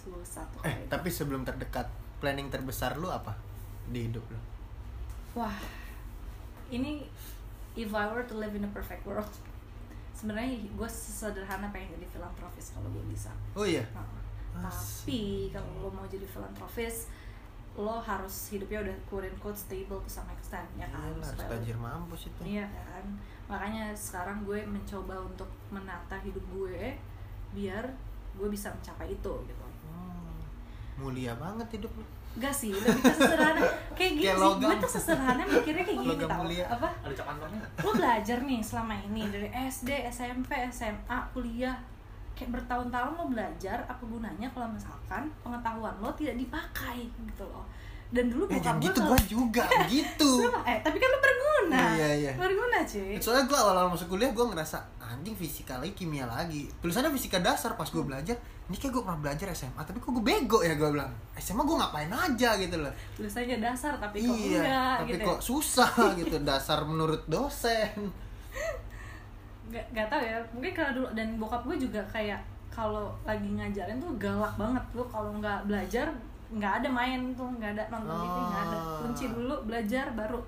susah 0.00 0.44
Eh, 0.64 0.88
tapi 0.88 1.08
sebelum 1.12 1.44
terdekat, 1.44 1.88
planning 2.20 2.48
terbesar 2.52 2.96
lu 2.96 3.08
apa 3.08 3.36
di 3.88 4.08
hidup 4.08 4.24
lu? 4.28 4.40
Wah, 5.36 5.56
ini 6.68 7.04
if 7.76 7.90
I 7.92 8.04
were 8.12 8.24
to 8.24 8.36
live 8.36 8.52
in 8.56 8.64
a 8.64 8.72
perfect 8.72 9.04
world, 9.08 9.28
sebenarnya 10.12 10.68
gue 10.68 10.88
sesederhana 10.88 11.72
pengen 11.72 11.96
jadi 11.96 12.06
filantropis 12.12 12.76
kalau 12.76 12.88
gue 12.92 13.04
bisa. 13.08 13.32
Oh 13.56 13.64
iya. 13.64 13.84
Nah, 14.56 14.68
tapi 14.68 15.48
kalau 15.54 15.88
lo 15.88 15.90
mau 15.94 16.04
jadi 16.10 16.26
filantropis 16.26 17.08
lo 17.78 17.96
harus 17.96 18.50
hidupnya 18.50 18.82
udah 18.82 18.96
quote 19.06 19.26
and 19.26 19.38
quote 19.38 19.56
stable 19.56 20.02
to 20.02 20.10
some 20.10 20.26
extent 20.28 20.66
ya 20.74 20.84
kan? 20.86 21.00
Iyalah, 21.00 21.14
harus 21.14 21.28
lo- 21.38 21.48
tajir 21.48 21.76
mampus 21.76 22.22
itu 22.26 22.40
Iya 22.44 22.66
kan? 22.66 23.04
Makanya 23.46 23.94
sekarang 23.94 24.42
gue 24.42 24.62
mencoba 24.62 25.14
untuk 25.16 25.50
menata 25.70 26.18
hidup 26.20 26.42
gue 26.50 26.94
biar 27.50 27.84
gue 28.34 28.48
bisa 28.48 28.70
mencapai 28.70 29.10
itu 29.10 29.32
gitu. 29.42 29.64
Hmm, 29.90 30.38
mulia 30.96 31.34
banget 31.34 31.78
hidup 31.78 31.90
lu. 31.94 32.04
Enggak 32.30 32.54
sih, 32.54 32.70
lebih 32.70 33.02
ke 33.02 33.10
sesederhana. 33.10 33.58
Kayak 33.98 34.12
gini 34.14 34.30
sih, 34.30 34.54
gue 34.62 34.74
tuh 34.78 34.90
sesederhana 34.90 35.42
mikirnya 35.42 35.82
kayak 35.82 35.98
gini 35.98 36.14
tau. 36.22 36.38
mulia. 36.38 36.64
Apa? 36.70 36.88
Ada. 37.02 37.22
Lo 37.82 37.90
belajar 37.90 38.38
nih 38.46 38.60
selama 38.62 38.94
ini 39.02 39.22
Dari 39.26 39.50
SD, 39.50 39.90
SMP, 40.06 40.50
SMA, 40.70 41.18
kuliah 41.34 41.74
Kayak 42.34 42.50
bertahun-tahun 42.56 43.12
lo 43.20 43.24
belajar 43.28 43.78
Apa 43.84 44.02
gunanya 44.04 44.48
kalau 44.50 44.68
misalkan 44.72 45.28
pengetahuan 45.44 45.94
lo 46.00 46.10
tidak 46.16 46.36
dipakai 46.40 47.08
gitu 47.08 47.44
loh. 47.44 47.64
Dan 48.10 48.26
dulu 48.26 48.50
eh 48.50 48.58
bokap 48.58 48.82
gue 48.82 48.84
gitu 48.90 49.00
gua 49.06 49.18
juga 49.22 49.64
gitu. 49.94 50.30
Eh, 50.66 50.78
tapi 50.82 50.96
kan 50.98 51.08
lo 51.14 51.18
berguna. 51.22 51.82
Iya, 51.94 52.08
iya. 52.18 52.32
Berguna 52.34 52.82
cuy. 52.82 53.14
Soalnya 53.22 53.46
gua 53.46 53.58
awal-awal 53.62 53.88
masuk 53.94 54.10
kuliah 54.10 54.34
gua 54.34 54.50
ngerasa 54.50 54.82
anjing 54.98 55.38
fisika 55.38 55.78
lagi 55.78 55.94
kimia 55.94 56.26
lagi. 56.26 56.66
Tulisannya 56.82 57.14
fisika 57.14 57.38
dasar 57.38 57.78
pas 57.78 57.86
gua 57.86 58.02
belajar 58.02 58.34
ini 58.66 58.78
kayak 58.78 58.94
gua 58.94 59.02
pernah 59.10 59.20
belajar 59.30 59.46
SMA 59.54 59.82
tapi 59.82 59.98
kok 60.02 60.10
gua 60.10 60.24
bego 60.26 60.58
ya 60.66 60.74
gua 60.74 60.90
bilang. 60.90 61.12
SMA 61.38 61.62
gua 61.62 61.86
ngapain 61.86 62.10
aja 62.10 62.50
gitu 62.58 62.76
loh. 62.82 62.90
Tulisannya 63.14 63.62
dasar 63.62 63.94
tapi 64.02 64.26
kok 64.26 64.34
iya 64.34 64.58
enggak 64.58 64.94
tapi 64.98 65.10
gitu 65.14 65.22
ya. 65.22 65.28
kok 65.30 65.40
susah 65.42 65.90
gitu. 66.18 66.36
Dasar 66.42 66.78
menurut 66.82 67.22
dosen 67.30 67.94
Gak, 69.70 69.84
gak 69.94 70.06
tau 70.10 70.18
ya. 70.18 70.36
Mungkin 70.50 70.72
karena 70.74 70.92
dulu 70.92 71.08
dan 71.14 71.38
bokap 71.38 71.62
gue 71.64 71.76
juga 71.78 72.02
kayak 72.10 72.42
kalau 72.70 73.14
lagi 73.22 73.46
ngajarin 73.46 73.98
tuh 74.02 74.12
galak 74.18 74.54
banget. 74.58 74.82
Tuh 74.94 75.06
kalau 75.06 75.30
nggak 75.38 75.66
belajar 75.66 76.06
nggak 76.50 76.82
ada 76.82 76.88
main 76.90 77.30
tuh 77.38 77.46
nggak 77.46 77.78
ada 77.78 77.84
nonton 77.94 78.10
TV 78.26 78.36
nggak 78.50 78.62
ada. 78.66 78.76
Oh. 78.78 78.98
kunci 79.06 79.24
dulu 79.30 79.54
belajar 79.66 80.10
baru. 80.18 80.42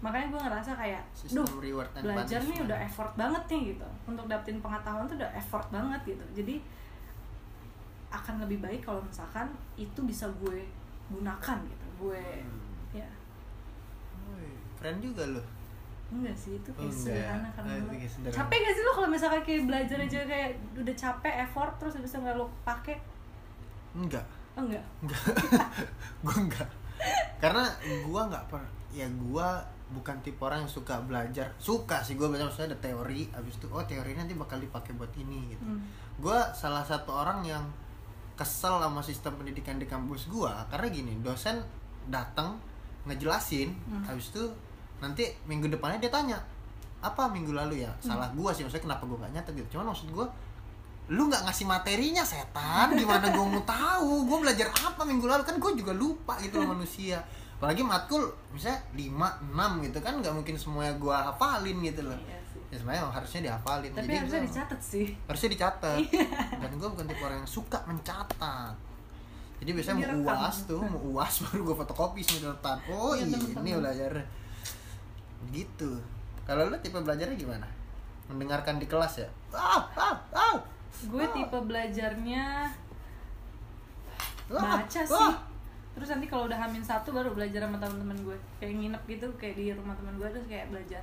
Makanya 0.00 0.26
gue 0.32 0.40
ngerasa 0.40 0.70
kayak 0.74 1.02
Sistem 1.12 1.44
duh 1.44 1.70
belajar 2.00 2.40
nih 2.40 2.58
udah 2.64 2.78
effort 2.82 3.12
banget 3.14 3.42
nih 3.46 3.60
gitu. 3.76 3.88
Untuk 4.08 4.26
dapetin 4.26 4.58
pengetahuan 4.58 5.06
tuh 5.06 5.16
udah 5.20 5.30
effort 5.36 5.66
banget 5.70 6.00
gitu. 6.16 6.24
Jadi 6.42 6.56
akan 8.10 8.42
lebih 8.42 8.58
baik 8.58 8.82
kalau 8.82 8.98
misalkan 8.98 9.46
itu 9.78 10.00
bisa 10.02 10.26
gue 10.42 10.66
gunakan 11.12 11.56
gitu. 11.62 11.86
Gue 12.00 12.22
Hmm. 12.42 12.98
ya. 12.98 13.06
Keren 14.80 14.98
juga 14.98 15.28
loh 15.28 15.59
enggak 16.10 16.34
sih 16.34 16.52
itu 16.52 16.70
kayak 16.70 16.86
enggak. 16.86 17.02
sederhana 17.06 17.48
karena 17.50 17.70
Oh, 17.70 17.78
lo- 17.80 17.92
kayak 17.92 18.10
sederhana. 18.10 18.36
capek 18.36 18.58
gak 18.58 18.72
sih 18.72 18.82
lo 18.82 18.92
kalau 18.92 19.08
misalkan 19.08 19.40
kayak 19.40 19.62
belajar 19.64 19.98
aja 20.00 20.18
kayak 20.24 20.50
udah 20.74 20.94
capek 20.96 21.34
effort 21.40 21.72
terus 21.76 21.94
itu 21.94 22.06
nggak 22.12 22.34
lo 22.34 22.46
pakai 22.60 22.96
enggak 23.92 24.26
oh 24.52 24.62
enggak 24.62 24.84
enggak 25.00 25.22
gua 26.22 26.36
enggak 26.36 26.68
karena 27.36 27.64
gua 28.02 28.22
nggak 28.26 28.44
per 28.46 28.62
ya 28.90 29.06
gua 29.20 29.48
bukan 29.88 30.16
tipe 30.20 30.38
orang 30.40 30.62
yang 30.62 30.70
suka 30.72 30.98
belajar 31.00 31.46
suka 31.56 31.98
sih 32.00 32.14
gua 32.14 32.26
baca 32.28 32.42
maksudnya 32.44 32.70
ada 32.70 32.80
teori 32.80 33.26
abis 33.32 33.54
itu 33.56 33.66
oh 33.68 33.82
teori 33.82 34.12
nanti 34.12 34.34
bakal 34.34 34.58
dipakai 34.58 34.94
buat 34.94 35.10
ini 35.16 35.50
gitu 35.50 35.62
Hmm. 35.64 35.82
gua 36.16 36.50
salah 36.52 36.82
satu 36.82 37.10
orang 37.12 37.42
yang 37.42 37.62
kesel 38.32 38.78
sama 38.78 38.98
sistem 39.00 39.34
pendidikan 39.36 39.76
di 39.76 39.84
kampus 39.84 40.26
gua 40.26 40.66
karena 40.66 40.86
gini 40.88 41.12
dosen 41.20 41.58
datang 42.06 42.58
ngejelasin 43.04 43.70
Hmm. 43.84 44.02
habis 44.04 44.30
itu 44.30 44.44
nanti 45.00 45.24
minggu 45.44 45.66
depannya 45.66 45.98
dia 45.98 46.12
tanya 46.12 46.38
apa 47.00 47.26
minggu 47.26 47.50
lalu 47.50 47.80
ya? 47.80 47.90
Salah 47.98 48.28
gua 48.30 48.52
sih 48.52 48.60
maksudnya 48.60 48.92
kenapa 48.92 49.08
gua 49.08 49.24
nggak 49.24 49.32
nyatet? 49.32 49.52
Gitu. 49.56 49.68
Cuman 49.74 49.88
maksud 49.90 50.12
gua 50.12 50.28
lu 51.10 51.26
nggak 51.26 51.42
ngasih 51.48 51.66
materinya 51.66 52.22
setan? 52.22 52.92
Gimana 52.92 53.32
gua 53.32 53.44
mau 53.48 53.64
tahu? 53.64 54.28
Gua 54.28 54.38
belajar 54.44 54.68
apa 54.70 55.02
minggu 55.02 55.24
lalu? 55.24 55.42
Kan 55.42 55.56
gua 55.56 55.72
juga 55.72 55.92
lupa 55.92 56.36
gitu 56.38 56.60
loh 56.60 56.70
manusia. 56.76 57.18
Apalagi 57.56 57.80
matkul 57.80 58.24
misalnya 58.52 58.80
5, 58.92 59.52
6 59.52 59.84
gitu 59.88 59.98
kan 60.00 60.16
nggak 60.16 60.32
mungkin 60.32 60.54
semuanya 60.56 60.94
gua 60.96 61.32
hafalin 61.32 61.80
gitu 61.80 62.04
loh. 62.04 62.16
Iya 62.16 62.40
sih. 62.44 62.60
ya 62.68 62.76
sebenarnya 62.78 63.02
harusnya 63.08 63.40
dihafalin. 63.48 63.90
Tapi 63.90 64.04
Jadi 64.04 64.16
harusnya 64.16 64.40
gua- 64.40 64.48
dicatat 64.48 64.80
sih. 64.80 65.06
Harusnya 65.24 65.50
dicatat. 65.50 65.98
Dan 66.60 66.70
gue 66.76 66.88
bukan 66.88 67.04
tipe 67.04 67.20
orang 67.20 67.38
yang 67.42 67.50
suka 67.50 67.78
mencatat. 67.84 68.74
Jadi 69.60 69.70
biasanya 69.76 70.16
mau 70.16 70.40
uas 70.40 70.56
tuh 70.64 70.80
mau 70.80 71.00
uas 71.12 71.34
baru 71.44 71.60
gue 71.68 71.76
fotokopi 71.76 72.20
sembilan 72.24 72.56
oh 72.88 73.12
Iya, 73.12 73.24
ini 73.60 73.70
belajar 73.76 74.12
gitu. 75.48 75.96
Kalau 76.44 76.68
lu 76.68 76.76
tipe 76.84 76.98
belajarnya 77.00 77.36
gimana? 77.36 77.66
Mendengarkan 78.28 78.76
di 78.76 78.86
kelas 78.86 79.24
ya? 79.24 79.28
Ah 79.54 79.82
ah 79.96 80.16
ah. 80.36 80.56
Gue 81.08 81.24
tipe 81.32 81.56
belajarnya 81.56 82.68
ah, 84.50 84.82
baca 84.82 85.00
sih. 85.06 85.14
ah. 85.14 85.36
terus 85.90 86.06
nanti 86.06 86.26
kalau 86.30 86.46
udah 86.46 86.58
hamin 86.58 86.82
satu 86.86 87.10
baru 87.10 87.34
belajar 87.34 87.64
sama 87.64 87.80
teman-teman 87.80 88.18
gue. 88.22 88.38
Kayak 88.60 88.74
nginep 88.78 89.02
gitu 89.08 89.26
kayak 89.40 89.54
di 89.56 89.64
rumah 89.72 89.96
teman 89.96 90.14
gue 90.20 90.28
terus 90.28 90.46
kayak 90.50 90.68
belajar. 90.68 91.02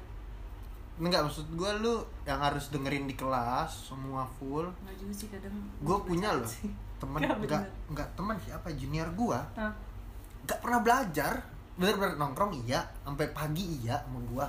Enggak 0.97 1.29
maksud 1.29 1.45
gue 1.53 1.71
lu 1.81 1.95
yang 2.25 2.41
harus 2.41 2.73
dengerin 2.73 3.05
di 3.05 3.15
kelas 3.17 3.93
semua 3.93 4.25
full. 4.37 4.69
Nggak 4.85 4.95
juga 5.01 5.13
sih 5.13 5.27
kadang 5.29 5.55
gue 5.81 5.97
punya 6.05 6.33
loh 6.33 6.49
temen. 6.97 7.19
Nggak 7.25 7.37
enggak 7.41 7.63
enggak 7.93 8.09
teman 8.17 8.35
siapa 8.41 8.67
junior 8.73 9.09
gue 9.13 9.39
Hah? 9.57 9.73
nggak 10.47 10.63
pernah 10.63 10.79
belajar 10.79 11.33
bener-bener 11.77 12.17
nongkrong 12.17 12.51
iya. 12.59 12.81
Sampai 13.01 13.29
pagi 13.31 13.79
iya 13.79 14.01
sama 14.01 14.19
gua. 14.25 14.47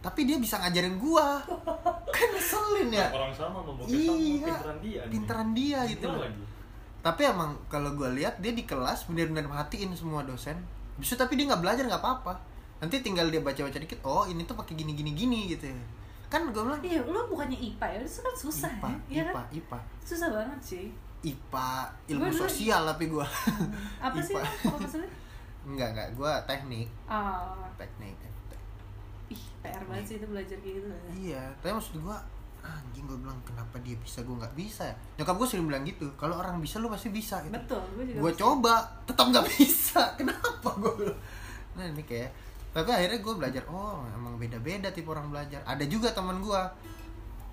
Tapi 0.00 0.24
dia 0.24 0.36
bisa 0.36 0.58
ngajarin 0.58 0.96
gua. 0.96 1.38
Kan 2.14 2.28
ngeselin 2.30 2.88
ya. 2.90 3.06
Orang 3.08 3.30
sama 3.30 3.60
mau 3.60 3.76
Iya. 3.82 4.50
pinteran 4.50 4.78
dia. 4.78 5.00
nih. 5.00 5.10
pinteran 5.10 5.48
dia 5.52 5.78
gitu 5.86 6.06
loh. 6.06 6.24
tapi 7.02 7.26
emang 7.26 7.50
kalau 7.66 7.92
gua 7.92 8.10
lihat 8.10 8.38
dia 8.38 8.50
di 8.50 8.62
kelas 8.62 9.06
bener-bener 9.06 9.44
matiin 9.44 9.90
semua 9.92 10.22
dosen. 10.22 10.54
Bisa 10.94 11.14
tapi 11.14 11.34
dia 11.34 11.46
nggak 11.46 11.58
belajar 11.60 11.82
nggak 11.82 11.98
apa-apa. 11.98 12.34
Nanti 12.78 12.98
tinggal 12.98 13.26
dia 13.26 13.38
baca-baca 13.38 13.74
dikit 13.76 14.02
oh 14.02 14.22
ini 14.24 14.42
tuh 14.42 14.54
pakai 14.54 14.74
gini 14.74 14.92
gini 14.92 15.10
gini 15.12 15.40
gitu 15.48 15.70
kan 16.26 16.48
gua 16.48 16.64
bilang 16.64 16.80
iya 16.80 17.04
lo 17.04 17.26
bukannya 17.26 17.54
IPA 17.54 17.86
ya? 17.92 17.98
Itu 18.00 18.20
kan 18.20 18.34
susah 18.34 18.70
IPA, 18.72 18.88
ya 18.88 18.96
iya 19.06 19.22
IPA, 19.22 19.34
kan? 19.34 19.44
IPA, 19.52 19.78
susah 20.00 20.28
banget 20.32 20.60
sih. 20.64 20.84
IPA, 21.22 21.68
ilmu 22.08 22.18
Gua 22.18 22.30
dulu- 22.30 22.40
sosial 22.40 22.82
tapi 22.82 23.04
gua. 23.06 23.26
Apa 24.00 24.16
sih? 24.24 24.32
IPA. 24.32 24.48
lu 24.96 25.06
enggak 25.62 25.88
enggak 25.94 26.08
gua 26.18 26.42
teknik 26.44 26.88
ah 27.06 27.66
teknik 27.78 28.16
ih 29.32 29.42
PR 29.64 29.82
banget 29.88 30.04
sih 30.04 30.16
itu 30.20 30.26
belajar 30.28 30.56
kayak 30.60 30.74
gitu 30.82 30.88
Iya, 31.16 31.42
tapi 31.62 31.72
maksud 31.72 31.96
gua 32.04 32.18
anjing 32.62 33.04
gua 33.08 33.18
bilang 33.18 33.38
kenapa 33.42 33.74
dia 33.82 33.96
bisa 33.98 34.22
gua 34.22 34.38
nggak 34.44 34.54
bisa 34.54 34.86
ya? 34.86 34.94
Nyokap 35.18 35.34
gua 35.34 35.48
sering 35.48 35.66
bilang 35.66 35.82
gitu, 35.88 36.06
kalau 36.20 36.38
orang 36.38 36.60
bisa 36.60 36.78
lu 36.78 36.86
pasti 36.92 37.08
bisa 37.10 37.42
gitu. 37.42 37.54
betul 37.54 37.82
gue 37.96 38.04
juga 38.12 38.20
bisa. 38.30 38.38
coba, 38.44 38.74
tetap 39.08 39.26
nggak 39.32 39.46
bisa. 39.56 40.02
Kenapa 40.18 40.68
bilang? 40.78 41.18
Nah, 41.74 41.84
ini 41.88 42.02
kayak 42.04 42.30
tapi 42.72 42.88
akhirnya 42.88 43.18
gua 43.24 43.34
belajar, 43.40 43.62
oh 43.68 44.04
emang 44.12 44.36
beda-beda 44.36 44.88
tipe 44.92 45.08
orang 45.08 45.28
belajar. 45.32 45.60
Ada 45.64 45.84
juga 45.88 46.12
teman 46.12 46.38
gua 46.44 46.68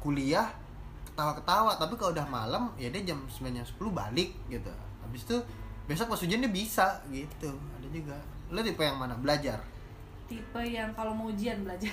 kuliah 0.03 0.47
ketawa-ketawa, 1.11 1.75
tapi 1.75 1.93
kalau 1.99 2.11
udah 2.15 2.27
malam 2.27 2.63
ya 2.79 2.87
dia 2.91 3.03
jam 3.03 3.19
9 3.27 3.51
jam 3.51 3.65
10 3.65 3.75
balik 3.91 4.31
gitu. 4.47 4.71
Habis 5.03 5.21
itu 5.27 5.37
besok 5.89 6.05
pas 6.07 6.21
ujian 6.21 6.37
dia 6.37 6.47
bisa 6.47 6.85
gitu. 7.09 7.49
Ada 7.49 7.87
juga. 7.89 8.17
Lu 8.47 8.61
tipe 8.61 8.79
yang 8.79 8.95
mana? 8.95 9.13
Belajar. 9.15 9.57
tipe 10.23 10.61
yang 10.61 10.93
kalau 10.93 11.09
mau 11.09 11.25
ujian 11.27 11.57
belajar 11.59 11.89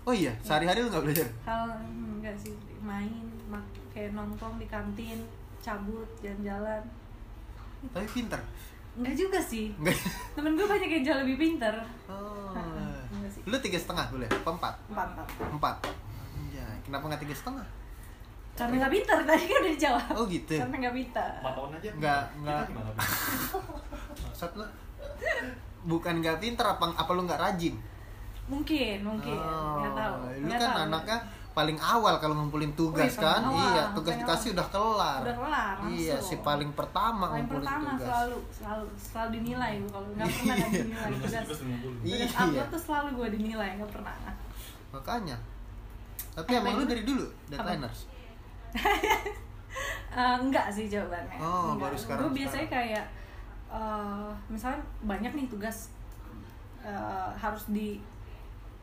Oh 0.00 0.14
iya, 0.14 0.30
sehari-hari 0.40 0.80
lu 0.80 0.88
nggak 0.88 1.02
belajar? 1.02 1.26
hal 1.42 1.66
enggak 1.82 2.32
sih 2.36 2.54
main 2.80 3.10
mak 3.46 3.60
kayak 3.90 4.14
nongkrong 4.14 4.56
di 4.56 4.64
kantin 4.64 5.18
cabut 5.58 6.06
jalan-jalan 6.16 6.78
Tapi 7.90 8.06
pinter. 8.08 8.38
enggak 8.92 9.14
juga 9.14 9.38
sih 9.40 9.74
Enggak. 9.74 9.98
temen 10.32 10.54
gue 10.54 10.62
banyak 10.64 10.86
yang 10.88 11.02
jauh 11.04 11.20
lebih 11.20 11.36
pinter 11.36 11.74
Oh. 12.06 12.54
enggak 13.10 13.28
sih 13.28 13.42
Lu 13.44 13.58
tiga 13.58 13.76
setengah 13.76 14.06
boleh? 14.08 14.28
Apa 14.30 14.50
empat? 14.52 14.74
empat 14.88 15.06
empat 15.10 15.26
Empat. 15.50 15.76
Anjay, 16.32 16.76
kenapa 16.80 17.04
nggak 17.06 17.22
tiga 17.26 17.34
setengah? 17.34 17.66
Karena 18.60 18.74
nggak 18.78 18.92
pinter 18.92 19.18
tadi 19.24 19.42
kan 19.42 19.56
udah 19.56 19.72
dijawab 19.72 20.10
Oh 20.12 20.24
gitu. 20.26 20.54
karena 20.54 20.76
nggak 20.78 20.94
pinter 20.94 21.30
Empat 21.34 21.52
tahun 21.54 21.70
aja. 21.72 21.88
Nggak, 21.96 22.22
nggak. 22.38 22.64
Maksud 24.22 24.50
lu? 24.54 24.66
Bukan 25.82 26.14
nggak 26.20 26.36
pinter 26.38 26.66
apa 26.66 26.84
apa 26.90 27.10
lu 27.10 27.22
nggak 27.24 27.40
rajin? 27.40 27.74
mungkin 28.46 28.98
mungkin 29.00 29.38
Oh, 29.38 29.78
nggak 29.78 29.94
tahu 29.94 30.14
Lu 30.40 30.50
kan 30.50 30.58
tahu. 30.68 30.82
anaknya 30.84 31.18
paling 31.50 31.78
awal 31.78 32.14
kalau 32.16 32.34
ngumpulin 32.34 32.74
tugas 32.74 33.14
Wih, 33.14 33.22
kan? 33.22 33.42
awal, 33.44 33.62
Iya, 33.70 33.82
tugas 33.92 34.14
dikasih 34.16 34.48
udah 34.50 34.66
kelar. 34.68 35.20
udah 35.22 35.36
kelar 35.36 35.74
Iya, 35.88 36.18
langsung. 36.18 36.26
si 36.28 36.34
paling 36.40 36.70
pertama 36.72 37.26
paling 37.28 37.46
ngumpulin 37.46 37.62
pertama 37.62 37.88
tugas. 37.88 38.02
selalu 38.02 38.36
selalu 38.50 38.84
selalu 38.96 39.28
dinilai 39.32 39.72
gue 39.76 39.86
kalau 39.88 40.08
nggak 40.10 40.26
pernah 40.28 40.56
dinilai 40.58 41.06
Belum 41.06 41.20
tugas. 41.22 41.46
Iya. 42.02 42.26
upload 42.34 42.68
tuh 42.68 42.82
selalu 42.82 43.08
gue 43.14 43.28
dinilai 43.32 43.68
nggak 43.78 43.90
pernah 43.92 44.14
Makanya. 44.90 45.36
Tapi 46.32 46.50
emang 46.52 46.74
lu 46.74 46.84
dari 46.84 47.02
dulu 47.04 47.26
deadlineers? 47.46 48.00
Eh, 50.10 50.36
enggak 50.36 50.66
sih 50.68 50.86
jawabannya. 50.86 51.38
Oh, 51.38 51.70
enggak. 51.70 51.86
baru 51.86 51.96
sekarang- 51.96 52.22
Gue 52.24 52.42
biasanya 52.42 52.66
sekarang. 52.66 52.88
kayak 52.90 53.04
eh 53.70 54.28
misalnya 54.48 54.80
banyak 55.00 55.32
nih 55.32 55.46
tugas 55.46 55.94
eh, 56.82 57.28
harus 57.32 57.64
di 57.68 58.02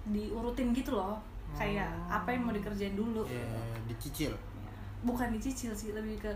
diurutin 0.05 0.71
gitu 0.71 0.93
loh. 0.93 1.19
Kayak 1.51 1.91
Oh. 2.01 2.15
apa 2.15 2.29
yang 2.29 2.43
mau 2.43 2.53
dikerjain 2.53 2.93
dulu. 2.93 3.23
Iya, 3.25 3.43
dicicil. 3.85 4.31
Ya, 4.31 4.71
Bukan 5.01 5.31
dicicil 5.31 5.71
sih, 5.73 5.91
lebih 5.91 6.15
ke 6.17 6.31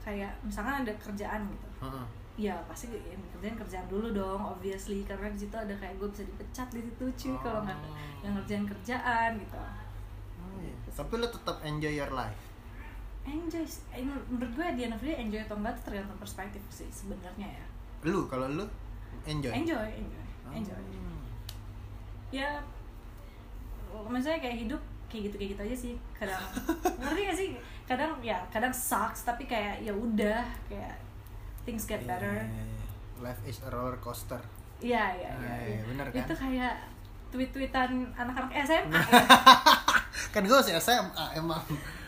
kayak 0.00 0.32
misalkan 0.42 0.80
ada 0.80 0.92
kerjaan 0.94 1.44
gitu 1.46 1.68
Heeh. 1.78 2.04
ya 2.40 2.56
pasti 2.64 2.88
yang 2.88 3.20
kerjaan 3.30 3.52
kerjaan 3.54 3.84
dulu 3.86 4.08
dong 4.10 4.40
obviously 4.42 5.04
karena 5.04 5.28
di 5.28 5.36
situ 5.38 5.52
ada 5.52 5.74
kayak 5.74 5.92
gue 5.94 6.08
bisa 6.08 6.24
dipecat 6.24 6.68
di 6.70 6.80
situ 6.80 7.04
cuy 7.04 7.34
kalau 7.38 7.60
nggak 7.62 7.76
Oh. 7.78 7.92
yang 8.20 8.32
ngerjain 8.32 8.64
kerjaan 8.64 9.36
gitu 9.36 9.60
Oh, 10.40 10.56
iya. 10.56 10.72
tapi 10.90 11.12
lu 11.14 11.28
tetap 11.28 11.60
enjoy 11.60 11.92
your 11.92 12.08
life 12.10 12.40
enjoy 13.30 13.62
sih. 13.62 13.82
Eh, 13.90 14.02
menurut 14.02 14.50
gue 14.50 14.66
di 14.74 14.84
day 14.84 15.14
enjoy 15.16 15.40
atau 15.40 15.56
enggak 15.56 15.74
itu 15.74 15.82
tergantung 15.86 16.18
perspektif 16.18 16.62
sih 16.68 16.90
sebenarnya 16.90 17.46
ya 17.46 17.64
lu 18.02 18.26
kalau 18.26 18.46
lu 18.46 18.64
enjoy 19.24 19.52
enjoy 19.52 19.88
enjoy 19.88 20.18
Oh. 20.40 20.56
enjoy 20.56 20.74
ya 22.30 22.58
maksudnya 24.02 24.38
kayak 24.38 24.58
hidup 24.60 24.82
kayak 25.06 25.30
gitu 25.30 25.34
kayak 25.36 25.50
gitu 25.52 25.62
aja 25.62 25.76
sih 25.76 25.94
kadang 26.12 26.42
ngerti 27.02 27.20
gak 27.22 27.36
sih 27.36 27.48
kadang 27.84 28.10
ya 28.18 28.38
kadang 28.48 28.70
sucks 28.70 29.22
tapi 29.22 29.44
kayak 29.44 29.78
ya 29.78 29.90
udah 29.90 30.42
kayak 30.66 30.94
things 31.62 31.84
get 31.84 32.02
Iya, 32.02 32.08
better 32.08 32.34
iya, 32.34 32.46
iya. 32.46 32.86
life 33.20 33.42
is 33.44 33.58
a 33.60 33.70
roller 33.70 33.98
coaster 33.98 34.38
iya 34.78 35.10
iya 35.12 35.30
Ah, 35.30 35.38
iya 35.38 35.54
iya, 35.60 35.70
iya. 35.70 35.82
bener 35.86 36.06
kan? 36.08 36.18
itu 36.18 36.34
kayak 36.34 36.74
tweet-tweetan 37.30 37.90
anak-anak 38.14 38.50
SMA 38.62 39.00
kan 40.34 40.42
gue 40.42 40.56
masih 40.56 40.74
SMA 40.78 41.26
emang 41.36 41.62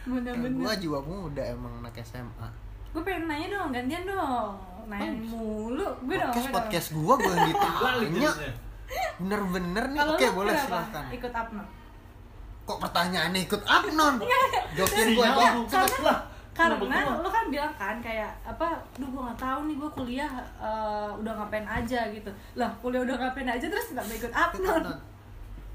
bener-bener. 0.05 0.59
Gue 0.59 0.75
jiwa 0.79 0.99
muda 1.01 1.43
emang 1.45 1.73
anak 1.79 1.95
SMA 2.03 2.49
gue 2.89 3.01
pengen 3.01 3.25
nanya 3.25 3.47
dong 3.51 3.69
gantian 3.71 4.05
dong. 4.05 4.53
Nanya 4.85 5.09
mulu. 5.23 5.89
Gue 6.05 6.15
dong 6.15 6.29
podcast 6.29 6.45
gue 6.45 6.53
podcast 6.53 6.89
gue 6.93 7.15
gue 7.17 7.33
yang 7.33 7.47
ditanya 7.49 7.91
jadinya. 7.97 8.31
bener-bener 9.17 9.85
nih. 9.89 10.01
Oke 10.05 10.27
lu 10.27 10.35
boleh 10.35 10.55
silahkan 10.55 11.05
ikut 11.11 11.33
upno 11.33 11.65
kok 12.63 12.79
pertanyaannya 12.79 13.41
ikut 13.43 13.63
Abnon 13.65 14.15
jokin 14.73 15.07
gue 15.09 15.19
Sinyal, 15.19 15.35
dong 15.35 15.67
bukan 15.67 15.89
lah. 16.07 16.19
karena 16.53 16.99
lo 17.17 17.27
kan 17.27 17.45
bilang 17.49 17.75
kan 17.75 17.99
kayak 17.99 18.31
apa 18.45 18.69
duh 18.95 19.09
gue 19.09 19.19
nggak 19.19 19.41
tahu 19.41 19.61
nih 19.67 19.77
gue 19.77 19.91
kuliah 19.93 20.31
eh, 20.61 21.11
udah 21.17 21.33
ngapain 21.35 21.65
aja 21.65 22.07
gitu. 22.07 22.31
Lah 22.55 22.71
kuliah 22.79 23.03
udah 23.03 23.17
ngapain 23.19 23.49
aja 23.49 23.67
terus 23.67 23.91
nggak 23.91 24.05
mau 24.05 24.15
ikut 24.15 24.33
Abnon 24.33 24.83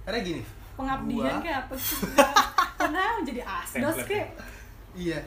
karena 0.06 0.20
gini. 0.22 0.42
Pengabdian 0.78 1.28
gua- 1.34 1.44
kayak 1.44 1.60
apa 1.66 1.76
sih 1.76 1.98
karena 2.78 3.02
menjadi 3.18 3.42
asdos 3.44 3.98
Template. 3.98 4.08
kayak? 4.08 4.30
Iya. 4.94 5.20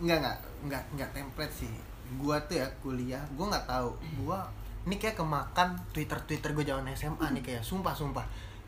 Nggak 0.00 0.18
nggak 0.22 0.36
nggak 0.70 0.82
nggak 0.96 1.10
template 1.14 1.54
sih. 1.54 1.70
Gua 2.18 2.38
tuh 2.46 2.62
ya 2.62 2.66
kuliah 2.82 3.22
gua 3.34 3.46
nggak 3.52 3.66
tahu. 3.66 3.90
Gua 4.22 4.46
ini 4.84 5.00
kayak 5.00 5.16
kemakan 5.16 5.80
twitter 5.96 6.20
twitter 6.28 6.52
gue 6.52 6.60
zaman 6.60 6.84
SMA 6.92 7.26
nih 7.32 7.42
kayak 7.42 7.62
sumpah 7.64 7.96
sumpah. 7.96 8.20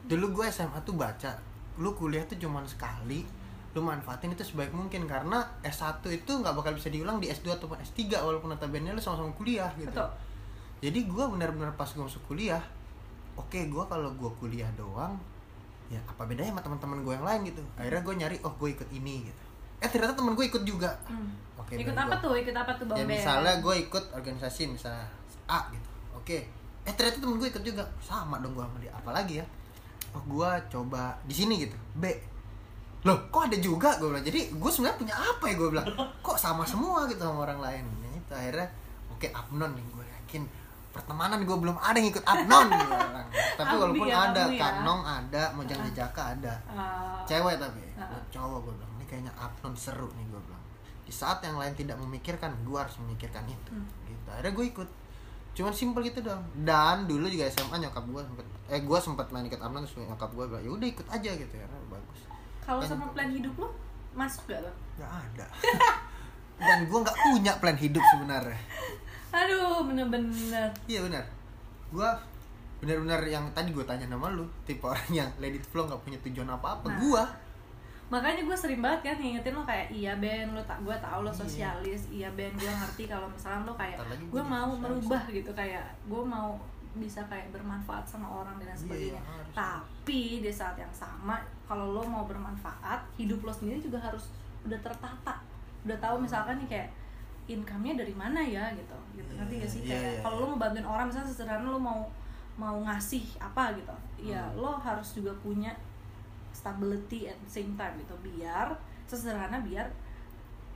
Dulu 0.09 0.33
gue 0.33 0.49
SMA 0.49 0.81
tuh 0.81 0.97
baca. 0.97 1.37
Lu 1.77 1.93
kuliah 1.93 2.25
tuh 2.25 2.41
cuman 2.41 2.65
sekali 2.65 3.21
lu 3.77 3.85
manfaatin 3.85 4.33
itu 4.33 4.41
sebaik 4.41 4.73
mungkin. 4.73 5.05
Karena 5.05 5.45
S1 5.61 6.01
itu 6.09 6.33
nggak 6.33 6.57
bakal 6.57 6.73
bisa 6.73 6.89
diulang 6.89 7.21
di 7.21 7.29
S2 7.29 7.61
ataupun 7.61 7.77
S3 7.85 8.17
walaupun 8.25 8.49
notabene 8.49 8.97
lu 8.97 9.03
sama-sama 9.05 9.29
kuliah 9.37 9.69
gitu. 9.77 9.93
Betul. 9.93 10.09
Jadi 10.81 10.99
gue 11.05 11.25
benar-benar 11.37 11.77
pas 11.77 11.89
gue 11.93 12.01
masuk 12.01 12.25
kuliah 12.33 12.65
oke 13.37 13.61
gue 13.69 13.85
kalau 13.85 14.11
gue 14.17 14.31
kuliah 14.41 14.69
doang 14.75 15.15
ya 15.87 16.01
apa 16.03 16.27
bedanya 16.27 16.51
sama 16.51 16.63
teman-teman 16.63 16.99
gue 17.03 17.13
yang 17.15 17.27
lain 17.27 17.41
gitu? 17.47 17.63
Akhirnya 17.79 18.03
gue 18.03 18.15
nyari 18.19 18.37
oh 18.43 18.53
gue 18.59 18.69
ikut 18.75 18.89
ini 18.91 19.27
gitu. 19.31 19.43
Eh 19.79 19.89
ternyata 19.89 20.19
temen 20.19 20.35
gue 20.35 20.47
ikut 20.47 20.63
juga. 20.67 20.91
Hmm. 21.07 21.31
oke 21.57 21.73
ikut 21.73 21.95
baru 21.95 22.07
apa 22.07 22.17
gua- 22.19 22.25
tuh? 22.25 22.33
Ikut 22.39 22.57
apa 22.57 22.73
tuh 22.75 22.85
bang 22.91 22.97
ya 22.99 23.05
misalnya 23.07 23.55
gue 23.63 23.75
ikut 23.87 24.05
organisasi 24.15 24.63
misalnya 24.71 25.07
A 25.47 25.71
gitu. 25.71 25.89
Oke. 26.17 26.39
Eh 26.87 26.93
ternyata 26.95 27.19
temen 27.23 27.37
gue 27.39 27.49
ikut 27.49 27.63
juga. 27.63 27.85
Sama 28.03 28.43
dong 28.43 28.55
gue 28.55 28.65
sama 28.65 28.79
dia. 28.83 28.93
Apalagi 28.95 29.43
ya? 29.43 29.47
Oh 30.15 30.23
gue 30.23 30.51
coba 30.71 31.15
di 31.23 31.35
sini 31.35 31.63
gitu. 31.63 31.77
B 31.95 32.11
loh 33.07 33.31
kok 33.31 33.47
ada 33.47 33.59
juga? 33.63 33.95
Gue 34.03 34.11
bilang. 34.11 34.27
Jadi 34.27 34.51
gue 34.51 34.71
sebenarnya 34.71 34.99
punya 34.99 35.15
apa 35.15 35.45
ya 35.47 35.55
gue 35.55 35.69
bilang. 35.71 35.87
Kok 36.23 36.35
sama 36.35 36.67
semua 36.67 37.07
gitu 37.07 37.23
sama 37.23 37.47
orang 37.47 37.63
lain. 37.63 37.85
Ya 38.03 38.11
itu 38.19 38.33
akhirnya 38.35 38.69
oke 39.07 39.27
Abnon 39.31 39.71
nih 39.79 39.85
gue 39.87 40.05
yakin 40.05 40.43
pertemanan 40.97 41.39
gue 41.41 41.57
belum 41.59 41.77
ada 41.77 41.95
yang 41.95 42.09
ikut 42.09 42.25
Abnon 42.25 42.69
tapi 43.59 43.69
Abdi 43.69 43.77
walaupun 43.79 44.07
ya, 44.07 44.19
ada 44.27 44.43
ya. 44.49 44.59
Kanong 44.59 45.03
ada 45.03 45.43
Mojang 45.53 45.81
Jejaka 45.85 46.23
ada. 46.33 46.55
Eh, 46.67 47.17
cewek 47.25 47.57
tapi 47.57 47.83
Ah. 47.95 48.05
Gua 48.07 48.21
cowok 48.29 48.59
gue 48.61 48.73
bilang 48.75 48.93
ini 48.95 49.05
kayaknya 49.05 49.33
Abnon 49.35 49.73
seru 49.73 50.09
nih 50.13 50.25
gue 50.27 50.37
bilang. 50.39 50.63
Di 51.03 51.11
saat 51.11 51.41
yang 51.41 51.57
lain 51.57 51.73
tidak 51.73 51.97
memikirkan 51.97 52.53
gue 52.61 52.77
harus 52.77 52.97
memikirkan 52.99 53.45
itu 53.45 53.73
Hmm. 53.73 53.89
gitu. 54.05 54.29
Akhirnya 54.29 54.53
gue 54.53 54.67
ikut. 54.67 54.89
Cuman 55.53 55.73
simpel 55.73 56.05
gitu 56.05 56.21
dong 56.21 56.45
dan 56.63 57.05
dulu 57.05 57.25
juga 57.27 57.47
SMA 57.47 57.77
nyokap 57.79 58.05
gue 58.05 58.23
sempet 58.23 58.45
eh 58.67 58.81
gue 58.83 58.99
sempet 58.99 59.27
main 59.31 59.45
ikut 59.45 59.57
Abnon 59.59 59.81
terus 59.83 59.97
nyokap 59.99 60.29
gue 60.31 60.45
bilang 60.47 60.63
ya 60.63 60.71
udah 60.71 60.89
ikut 60.91 61.07
aja 61.09 61.31
gitu 61.33 61.55
ya. 61.55 61.67
Bagus. 61.87 62.21
Kalau 62.61 62.81
sama 62.83 63.09
plan 63.11 63.29
hidup 63.29 63.55
lo 63.57 63.73
masuk 64.13 64.45
gak 64.47 64.61
lo 64.61 64.73
nggak 64.97 65.13
ada. 65.13 65.47
Dan 66.59 66.85
gue 66.85 66.99
nggak 66.99 67.19
punya 67.23 67.53
plan 67.55 67.77
hidup 67.77 68.01
sebenarnya 68.07 68.57
aduh 69.37 69.85
bener-bener. 69.85 70.69
Iya 70.85 71.01
benar. 71.03 71.25
Gue 71.89 72.09
benar-benar 72.77 73.21
yang 73.25 73.45
tadi 73.53 73.71
gue 73.71 73.83
tanya 73.83 74.07
nama 74.07 74.29
lu 74.29 74.45
tipe 74.63 74.85
orang 74.85 75.09
yang 75.11 75.29
let 75.37 75.51
it 75.51 75.65
flow 75.65 75.85
nggak 75.85 75.97
punya 75.99 76.19
tujuan 76.21 76.45
apa 76.47 76.77
apa 76.77 76.87
Nah. 76.87 76.99
gue 76.99 77.25
makanya 78.07 78.45
gue 78.45 78.55
sering 78.55 78.79
banget 78.79 79.01
kan 79.03 79.17
ngingetin 79.19 79.51
lo 79.51 79.65
kayak 79.65 79.91
iya 79.91 80.15
Ben 80.15 80.47
lo 80.49 80.63
tak 80.63 80.79
gue 80.81 80.95
tau 80.97 81.21
lo 81.21 81.29
Iya. 81.29 81.37
sosialis. 81.37 82.03
Iya 82.09 82.29
Ben 82.31 82.53
gue 82.53 82.69
ngerti 82.69 83.05
kalau 83.07 83.27
misalnya 83.27 83.65
lo 83.65 83.75
kayak 83.75 83.99
gue 84.25 84.43
mau 84.45 84.71
sosialis. 84.71 84.79
merubah 84.79 85.23
gitu 85.29 85.51
kayak 85.53 85.85
gue 86.05 86.23
mau 86.23 86.55
bisa 86.95 87.21
kayak 87.27 87.51
bermanfaat 87.51 88.05
sama 88.07 88.29
orang 88.31 88.57
dan 88.57 88.69
Iya, 88.69 88.77
sebagainya. 88.79 89.21
iya, 89.21 89.45
tapi 89.53 90.21
di 90.39 90.49
saat 90.49 90.77
yang 90.77 90.89
sama 90.91 91.37
kalau 91.65 91.93
lo 91.93 92.03
mau 92.05 92.25
bermanfaat 92.25 93.01
hidup 93.17 93.41
lo 93.41 93.51
sendiri 93.51 93.81
juga 93.81 93.99
harus 93.99 94.31
udah 94.63 94.79
tertata. 94.79 95.35
Udah 95.83 95.99
tahu 95.99 96.17
misalkan 96.19 96.57
nih 96.59 96.69
kayak 96.71 96.89
income-nya 97.47 97.95
dari 97.95 98.11
mana 98.13 98.43
ya 98.43 98.67
gitu 98.75 98.97
gitu 99.15 99.31
Iya, 99.31 99.39
ngerti 99.39 99.55
gak 99.57 99.71
sih 99.71 99.81
iya, 99.83 99.91
kayak 99.95 100.13
iya, 100.13 100.21
kalau 100.21 100.37
iya. 100.37 100.43
lo 100.43 100.47
mau 100.51 100.59
bantuin 100.59 100.85
orang 100.85 101.07
misalnya 101.07 101.29
sederhana 101.29 101.67
lo 101.67 101.79
mau 101.79 102.01
mau 102.57 102.77
ngasih 102.83 103.25
apa 103.39 103.75
gitu 103.75 103.95
ya 104.23 104.43
Hmm. 104.43 104.59
lo 104.59 104.73
harus 104.77 105.09
juga 105.13 105.31
punya 105.39 105.71
stability 106.51 107.29
at 107.29 107.39
the 107.39 107.51
same 107.53 107.77
time 107.77 107.95
gitu 107.97 108.15
biar 108.21 108.73
sesederhana 109.05 109.61
biar 109.61 109.87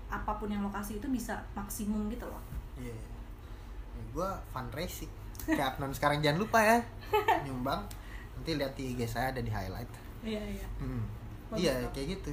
apa 0.08 0.32
pun 0.34 0.46
yang 0.46 0.60
lo 0.60 0.70
kasih 0.70 0.98
itu 0.98 1.08
bisa 1.08 1.38
maksimum 1.52 2.06
gitu 2.08 2.26
loh 2.26 2.42
Iya. 2.76 2.96
Ya, 3.92 4.02
gue 4.10 4.28
fundraising. 4.48 5.12
Kayak 5.42 5.76
Abnon 5.76 5.92
sekarang 5.92 6.20
jangan 6.20 6.40
lupa 6.40 6.58
ya 6.58 6.78
nyumbang. 7.42 7.84
Nanti 8.32 8.56
lihat 8.56 8.72
di 8.72 8.94
IG 8.94 9.04
saya 9.04 9.28
ada 9.30 9.40
di 9.40 9.48
highlight. 9.48 9.90
iya 10.22 10.40
iya 10.40 10.64
Hmm. 10.78 11.04
Bagus 11.48 11.60
Iya 11.60 11.72
dong. 11.78 11.92
kayak 11.92 12.08
gitu. 12.14 12.30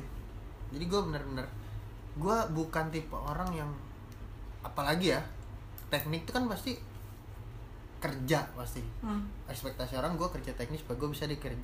Jadi 0.71 0.85
gue 0.85 1.01
bener-bener 1.03 1.47
gue 2.15 2.37
bukan 2.51 2.85
tipe 2.87 3.11
orang 3.13 3.51
yang 3.53 3.67
apalagi 4.67 5.07
ya 5.09 5.21
teknik 5.87 6.23
itu 6.23 6.31
kan 6.31 6.43
pasti 6.45 6.75
kerja 7.97 8.45
pasti 8.53 8.83
hmm. 9.01 9.47
ekspektasi 9.47 9.95
orang 9.95 10.13
gue 10.13 10.27
kerja 10.29 10.53
teknis 10.53 10.79
supaya 10.79 10.97
gue 10.97 11.09
bisa 11.09 11.25
dikerja 11.25 11.57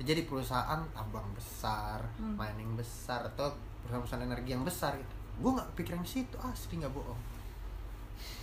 jadi 0.00 0.22
perusahaan 0.22 0.80
tambang 0.90 1.26
besar 1.30 2.00
Hmm. 2.14 2.32
mining 2.34 2.72
besar 2.74 3.24
atau 3.26 3.50
perusahaan-perusahaan 3.80 4.24
energi 4.24 4.50
yang 4.50 4.62
besar 4.62 4.94
gitu 4.94 5.14
gue 5.36 5.50
nggak 5.50 5.68
pikiran 5.74 6.00
ke 6.00 6.10
situ 6.14 6.36
asli 6.38 6.78
nggak 6.78 6.90
bohong 6.90 7.18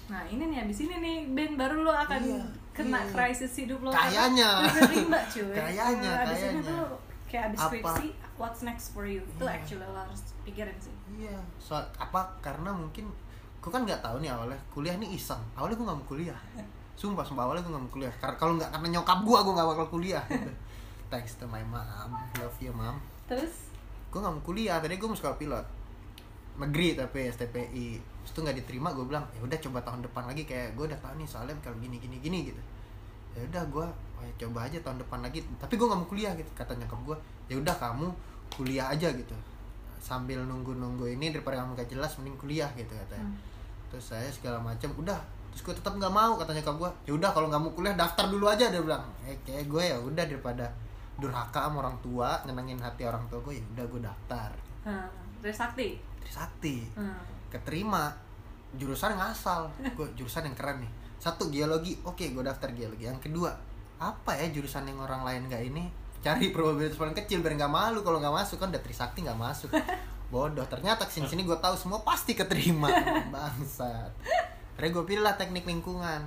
nah 0.08 0.24
ini 0.24 0.44
nih 0.46 0.60
abis 0.62 0.78
ini 0.82 0.96
nih 0.98 1.18
Ben 1.30 1.54
baru 1.54 1.84
lo 1.84 1.92
akan 1.92 2.20
Iya, 2.20 2.40
kena 2.74 3.00
iya. 3.02 3.12
krisis 3.12 3.54
hidup 3.58 3.80
lo 3.82 3.92
Kayaknya. 3.92 4.50
karena 4.64 4.88
rimba 4.88 5.20
cuy 5.26 5.52
Kayaknya, 5.52 6.10
Nah, 6.10 6.24
abis 6.24 6.38
ini 6.38 6.48
kayaknya. 6.48 6.64
tuh 6.64 6.84
kayak 7.28 7.44
abis 7.46 7.60
Apa? 7.60 7.68
skripsi 7.70 8.08
what's 8.36 8.62
next 8.62 8.86
for 8.92 9.04
you 9.04 9.20
itu 9.22 9.44
Iya. 9.44 9.52
actually 9.54 9.84
lo 9.86 10.00
harus 10.00 10.20
pikirin 10.42 10.78
sih 10.80 10.96
Iya, 11.14 11.36
soal 11.58 11.84
apa 11.94 12.22
karena 12.40 12.72
mungkin 12.72 13.12
gue 13.68 13.76
kan 13.76 13.84
nggak 13.84 14.00
tahu 14.00 14.24
nih 14.24 14.32
awalnya 14.32 14.56
kuliah 14.72 14.96
nih 14.96 15.12
iseng. 15.12 15.44
Awalnya 15.60 15.76
gue 15.76 15.86
nggak 15.92 16.00
mau 16.00 16.08
kuliah. 16.08 16.40
Sumpah, 16.96 17.28
sumpah 17.28 17.44
awalnya 17.44 17.68
gue 17.68 17.76
nggak 17.76 17.84
mau 17.84 17.92
kuliah. 17.92 18.14
Karena 18.16 18.36
kalau 18.40 18.56
nggak 18.56 18.72
karena 18.72 18.88
nyokap 18.96 19.20
gue, 19.28 19.40
gue 19.44 19.54
nggak 19.60 19.68
bakal 19.76 19.88
kuliah. 19.92 20.24
Thanks 21.12 21.36
to 21.36 21.46
my 21.52 21.60
mom, 21.68 22.16
love 22.40 22.56
you 22.64 22.72
mom. 22.72 22.96
terus 23.28 23.68
Gue 24.08 24.24
nggak 24.24 24.34
mau 24.40 24.44
kuliah. 24.48 24.80
Tadi 24.80 24.96
gue 24.96 25.10
mau 25.12 25.20
sekolah 25.20 25.36
pilot, 25.36 25.66
negeri 26.64 26.96
tapi 26.96 27.28
STPI. 27.28 27.88
Terus 28.00 28.32
tuh 28.32 28.42
nggak 28.48 28.64
diterima, 28.64 28.96
gue 28.96 29.04
bilang 29.04 29.28
ya 29.36 29.44
udah 29.44 29.60
coba 29.60 29.84
tahun 29.84 30.00
depan 30.08 30.24
lagi 30.32 30.48
kayak 30.48 30.80
gue 30.80 30.88
udah 30.88 31.00
tahu 31.04 31.20
nih 31.20 31.28
soalnya 31.28 31.52
kalau 31.60 31.76
gini 31.84 32.00
gini 32.00 32.24
gini 32.24 32.48
gitu. 32.48 32.62
Ya 33.36 33.44
udah 33.52 33.64
gue 33.68 33.88
oh 33.92 34.24
ya 34.24 34.32
coba 34.48 34.72
aja 34.72 34.80
tahun 34.80 35.04
depan 35.04 35.20
lagi. 35.20 35.44
Tapi 35.60 35.76
gue 35.76 35.88
nggak 35.92 36.00
mau 36.00 36.08
kuliah 36.08 36.32
gitu. 36.40 36.48
Kata 36.56 36.72
nyokap 36.80 37.00
gue, 37.04 37.18
ya 37.52 37.60
udah 37.60 37.76
kamu 37.76 38.08
kuliah 38.56 38.88
aja 38.88 39.12
gitu 39.12 39.36
sambil 40.08 40.40
nunggu-nunggu 40.46 41.10
ini 41.20 41.34
daripada 41.34 41.60
kamu 41.60 41.76
gak 41.76 41.90
jelas 41.92 42.16
mending 42.22 42.38
kuliah 42.40 42.70
gitu 42.78 42.94
katanya 42.96 43.28
Hmm. 43.28 43.36
Terus 43.88 44.06
saya 44.14 44.30
segala 44.32 44.60
macam 44.60 44.92
udah. 45.00 45.20
Terus 45.52 45.62
gue 45.64 45.76
tetap 45.82 45.94
nggak 45.98 46.14
mau 46.14 46.38
katanya 46.38 46.62
ke 46.62 46.72
gue 46.76 46.90
ya 47.10 47.12
udah 47.18 47.30
kalau 47.34 47.48
nggak 47.50 47.62
mau 47.62 47.72
kuliah 47.74 47.96
daftar 47.98 48.30
dulu 48.30 48.46
aja 48.46 48.70
dia 48.70 48.82
bilang. 48.84 49.04
Eh 49.26 49.36
kayak 49.44 49.66
gue 49.66 49.84
ya 49.84 49.98
udah 49.98 50.24
daripada 50.28 50.70
durhaka 51.18 51.66
sama 51.66 51.82
orang 51.82 51.98
tua 52.06 52.38
nyenengin 52.46 52.78
hati 52.78 53.10
orang 53.10 53.26
tua 53.26 53.42
gue 53.42 53.58
ya 53.58 53.66
udah 53.74 53.86
gue 53.90 54.02
daftar. 54.04 54.50
Hmm. 54.86 55.10
Trisakti? 55.42 55.98
Trisakti. 56.22 56.76
Hmm. 56.94 57.22
keterima. 57.48 58.14
Jurusan 58.78 59.16
ngasal 59.16 59.72
gue 59.96 60.08
jurusan 60.20 60.46
yang 60.46 60.56
keren 60.58 60.84
nih. 60.84 60.92
Satu 61.18 61.50
geologi. 61.50 61.98
Oke 62.06 62.30
gue 62.30 62.44
daftar 62.44 62.70
geologi. 62.76 63.08
Yang 63.08 63.32
kedua 63.32 63.56
apa 63.98 64.38
ya 64.38 64.54
jurusan 64.54 64.86
yang 64.86 65.02
orang 65.02 65.26
lain 65.26 65.50
nggak 65.50 65.64
ini? 65.74 65.90
Cari 66.22 66.52
probabilitas 66.54 67.00
paling 67.00 67.16
kecil 67.18 67.42
biar 67.42 67.58
nggak 67.58 67.72
malu. 67.72 68.06
Kalau 68.06 68.22
nggak 68.22 68.36
masuk 68.36 68.62
kan 68.62 68.70
udah 68.70 68.84
trisakti 68.84 69.26
nggak 69.26 69.40
masuk 69.40 69.74
bodoh 70.28 70.66
ternyata 70.66 71.04
ke 71.04 71.12
sini 71.12 71.26
sini 71.26 71.42
gue 71.42 71.56
tahu 71.56 71.74
semua 71.74 72.00
pasti 72.02 72.34
keterima 72.34 72.92
bangsat 73.34 74.12
akhirnya 74.74 74.90
gue 74.92 75.04
pilih 75.06 75.24
lah 75.24 75.36
teknik 75.36 75.64
lingkungan 75.64 76.24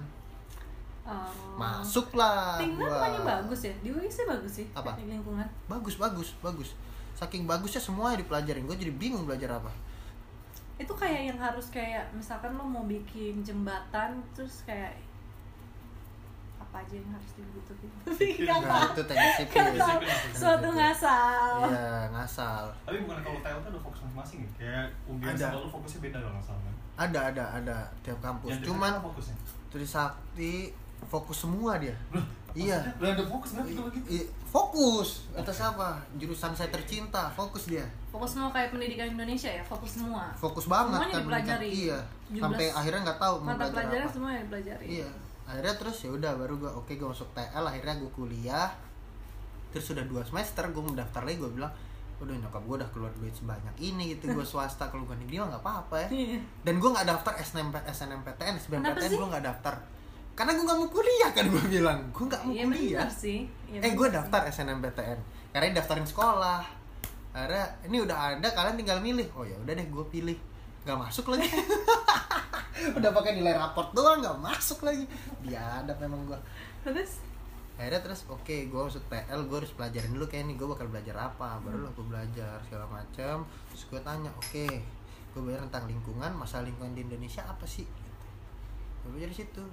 Oh. 1.00 1.26
masuk 1.58 2.14
lah 2.14 2.54
Tinggal 2.54 2.86
gua. 2.86 3.42
bagus 3.42 3.66
ya? 3.66 3.74
Di 3.82 3.90
UI 3.90 4.06
sih 4.06 4.22
bagus 4.22 4.62
sih. 4.62 4.66
Apa? 4.70 4.94
teknik 4.94 5.18
lingkungan. 5.18 5.42
bagus 5.66 5.98
bagus 5.98 6.28
bagus 6.38 6.70
saking 7.18 7.50
bagusnya 7.50 7.82
semua 7.82 8.14
dipelajarin 8.14 8.62
gue 8.62 8.76
jadi 8.78 8.92
bingung 8.94 9.26
belajar 9.26 9.58
apa 9.58 9.72
Itu 10.78 10.94
kayak 10.94 11.34
yang 11.34 11.38
harus 11.40 11.66
kayak 11.68 12.08
misalkan 12.14 12.54
lo 12.54 12.62
mau 12.62 12.86
bikin 12.86 13.42
jembatan 13.42 14.22
terus 14.32 14.62
kayak 14.62 14.94
apa 16.70 16.78
aja 16.80 16.94
yang 16.94 17.10
harus 17.10 17.30
dibutuhin. 17.34 17.90
Tapi 18.06 18.24
nggak 18.38 18.58
nah 18.62 18.82
itu 18.86 19.02
teknik 19.02 19.32
sipil 19.36 19.64
Suatu 20.32 20.68
ngasal. 20.70 21.66
iya 21.66 21.90
ngasal 22.08 22.64
Tapi 22.80 22.96
bukan 23.02 23.18
kalau 23.20 23.38
TL 23.40 23.58
kan 23.58 23.68
ada 23.68 23.80
fokus 23.80 24.00
masing-masing 24.00 24.38
ya? 24.40 24.50
Kayak 24.54 24.86
UGM 25.04 25.28
Ada. 25.28 25.44
sama 25.44 25.58
lu 25.58 25.68
fokusnya 25.68 25.98
beda 26.00 26.18
kalau 26.18 26.32
nggak 26.32 26.46
salah 26.46 26.62
kan? 26.62 26.74
ada 27.00 27.20
ada 27.26 27.44
ada 27.56 27.76
tiap 28.00 28.18
kampus 28.20 28.50
Yang 28.52 28.62
cuman 28.66 28.92
fokusnya? 29.02 29.36
Trisakti 29.68 30.52
fokus 31.02 31.38
semua 31.40 31.72
dia 31.76 31.96
Loh, 32.10 32.22
Iya. 32.52 32.78
Udah 32.96 33.10
ada 33.10 33.24
fokus 33.24 33.50
berarti 33.52 33.72
kalau 33.72 33.90
gitu? 33.90 34.06
I- 34.08 34.28
fokus 34.44 35.08
atas 35.32 35.58
apa 35.60 35.88
jurusan 36.14 36.50
saya 36.50 36.66
tercinta 36.68 37.30
fokus 37.30 37.66
dia 37.66 37.86
Fokus 38.08 38.30
semua 38.32 38.50
kayak 38.50 38.70
pendidikan 38.70 39.06
Indonesia 39.08 39.46
ya, 39.48 39.62
fokus 39.62 39.90
semua. 39.96 40.34
fokus 40.34 40.66
banget 40.66 40.98
Semuanya 40.98 41.10
kan 41.12 41.22
dipelajari. 41.24 41.68
iya 41.72 41.98
17 42.28 42.42
sampai 42.42 42.66
akhirnya 42.68 43.00
nggak 43.04 43.18
tahu 43.18 43.34
mau 43.36 43.46
Mata 43.48 43.58
belajar 43.60 43.74
pelajaran 43.76 44.02
apa 44.02 44.12
semua 44.12 44.30
yang 44.32 44.44
dipelajari. 44.44 44.86
iya 44.88 45.10
akhirnya 45.50 45.74
terus 45.74 45.98
ya 46.00 46.10
udah 46.10 46.38
baru 46.38 46.54
gue 46.56 46.70
oke 46.70 46.92
gue 46.94 47.04
masuk 47.04 47.26
TL 47.34 47.64
akhirnya 47.64 47.98
gue 47.98 48.10
kuliah. 48.14 48.70
Terus 49.70 49.84
sudah 49.84 50.02
dua 50.02 50.22
semester 50.22 50.62
gue 50.64 50.78
mau 50.78 50.94
daftar 50.94 51.22
lagi 51.22 51.38
gue 51.38 51.50
bilang 51.50 51.74
udah 52.20 52.36
nyokap 52.36 52.62
gue 52.62 52.76
udah 52.78 52.90
keluar 52.92 53.08
duit 53.16 53.32
sebanyak 53.32 53.72
ini 53.80 54.12
gitu 54.12 54.28
gue 54.30 54.44
swasta 54.52 54.86
kalau 54.86 55.02
gue 55.04 55.16
negeri 55.16 55.40
mah 55.40 55.48
nggak 55.50 55.62
apa-apa 55.62 55.96
ya. 56.06 56.08
Iya. 56.12 56.38
dan 56.62 56.74
gue 56.76 56.90
nggak 56.92 57.06
daftar 57.08 57.32
SNMP 57.40 57.74
SNMPTN 57.82 58.54
SBMPTN 58.60 59.08
sih? 59.08 59.16
gue 59.18 59.28
nggak 59.28 59.44
daftar. 59.44 59.74
Karena 60.30 60.50
gue 60.54 60.64
nggak 60.64 60.78
mau 60.78 60.88
kuliah 60.88 61.30
kan 61.34 61.44
gue 61.48 61.64
bilang. 61.66 61.98
Gue 62.12 62.24
nggak 62.28 62.42
mau 62.44 62.52
Iya 62.54 62.64
kuliah. 62.64 63.08
sih. 63.10 63.38
Iya 63.66 63.78
eh 63.82 63.92
gue 63.92 64.06
sih. 64.06 64.14
daftar 64.14 64.40
SNMPTN 64.46 65.18
karena 65.50 65.74
daftarin 65.74 66.06
sekolah. 66.06 66.60
Akhirnya 67.30 67.64
ini 67.86 67.96
udah 68.00 68.16
ada 68.36 68.48
kalian 68.50 68.76
tinggal 68.76 68.98
milih. 69.00 69.26
Oh 69.34 69.42
ya 69.42 69.56
udah 69.56 69.72
deh 69.72 69.86
gue 69.86 70.04
pilih. 70.06 70.36
Nggak 70.84 70.96
masuk 70.98 71.24
lagi 71.28 71.48
udah 72.98 73.10
pakai 73.12 73.32
nilai 73.36 73.54
raport 73.56 73.92
doang 73.92 74.20
nggak 74.20 74.38
masuk 74.40 74.84
lagi. 74.86 75.04
Biadab 75.44 75.96
memang 76.00 76.26
gue 76.28 76.38
Terus? 76.86 77.20
Akhirnya 77.80 78.00
terus 78.04 78.28
oke 78.28 78.56
gue 78.68 78.80
masuk 78.80 79.04
TL 79.08 79.40
gue 79.48 79.56
harus 79.56 79.72
pelajarin 79.72 80.12
dulu 80.12 80.26
kayak 80.28 80.44
nih 80.48 80.56
gue 80.56 80.68
bakal 80.68 80.86
belajar 80.88 81.16
apa? 81.16 81.60
Baru 81.64 81.84
lah 81.84 81.92
gue 81.92 82.06
belajar 82.06 82.56
segala 82.64 82.86
macam 82.88 83.44
terus 83.72 83.82
gue 83.88 84.00
tanya 84.00 84.30
oke 84.32 84.66
gue 85.30 85.40
belajar 85.40 85.62
tentang 85.70 85.86
lingkungan 85.88 86.30
masalah 86.34 86.66
lingkungan 86.66 86.92
di 86.96 87.04
Indonesia 87.04 87.44
apa 87.46 87.64
sih? 87.68 87.84
Gitu. 87.84 88.26
gue 89.04 89.10
belajar 89.16 89.30
di 89.32 89.38
situ. 89.44 89.64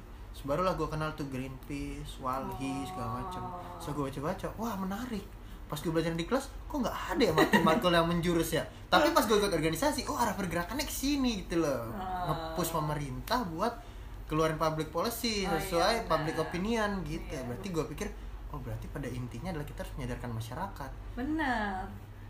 Barulah 0.45 0.77
gue 0.77 0.85
kenal 0.85 1.17
tuh 1.17 1.25
Greenpeace, 1.33 2.21
Walhi 2.21 2.85
segala 2.85 3.25
macam 3.25 3.57
so 3.81 3.89
gue 3.89 4.05
baca 4.05 4.21
baca 4.21 4.47
wah 4.61 4.77
menarik 4.77 5.25
pas 5.67 5.75
gue 5.75 5.87
belajar 5.87 6.11
di 6.11 6.23
kelas 6.23 6.47
kok 6.63 6.77
nggak 6.77 6.97
ada 7.11 7.21
ya 7.21 7.33
matkul-matkul 7.33 7.91
yang 7.91 8.07
menjurus 8.07 8.49
ya 8.51 8.63
tapi 8.87 9.11
pas 9.11 9.21
gue 9.21 9.35
ikut 9.35 9.51
organisasi 9.51 10.07
oh 10.07 10.15
arah 10.15 10.31
pergerakannya 10.33 10.81
ke 10.81 10.93
sini 10.93 11.43
gitu 11.43 11.59
loh 11.59 11.91
Oh. 11.91 12.31
ngepush 12.53 12.71
pemerintah 12.71 13.43
buat 13.45 13.75
keluarin 14.25 14.55
public 14.55 14.89
policy 14.89 15.43
Oh, 15.43 15.51
sesuai 15.53 15.93
iya, 15.93 16.05
public 16.05 16.35
opinion 16.37 17.03
gitu 17.03 17.31
Iya. 17.31 17.43
berarti 17.43 17.67
gue 17.69 17.85
pikir 17.91 18.07
oh 18.47 18.59
berarti 18.59 18.87
pada 18.87 19.07
intinya 19.07 19.51
adalah 19.51 19.63
kita 19.63 19.83
harus 19.83 19.93
menyadarkan 19.95 20.31
masyarakat 20.31 20.91
benar. 21.15 21.83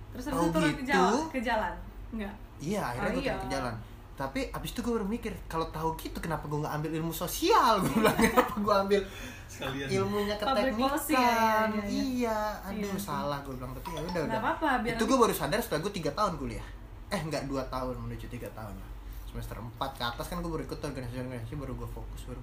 Terus 0.07 0.23
Oh, 0.29 0.49
turun 0.49 0.71
ke 0.71 0.81
gitu? 0.81 0.89
jalan, 0.89 1.29
ke 1.29 1.39
jalan. 1.39 1.73
Enggak. 2.09 2.33
iya 2.57 2.81
akhirnya 2.83 3.05
Oh, 3.05 3.13
gue 3.13 3.21
iya. 3.21 3.33
turun 3.33 3.43
ke 3.43 3.49
jalan 3.51 3.75
tapi 4.17 4.49
abis 4.49 4.73
itu 4.73 4.81
gue 4.81 4.93
baru 4.97 5.05
mikir 5.05 5.29
kalau 5.45 5.69
tahu 5.69 5.93
gitu 6.01 6.17
kenapa 6.17 6.49
gue 6.49 6.57
nggak 6.57 6.73
ambil 6.73 6.91
ilmu 6.97 7.13
sosial? 7.13 7.77
Gue 7.85 8.01
bilang 8.01 8.17
kenapa 8.25 8.53
gue 8.57 8.75
ambil 8.89 9.01
Sekalian. 9.45 9.87
ilmunya 9.93 10.35
policy, 10.41 11.13
ya, 11.13 11.21
keteknikan 11.21 11.69
iya, 11.69 11.83
iya, 11.85 11.85
iya. 11.85 12.01
iya. 12.01 12.39
Aduh 12.65 12.89
Iya. 12.89 12.97
salah 12.97 13.37
gue 13.45 13.53
bilang 13.53 13.77
tapi 13.77 13.93
ya 13.93 14.01
udah 14.01 14.21
udah. 14.25 14.39
apa-apa, 14.41 14.69
biar 14.81 14.97
itu 14.97 15.03
gue 15.05 15.17
baru 15.21 15.33
sadar 15.37 15.59
setelah 15.61 15.85
gue 15.85 15.93
tiga 15.93 16.11
tahun 16.17 16.33
kuliah. 16.41 16.65
Eh 17.13 17.21
nggak 17.21 17.45
dua 17.45 17.61
tahun 17.69 17.93
menuju 17.93 18.25
tiga 18.25 18.49
tahun. 18.57 18.73
Lah 18.73 18.89
semester 19.27 19.59
4 19.61 19.77
ke 19.77 20.01
atas 20.01 20.25
kan 20.33 20.41
gue 20.41 20.49
baru 20.49 20.65
ikut 20.65 20.79
organisasi-organisasi 20.81 21.53
baru 21.61 21.77
gue 21.77 21.89
fokus 21.93 22.25
baru 22.25 22.41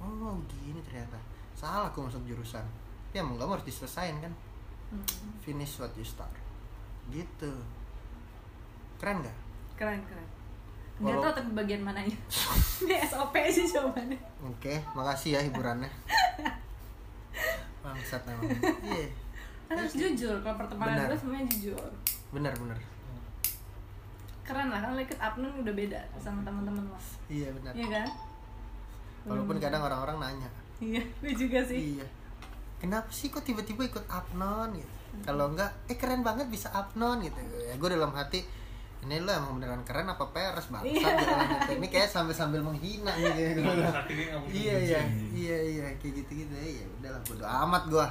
oh 0.00 0.40
gini 0.48 0.80
ternyata. 0.80 1.20
Salah 1.52 1.92
gue 1.92 2.00
masuk 2.00 2.24
jurusan. 2.24 2.64
Ya 3.12 3.20
mau 3.20 3.36
nggak 3.36 3.44
mau 3.44 3.54
harus 3.60 3.68
diselesain 3.68 4.16
kan. 4.24 4.32
Finish 5.44 5.76
what 5.84 5.92
you 6.00 6.06
start. 6.08 6.32
Gitu. 7.12 7.52
Keren 8.96 9.20
nggak? 9.20 9.36
Keren 9.76 10.00
keren. 10.08 10.39
Walau- 11.02 11.22
tahu 11.22 11.32
tapi 11.34 11.50
bagian 11.54 11.80
mananya. 11.80 12.16
Ini 12.80 12.94
SOP 13.02 13.34
sih 13.46 13.64
jawabannya. 13.66 14.18
oke 14.42 14.74
makasih 14.92 15.30
ya 15.32 15.40
hiburannya 15.42 15.88
bangsat 17.80 18.22
memang 18.24 18.50
iya 18.82 19.08
Kan 19.64 19.78
harus 19.78 19.94
jujur 19.94 20.34
kalau 20.40 20.56
pertemanan 20.58 21.06
gue 21.06 21.16
semuanya 21.16 21.46
jujur. 21.48 21.80
bener 22.30 22.52
bener 22.54 22.78
Keren 24.42 24.66
lah 24.66 24.80
kan 24.80 24.90
lo 24.90 25.00
ikut 25.00 25.14
Apnun 25.16 25.52
udah 25.56 25.72
beda 25.72 26.00
sama 26.16 26.42
teman-teman 26.42 26.82
lo. 26.84 26.98
iya 27.28 27.48
bener 27.50 27.72
Iya 27.72 27.86
kan? 27.88 28.08
walaupun 29.22 29.54
Hmm. 29.54 29.62
kadang 29.62 29.82
orang-orang 29.82 30.16
nanya 30.18 30.50
Iya, 30.80 31.04
gue 31.14 31.32
juga 31.34 31.60
sih. 31.62 31.76
Iya. 31.94 32.06
Kenapa 32.78 33.08
sih 33.10 33.28
kok 33.28 33.40
tiba-tiba 33.42 33.84
ikut 33.84 34.00
apnon 34.06 34.72
gitu? 34.72 34.88
Kalau 35.20 35.52
enggak, 35.52 35.68
eh 35.84 35.94
keren 35.94 36.24
banget 36.24 36.48
bisa 36.48 36.68
apnon 36.70 37.20
gitu. 37.20 37.36
Ya 37.60 37.76
gue 37.76 37.88
dalam 37.90 38.08
hati 38.10 38.40
ini 39.00 39.16
lo 39.18 39.30
emang 39.30 39.56
beneran 39.56 39.80
keren 39.80 40.04
apa 40.06 40.28
peres 40.28 40.68
bang? 40.68 40.84
Iya. 40.84 41.08
ini 41.72 41.86
kayak 41.86 42.04
sambil 42.06 42.32
sambil 42.32 42.60
menghina 42.60 43.08
Nggak 43.08 43.32
gitu. 43.32 43.60
nggak 43.62 44.04
Iya 44.46 44.74
iya 44.78 45.00
iya 45.32 45.56
iya 45.58 45.86
kayak 45.96 46.20
gitu 46.20 46.30
gitu 46.38 46.52
ya 46.52 46.84
udahlah 46.94 47.20
bodo 47.24 47.44
amat 47.44 47.82
gua. 47.86 48.06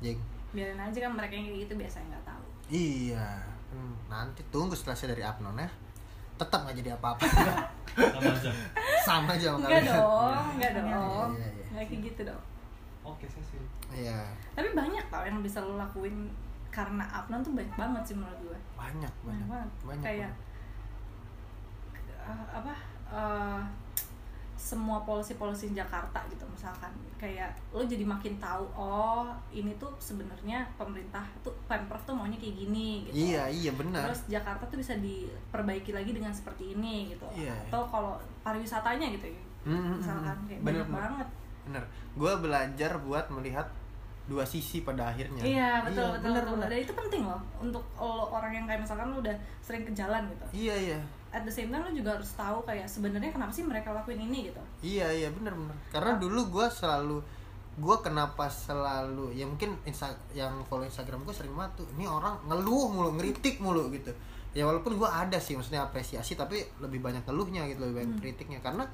Jeng. 0.00 0.16
Biarin 0.50 0.76
aja 0.76 0.98
kan 0.98 1.12
mereka 1.12 1.32
yang 1.32 1.46
kayak 1.46 1.60
gitu 1.62 1.74
biasanya 1.76 2.06
nggak 2.10 2.24
tahu. 2.26 2.44
Iya. 2.68 3.28
Hmm, 3.70 3.94
nanti 4.06 4.40
tunggu 4.48 4.72
setelah 4.72 4.96
saya 4.96 5.12
dari 5.12 5.22
apnon 5.22 5.54
ya. 5.54 5.68
Tetap 6.34 6.64
nggak 6.64 6.76
jadi 6.78 6.90
apa-apa. 6.96 7.22
Sama 7.92 8.32
aja. 8.32 8.50
Sama 9.04 9.30
aja 9.30 9.46
sama 9.46 9.58
Enggak 9.60 9.72
kalian. 9.76 9.92
dong, 9.92 10.44
enggak 10.56 10.70
Iya, 10.72 10.80
dong. 10.80 11.28
iya, 11.36 11.48
iya. 11.52 11.64
Nggak 11.70 11.84
kayak 11.86 12.00
gitu 12.02 12.20
dong. 12.24 12.42
Oke, 13.02 13.24
saya 13.26 13.44
sih. 13.44 13.60
Iya. 13.92 14.20
Tapi 14.52 14.68
banyak 14.72 15.04
tau 15.06 15.22
yang 15.22 15.40
bisa 15.40 15.60
lo 15.60 15.76
lakuin 15.76 16.32
karena 16.70 17.02
Apnon 17.04 17.42
tuh 17.42 17.52
banyak 17.52 17.74
banget 17.74 18.02
sih 18.04 18.14
menurut 18.14 18.40
gue. 18.40 18.58
Banyak 18.74 19.14
banyak. 19.20 19.26
Banyak 19.26 19.48
banget. 19.48 19.70
Banyak. 19.84 20.04
Kayak 20.04 20.32
eh, 22.20 22.44
apa? 22.52 22.74
eh, 23.10 23.62
semua 24.54 25.00
polisi-polisi 25.00 25.72
Jakarta 25.72 26.20
gitu 26.28 26.44
misalkan 26.44 26.92
kayak 27.16 27.48
lo 27.72 27.80
jadi 27.80 28.04
makin 28.04 28.36
tahu 28.36 28.68
oh 28.70 29.24
ini 29.48 29.72
tuh 29.80 29.88
sebenarnya 29.96 30.68
pemerintah 30.76 31.24
tuh 31.40 31.48
pemprov 31.64 31.96
tuh 32.04 32.12
maunya 32.12 32.36
kayak 32.36 32.60
gini 32.60 33.08
gitu 33.08 33.32
Iya 33.32 33.48
iya 33.48 33.72
benar. 33.72 34.04
terus 34.04 34.28
Jakarta 34.28 34.60
tuh 34.68 34.76
bisa 34.76 34.92
diperbaiki 35.00 35.96
lagi 35.96 36.12
dengan 36.12 36.28
seperti 36.28 36.76
ini 36.76 37.08
gitu 37.08 37.24
Iya. 37.32 37.56
atau 37.72 37.88
kalau 37.88 38.20
pariwisatanya 38.44 39.08
gitu 39.16 39.32
ya 39.32 39.42
Hmm, 39.60 39.76
hmm, 39.76 39.92
misalkan 39.96 40.36
hmm. 40.36 40.46
kayak 40.46 40.60
Bener, 40.60 40.68
banyak 40.76 40.86
bener. 40.86 41.00
banget 41.00 41.28
bener 41.60 41.84
gue 42.14 42.32
belajar 42.38 42.90
buat 43.00 43.26
melihat 43.32 43.66
dua 44.30 44.46
sisi 44.46 44.86
pada 44.86 45.10
akhirnya. 45.10 45.42
Iya 45.42 45.82
betul 45.82 46.14
betul 46.14 46.30
bener, 46.30 46.42
betul. 46.46 46.54
bener. 46.62 46.68
dan 46.70 46.80
itu 46.86 46.94
penting 46.94 47.22
loh 47.26 47.40
untuk 47.58 47.82
lo 47.98 48.30
orang 48.30 48.52
yang 48.54 48.64
kayak 48.70 48.86
misalkan 48.86 49.10
lo 49.10 49.18
udah 49.18 49.34
sering 49.58 49.82
ke 49.82 49.90
jalan 49.90 50.22
gitu. 50.30 50.70
Iya 50.70 50.74
iya. 50.78 50.98
At 51.34 51.42
the 51.42 51.50
same 51.50 51.74
time 51.74 51.82
lo 51.82 51.90
juga 51.90 52.14
harus 52.14 52.30
tahu 52.38 52.62
kayak 52.62 52.86
sebenarnya 52.86 53.34
kenapa 53.34 53.50
sih 53.50 53.66
mereka 53.66 53.90
lakuin 53.90 54.22
ini 54.22 54.54
gitu. 54.54 54.62
Iya 54.86 55.10
iya 55.10 55.28
bener 55.34 55.58
bener. 55.58 55.74
Karena 55.90 56.14
dulu 56.22 56.40
gue 56.54 56.66
selalu 56.70 57.18
gue 57.80 57.96
kenapa 58.04 58.46
selalu 58.46 59.34
ya 59.34 59.46
mungkin 59.46 59.74
insta 59.88 60.12
yang 60.36 60.62
follow 60.66 60.84
instagram 60.86 61.22
gue 61.26 61.32
sering 61.32 61.54
banget 61.54 61.82
tuh 61.82 61.86
ini 61.96 62.04
orang 62.04 62.38
ngeluh 62.46 62.86
mulu 62.94 63.10
ngeritik 63.18 63.58
mulu 63.58 63.90
gitu. 63.90 64.14
Ya 64.54 64.62
walaupun 64.66 64.94
gue 64.94 65.06
ada 65.10 65.38
sih 65.42 65.58
maksudnya 65.58 65.86
apresiasi 65.86 66.38
tapi 66.38 66.62
lebih 66.78 67.02
banyak 67.02 67.26
ngeluhnya 67.26 67.66
gitu 67.66 67.82
lebih 67.82 68.06
banyak 68.06 68.14
kritiknya. 68.22 68.62
Karena 68.62 68.86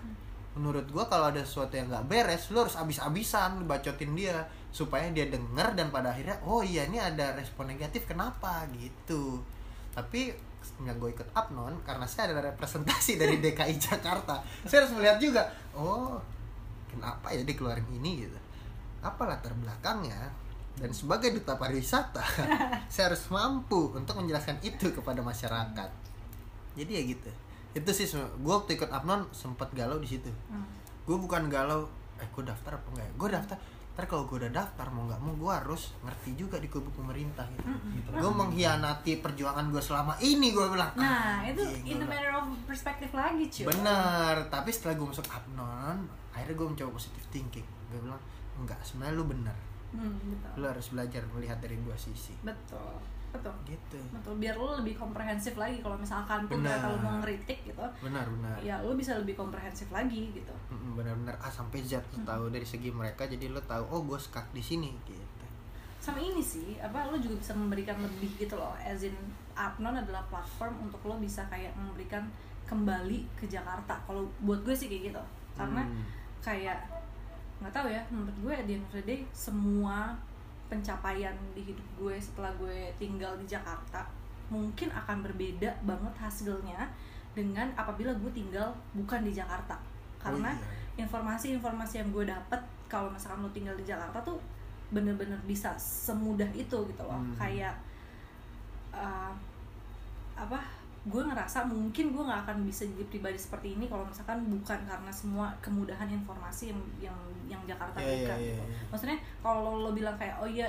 menurut 0.56 0.88
gue 0.88 1.04
kalau 1.04 1.28
ada 1.28 1.44
sesuatu 1.44 1.76
yang 1.76 1.92
nggak 1.92 2.08
beres 2.08 2.48
lo 2.48 2.64
harus 2.64 2.80
abis-abisan 2.80 3.68
bacotin 3.68 4.16
dia 4.16 4.48
supaya 4.76 5.08
dia 5.08 5.24
denger 5.32 5.72
dan 5.72 5.88
pada 5.88 6.12
akhirnya 6.12 6.36
oh 6.44 6.60
iya 6.60 6.84
ini 6.84 7.00
ada 7.00 7.32
respon 7.32 7.72
negatif 7.72 8.04
kenapa? 8.04 8.68
Gitu. 8.76 9.40
Tapi 9.96 10.36
yang 10.84 11.00
gue 11.00 11.16
ikut 11.16 11.32
Apnon 11.32 11.80
karena 11.80 12.04
saya 12.04 12.28
adalah 12.28 12.52
representasi 12.52 13.16
dari 13.16 13.40
DKI 13.44 13.80
Jakarta. 13.80 14.44
Saya 14.68 14.84
harus 14.84 14.92
melihat 14.92 15.16
juga 15.16 15.48
oh 15.72 16.20
kenapa 16.92 17.32
ya 17.32 17.40
dikeluarin 17.40 17.88
ini 17.96 18.28
gitu. 18.28 18.36
Apa 19.00 19.24
latar 19.24 19.56
belakangnya? 19.56 20.28
Dan 20.76 20.92
sebagai 20.92 21.32
duta 21.32 21.56
pariwisata 21.56 22.20
saya 22.92 23.08
harus 23.08 23.24
mampu 23.32 23.96
untuk 23.96 24.20
menjelaskan 24.20 24.60
itu 24.60 24.92
kepada 24.92 25.24
masyarakat. 25.24 25.88
Jadi 26.76 26.90
ya 26.92 27.02
gitu. 27.08 27.30
Itu 27.72 27.90
sih 27.96 28.04
gue 28.12 28.52
waktu 28.52 28.76
ikut 28.76 28.92
Apnon 28.92 29.24
sempat 29.32 29.72
galau 29.72 29.96
di 29.96 30.04
situ. 30.04 30.28
Hmm. 30.52 30.68
gue 31.06 31.14
bukan 31.14 31.46
galau 31.46 31.86
eh 32.18 32.28
gue 32.28 32.44
daftar 32.44 32.76
apa 32.76 32.86
enggak 32.92 33.06
ya? 33.08 33.12
Gue 33.16 33.28
daftar 33.32 33.56
ntar 33.96 34.04
kalau 34.12 34.28
gue 34.28 34.44
udah 34.44 34.52
daftar 34.52 34.92
mau 34.92 35.08
nggak 35.08 35.20
mau 35.24 35.32
gue 35.32 35.52
harus 35.56 35.96
ngerti 36.04 36.36
juga 36.36 36.60
di 36.60 36.68
kubu 36.68 36.92
pemerintah 36.92 37.48
gitu. 37.48 37.64
Gitu. 37.96 38.08
gue 38.12 38.28
mengkhianati 38.28 39.24
perjuangan 39.24 39.72
gue 39.72 39.80
selama 39.80 40.20
ini 40.20 40.52
gue 40.52 40.66
bilang. 40.68 40.92
Nah 41.00 41.40
itu 41.48 41.64
anjing, 41.64 41.96
in 41.96 41.96
the 42.04 42.04
matter 42.04 42.36
of 42.36 42.44
perspective 42.68 43.08
lagi 43.16 43.48
cuy. 43.48 43.72
Bener 43.72 44.52
tapi 44.52 44.68
setelah 44.68 45.00
gue 45.00 45.08
masuk 45.16 45.24
abnon 45.32 46.04
akhirnya 46.36 46.54
gue 46.60 46.66
mencoba 46.76 46.90
positive 46.92 47.26
thinking. 47.32 47.64
Gue 47.88 48.04
bilang 48.04 48.20
enggak 48.60 48.76
sebenarnya 48.84 49.16
lu 49.16 49.24
bener. 49.24 49.56
Hmm, 49.96 50.12
betul. 50.28 50.52
Lu 50.60 50.66
harus 50.68 50.86
belajar 50.92 51.22
melihat 51.32 51.56
dari 51.64 51.80
dua 51.80 51.96
sisi. 51.96 52.36
Betul 52.44 53.15
betul. 53.36 53.54
Gitu. 53.64 53.98
Betul. 54.10 54.34
Biar 54.36 54.54
lo 54.54 54.76
lebih 54.76 54.96
komprehensif 54.96 55.54
lagi 55.54 55.78
kalau 55.78 55.94
misalkan 55.94 56.44
pun 56.44 56.58
Benar. 56.58 56.80
kalau 56.80 56.98
mau 56.98 57.14
ngeritik 57.20 57.60
gitu 57.62 57.84
benar 58.00 58.24
benar. 58.26 58.56
ya 58.60 58.80
lo 58.80 58.92
bisa 58.92 59.14
lebih 59.14 59.36
komprehensif 59.36 59.86
lagi 59.88 60.32
gitu. 60.32 60.54
Benar-benar. 60.96 61.36
A 61.38 61.48
sampai 61.48 61.80
Z 61.80 62.00
lu 62.10 62.24
tahu 62.24 62.48
dari 62.48 62.64
segi 62.64 62.88
mereka 62.88 63.24
jadi 63.24 63.46
lu 63.46 63.60
tahu 63.60 63.84
oh 63.86 64.00
gue 64.02 64.16
stuck 64.16 64.48
di 64.50 64.60
sini 64.60 64.90
gitu. 65.04 65.24
Sama 66.00 66.18
ini 66.18 66.40
sih 66.40 66.78
apa 66.78 67.06
lo 67.06 67.16
juga 67.16 67.36
bisa 67.36 67.52
memberikan 67.52 67.98
lebih 67.98 68.30
gitu 68.36 68.54
loh 68.54 68.72
as 68.78 69.02
in 69.02 69.14
Apnon 69.52 69.96
adalah 69.96 70.20
platform 70.26 70.76
untuk 70.82 71.00
lo 71.02 71.16
bisa 71.16 71.40
kayak 71.46 71.72
memberikan 71.74 72.24
kembali 72.64 73.24
ke 73.34 73.46
Jakarta. 73.46 73.96
Kalau 74.04 74.26
buat 74.40 74.60
gue 74.62 74.72
sih 74.72 74.86
kayak 74.86 75.12
gitu. 75.12 75.22
Karena 75.54 75.80
Hmm. 75.82 76.04
kayak 76.40 76.78
nggak 77.56 77.72
tahu 77.72 77.88
ya 77.88 78.04
menurut 78.12 78.36
gue 78.38 78.54
the 78.68 78.74
end 78.74 78.84
of 78.84 78.92
the 78.92 79.02
day 79.02 79.20
semua 79.32 80.12
pencapaian 80.66 81.34
di 81.52 81.62
hidup 81.62 81.86
gue 81.96 82.14
setelah 82.16 82.50
gue 82.56 82.90
tinggal 82.96 83.34
di 83.36 83.46
Jakarta 83.46 84.02
mungkin 84.46 84.90
akan 84.90 85.26
berbeda 85.26 85.70
banget 85.82 86.14
hasilnya 86.16 86.86
dengan 87.34 87.68
apabila 87.74 88.14
gue 88.16 88.32
tinggal 88.32 88.70
bukan 88.92 89.22
di 89.22 89.30
Jakarta 89.30 89.76
karena 90.16 90.50
Oh, 90.50 90.58
iya. 90.58 91.04
informasi-informasi 91.04 92.00
yang 92.00 92.10
gue 92.10 92.24
dapet 92.24 92.58
kalau 92.86 93.10
misalkan 93.10 93.42
lo 93.42 93.50
tinggal 93.50 93.74
di 93.74 93.84
Jakarta 93.84 94.18
tuh 94.20 94.38
bener-bener 94.88 95.36
bisa 95.44 95.74
semudah 95.76 96.46
itu 96.50 96.78
gitu 96.86 97.02
loh 97.02 97.18
Hmm. 97.18 97.34
kayak 97.36 97.74
uh, 98.90 99.34
apa 100.34 100.60
gue 101.06 101.22
ngerasa 101.22 101.62
mungkin 101.64 102.10
gue 102.10 102.18
nggak 102.20 102.40
akan 102.44 102.66
bisa 102.66 102.82
jadi 102.82 103.06
pribadi 103.06 103.38
seperti 103.38 103.78
ini 103.78 103.86
kalau 103.86 104.02
misalkan 104.02 104.42
bukan 104.44 104.74
karena 104.82 105.12
semua 105.12 105.54
kemudahan 105.60 106.10
informasi 106.10 106.74
yang 106.74 106.80
yang 107.00 107.18
yang 107.46 107.62
Jakarta 107.64 107.94
Iya, 107.96 108.02
iya, 108.02 108.10
berikan 108.12 108.38
iya, 108.38 108.46
gitu. 108.50 108.62
iya. 108.66 108.78
maksudnya 108.90 109.18
kalau 109.38 109.78
lo 109.78 109.90
bilang 109.90 110.16
kayak 110.16 110.34
oh 110.36 110.46
iya 110.46 110.66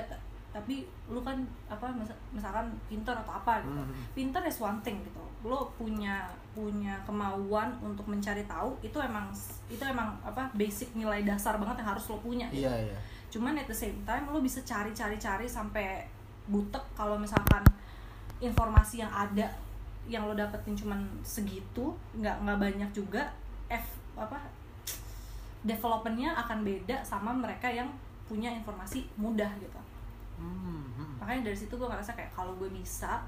tapi 0.48 0.80
lu 1.06 1.20
kan 1.20 1.36
apa 1.66 1.90
mis- 1.92 2.08
misalkan 2.32 2.70
pintar 2.86 3.18
atau 3.18 3.34
apa 3.34 3.60
gitu 3.60 3.74
Mhm. 3.76 3.94
pintar 4.14 4.42
is 4.42 4.58
one 4.58 4.78
thing 4.80 5.02
gitu 5.02 5.18
lo 5.42 5.70
punya 5.74 6.24
punya 6.50 6.98
kemauan 7.02 7.74
untuk 7.80 8.06
mencari 8.06 8.42
tahu 8.44 8.78
itu 8.80 8.94
emang 8.96 9.30
itu 9.66 9.78
emang 9.80 10.14
apa 10.20 10.50
basic 10.52 10.94
nilai 10.94 11.22
dasar 11.22 11.54
banget 11.56 11.82
yang 11.82 11.90
harus 11.92 12.06
lo 12.06 12.18
punya 12.18 12.46
gitu 12.48 12.64
iya 12.64 12.90
iya 12.90 12.98
cuman 13.28 13.54
at 13.54 13.66
the 13.66 13.76
same 13.76 13.98
time 14.02 14.24
lo 14.24 14.38
bisa 14.38 14.62
cari 14.62 14.90
cari 14.90 15.14
cari 15.14 15.44
sampai 15.44 16.06
butek 16.46 16.82
kalau 16.94 17.14
misalkan 17.14 17.60
informasi 18.38 18.98
yang 18.98 19.10
ada 19.10 19.50
yang 20.08 20.24
lo 20.24 20.32
dapetin 20.32 20.72
cuman 20.72 21.04
segitu 21.20 21.92
nggak 22.16 22.42
nggak 22.42 22.58
banyak 22.58 22.90
juga 22.96 23.28
F 23.68 23.86
apa 24.16 24.40
developmentnya 25.62 26.32
akan 26.34 26.64
beda 26.64 27.04
sama 27.04 27.30
mereka 27.30 27.68
yang 27.68 27.88
punya 28.24 28.50
informasi 28.50 29.04
mudah 29.16 29.48
gitu 29.60 29.80
Hmm, 30.38 30.86
hmm. 30.94 31.18
makanya 31.18 31.50
dari 31.50 31.58
situ 31.58 31.74
gue 31.74 31.88
ngerasa 31.90 32.14
kayak 32.14 32.30
kalau 32.30 32.54
gue 32.62 32.70
bisa 32.70 33.18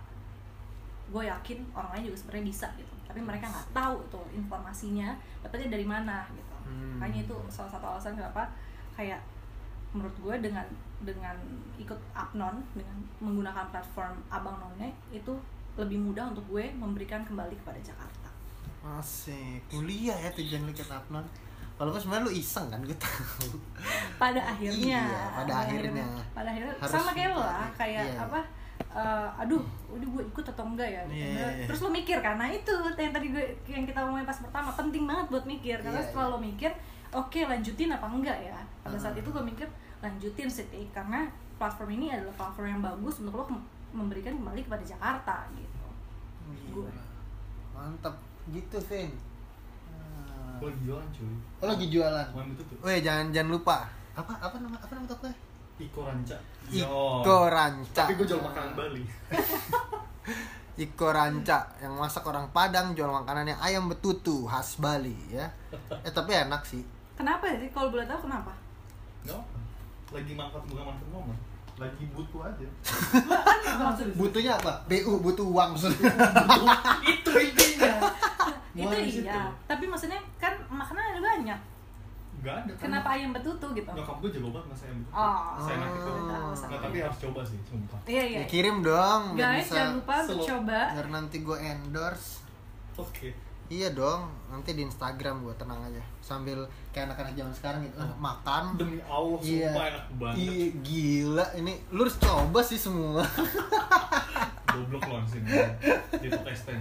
gue 1.11 1.27
yakin 1.27 1.59
orang 1.75 1.91
lain 1.99 2.07
juga 2.07 2.23
sebenarnya 2.23 2.47
bisa 2.47 2.67
gitu 2.79 2.95
tapi 3.03 3.19
mereka 3.19 3.51
nggak 3.51 3.75
tahu 3.75 3.99
tuh 4.07 4.23
informasinya 4.31 5.11
dapetnya 5.43 5.75
dari 5.75 5.83
mana 5.83 6.23
gitu 6.31 6.47
Hmm. 6.71 7.03
makanya 7.03 7.27
itu 7.27 7.35
salah 7.51 7.67
satu 7.67 7.83
alasan 7.83 8.15
kenapa 8.15 8.47
kayak 8.95 9.19
menurut 9.91 10.15
gue 10.23 10.35
dengan 10.39 10.63
dengan 11.03 11.35
ikut 11.75 11.99
Apnon 12.15 12.63
dengan 12.79 12.95
menggunakan 13.19 13.75
platform 13.75 14.15
Abang 14.31 14.55
None 14.63 14.95
itu 15.11 15.35
lebih 15.79 15.99
mudah 16.01 16.31
untuk 16.31 16.43
gue 16.51 16.71
memberikan 16.75 17.23
kembali 17.23 17.55
kepada 17.61 17.79
Jakarta. 17.83 18.29
Asik, 18.81 19.61
kuliah 19.69 20.17
ya 20.17 20.31
tujuan 20.33 20.65
lu 20.65 20.73
ke 20.73 20.81
Tapnon 20.81 21.23
Walaupun 21.81 21.97
sebenarnya 21.97 22.29
lu 22.29 22.33
iseng 22.37 22.69
kan, 22.69 22.81
gue 22.85 22.93
tahu. 23.01 23.57
Pada 24.21 24.37
akhirnya. 24.53 25.01
Iya, 25.01 25.05
pada 25.33 25.53
akhirnya. 25.65 26.05
pada 26.37 26.49
akhirnya 26.53 26.77
Harus 26.77 26.93
sama 26.93 27.11
kayak 27.17 27.33
lo 27.33 27.41
lah 27.41 27.73
kayak 27.73 28.05
iya. 28.05 28.21
apa 28.21 28.41
eh, 28.93 29.29
aduh 29.41 29.65
udah 29.89 30.09
gue 30.13 30.23
ikut 30.29 30.45
atau 30.45 30.65
enggak 30.69 30.89
ya? 30.93 31.03
Iya, 31.09 31.29
iya, 31.33 31.49
iya. 31.57 31.65
terus 31.65 31.81
lo 31.81 31.89
mikir 31.89 32.21
kan? 32.21 32.37
Nah 32.37 32.53
itu 32.53 32.69
yang 33.01 33.13
tadi 33.17 33.33
gue 33.33 33.45
yang 33.65 33.89
kita 33.89 33.97
ngomongin 34.05 34.29
pas 34.29 34.37
pertama 34.37 34.69
penting 34.77 35.09
banget 35.09 35.27
buat 35.33 35.45
mikir. 35.49 35.77
Karena 35.81 36.01
Iya, 36.05 36.07
setelah 36.13 36.27
iya. 36.29 36.33
lo 36.37 36.39
mikir 36.41 36.71
oke 37.17 37.41
lanjutin 37.49 37.89
apa 37.97 38.07
enggak 38.13 38.39
ya? 38.45 38.59
Pada 38.85 38.97
saat 39.01 39.17
Hmm. 39.17 39.23
itu 39.25 39.29
gue 39.33 39.45
mikir 39.49 39.69
lanjutin 40.05 40.49
sih 40.53 40.69
karena 40.93 41.33
platform 41.57 41.97
ini 41.97 42.13
adalah 42.13 42.33
platform 42.37 42.69
yang 42.77 42.83
bagus 42.85 43.25
untuk 43.25 43.41
lo 43.41 43.45
memberikan 43.91 44.39
kembali 44.39 44.61
kepada 44.67 44.85
Jakarta 44.87 45.37
gitu. 45.55 45.87
Gila. 46.71 47.05
Mantap, 47.75 48.15
gitu 48.51 48.79
Vin. 48.87 49.11
Gue 50.61 50.69
lagi 50.69 50.83
jualan 50.85 51.09
cuy. 51.17 51.35
Oh 51.65 51.67
lagi 51.73 51.87
jualan? 51.89 52.27
Kemarin 52.37 52.51
itu 52.53 52.63
tuh. 52.69 52.77
Weh 52.85 52.99
jangan 53.01 53.27
jangan 53.33 53.51
lupa. 53.57 53.79
Apa 54.13 54.33
apa 54.37 54.57
nama 54.61 54.77
apa 54.77 54.93
nama 54.93 55.09
toko 55.09 55.25
Iko 55.81 56.01
Ranca. 56.05 56.37
Iko 56.69 57.39
Ranca. 57.49 58.05
Tapi 58.05 58.15
gue 58.21 58.27
jual 58.29 58.45
makanan 58.45 58.73
Bali. 58.77 59.03
Iko 60.85 61.09
Ranca 61.09 61.59
yang 61.81 61.97
masak 61.97 62.29
orang 62.29 62.53
Padang 62.53 62.93
jual 62.93 63.09
makanannya 63.09 63.57
ayam 63.57 63.89
betutu 63.89 64.45
khas 64.45 64.77
Bali 64.77 65.17
ya. 65.33 65.49
Eh 66.05 66.13
tapi 66.13 66.37
enak 66.37 66.61
sih. 66.69 66.85
Kenapa 67.17 67.49
sih 67.57 67.73
kalau 67.73 67.89
boleh 67.89 68.05
tahu 68.05 68.29
kenapa? 68.29 68.53
Apa 69.25 69.41
Lagi 70.13 70.33
mangkat 70.37 70.63
bukan 70.69 70.85
mangkat 70.93 71.09
momen 71.09 71.50
Lagi 71.81 72.05
butuh 72.13 72.41
aja. 72.45 72.69
Butuhnya 74.13 74.53
apa? 74.61 74.73
Bu 74.85 75.17
butuh 75.25 75.47
uang. 75.49 75.69
Maksudnya 75.73 76.13
Itu 77.17 77.33
intinya. 77.33 77.93
Itu 78.77 78.97
iya. 79.25 79.51
tapi 79.67 79.85
maksudnya 79.89 80.21
kan 80.37 80.53
makanan 80.69 81.17
ada 81.17 81.21
banyak. 81.25 81.61
Gak 82.41 82.55
ada 82.65 82.73
kan. 82.73 82.81
Kenapa 82.89 83.09
ayam 83.17 83.33
betutu 83.33 83.67
gitu? 83.73 83.91
Nyokap 83.91 84.17
gue 84.21 84.31
jago 84.33 84.49
banget 84.53 84.67
masak 84.73 84.87
ayam 84.89 84.99
betutu. 85.05 85.17
Oh, 85.17 85.41
Saya 85.61 85.75
enak 85.77 85.91
itu. 85.93 86.11
Oh. 86.13 86.53
Nggak, 86.53 86.81
tapi 86.81 86.97
harus 87.05 87.19
coba 87.21 87.41
sih, 87.45 87.59
sumpah. 87.69 88.01
Iya 88.09 88.25
iya. 88.25 88.41
Ya, 88.41 88.45
kirim 88.49 88.77
dong 88.81 89.23
biar 89.37 89.45
guys 89.57 89.65
bisa 89.65 89.75
jangan 89.77 89.93
lupa 89.97 90.15
untuk 90.25 90.39
coba. 90.45 90.81
Biar 90.97 91.09
nanti 91.09 91.37
gue 91.41 91.59
endorse. 91.59 92.31
Oke 93.01 93.50
iya 93.71 93.89
dong 93.89 94.27
nanti 94.49 94.75
di 94.75 94.83
Instagram 94.83 95.41
gue 95.41 95.55
tenang 95.55 95.79
aja. 95.81 96.03
Sambil 96.21 96.59
kayak 96.91 97.09
anak-anak 97.09 97.33
zaman 97.33 97.55
sekarang 97.55 97.81
gitu 97.83 97.97
eh, 97.97 98.15
makan. 98.19 98.75
Demi 98.75 98.99
Allah, 99.01 99.39
Iya. 99.41 99.71
sumpah 99.71 99.85
enak 99.87 100.05
banget. 100.13 100.37
Iya, 100.37 100.67
gila 100.83 101.47
ini 101.55 101.73
lu 101.89 102.01
harus 102.03 102.17
coba 102.19 102.61
sih 102.61 102.77
semua. 102.77 103.23
Goblok 104.71 105.03
lo 105.05 105.15
langsung 105.17 105.43
Di 105.43 106.29
tes 106.29 106.61
ten 106.63 106.81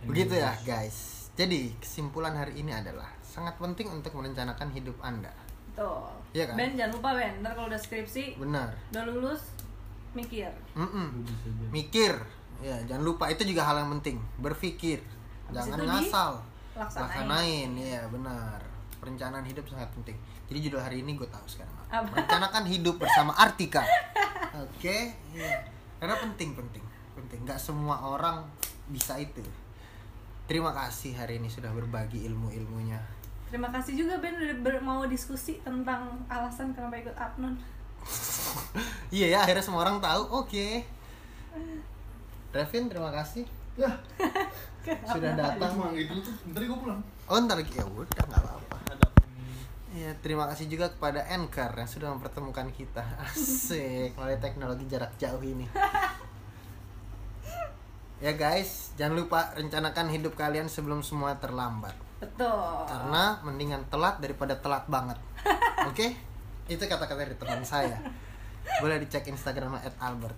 begitu 0.00 0.32
ya 0.32 0.52
guys. 0.62 1.28
Jadi 1.34 1.72
kesimpulan 1.76 2.32
hari 2.32 2.58
ini 2.58 2.72
adalah 2.72 3.06
sangat 3.20 3.56
penting 3.56 3.86
untuk 3.88 4.12
merencanakan 4.12 4.68
hidup 4.70 4.96
anda. 5.00 5.30
Tuh 5.72 6.08
Iya 6.30 6.50
kan? 6.50 6.56
Ben 6.56 6.72
jangan 6.74 6.92
lupa 6.96 7.10
Ben. 7.14 7.38
Ntar 7.40 7.52
kalau 7.54 7.68
udah 7.68 7.78
skripsi 7.78 8.36
benar. 8.36 8.72
udah 8.90 9.04
lulus 9.06 9.42
mikir. 10.12 10.50
Bisa 10.74 11.46
aja 11.46 11.66
mikir 11.70 12.12
ya 12.60 12.76
jangan 12.86 13.02
lupa 13.04 13.28
itu 13.32 13.42
juga 13.44 13.64
hal 13.66 13.80
yang 13.84 13.90
penting. 14.00 14.16
Berpikir. 14.38 15.00
Habis 15.50 15.66
jangan 15.66 15.78
ngasal. 15.82 16.32
laksanain. 16.76 17.26
laksanain 17.26 17.70
iya 17.76 18.02
benar. 18.08 18.60
Perencanaan 19.00 19.44
hidup 19.44 19.64
sangat 19.66 19.88
penting. 19.96 20.16
Jadi 20.46 20.58
judul 20.68 20.80
hari 20.80 21.02
ini 21.02 21.14
gue 21.14 21.28
tahu 21.30 21.46
sekarang 21.46 21.72
Apa? 21.88 22.10
merencanakan 22.10 22.64
hidup 22.66 22.96
bersama 23.00 23.32
Artika. 23.44 23.82
Oke 24.54 25.14
iya. 25.34 25.50
karena 25.98 26.16
penting 26.20 26.52
penting 26.54 26.84
penting. 27.16 27.38
Nggak 27.44 27.60
semua 27.60 28.00
orang 28.00 28.44
bisa 28.88 29.16
itu. 29.16 29.42
Terima 30.50 30.74
kasih 30.74 31.14
hari 31.14 31.38
ini 31.38 31.46
sudah 31.46 31.70
berbagi 31.70 32.26
ilmu 32.26 32.50
ilmunya 32.50 32.98
terima 33.50 33.66
kasih 33.74 33.98
juga 33.98 34.14
Ben 34.22 34.38
udah 34.38 34.56
ber- 34.62 34.78
mau 34.78 35.02
diskusi 35.10 35.58
tentang 35.66 36.06
alasan 36.30 36.70
kenapa 36.70 37.02
ikut 37.02 37.18
Apnon 37.18 37.58
iya 39.12 39.26
ya 39.26 39.38
akhirnya 39.44 39.60
semua 39.60 39.84
orang 39.84 39.98
tahu. 40.00 40.22
Oke 40.46 40.86
Revin 42.50 42.90
terima 42.90 43.10
kasih 43.14 43.46
Ya, 43.78 43.86
sudah 45.14 45.32
datang 45.38 45.72
cuma 45.72 45.94
itu 45.94 46.12
tuh, 46.20 46.34
gue 46.52 46.78
pulang 46.78 47.00
oh 47.30 47.38
ntar 47.46 47.56
lagi 47.56 47.72
ya 47.78 47.86
udah 47.86 48.24
nggak 48.26 48.42
apa-apa 48.42 48.76
Ya, 49.90 50.14
terima 50.22 50.46
kasih 50.46 50.70
juga 50.70 50.86
kepada 50.86 51.18
Anchor 51.26 51.74
yang 51.74 51.90
sudah 51.90 52.14
mempertemukan 52.14 52.70
kita. 52.70 53.02
Asik, 53.26 54.14
melalui 54.14 54.38
teknologi 54.38 54.86
jarak 54.86 55.10
jauh 55.18 55.42
ini. 55.42 55.66
Ya 58.20 58.36
guys, 58.36 58.92
jangan 59.00 59.16
lupa 59.16 59.48
rencanakan 59.56 60.12
hidup 60.12 60.36
kalian 60.36 60.68
sebelum 60.68 61.00
semua 61.00 61.40
terlambat. 61.40 61.96
betul 62.20 62.84
Karena 62.84 63.40
mendingan 63.40 63.80
telat 63.88 64.20
daripada 64.20 64.52
telat 64.60 64.84
banget. 64.92 65.16
Oke? 65.88 66.12
Itu 66.68 66.84
kata-kata 66.84 67.16
dari 67.24 67.32
teman 67.40 67.64
saya. 67.64 67.96
Boleh 68.84 69.00
dicek 69.00 69.24
Instagram 69.24 69.80
@albert. 70.04 70.36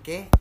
Oke? 0.00 0.32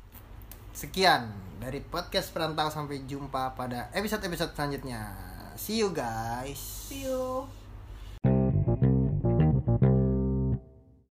Sekian 0.78 1.34
dari 1.58 1.82
podcast 1.82 2.30
perantau 2.30 2.70
sampai 2.70 3.02
jumpa 3.10 3.58
pada 3.58 3.90
episode-episode 3.98 4.54
selanjutnya. 4.54 5.10
See 5.58 5.82
you 5.82 5.90
guys. 5.90 6.62
see 6.62 7.10
you 7.10 7.50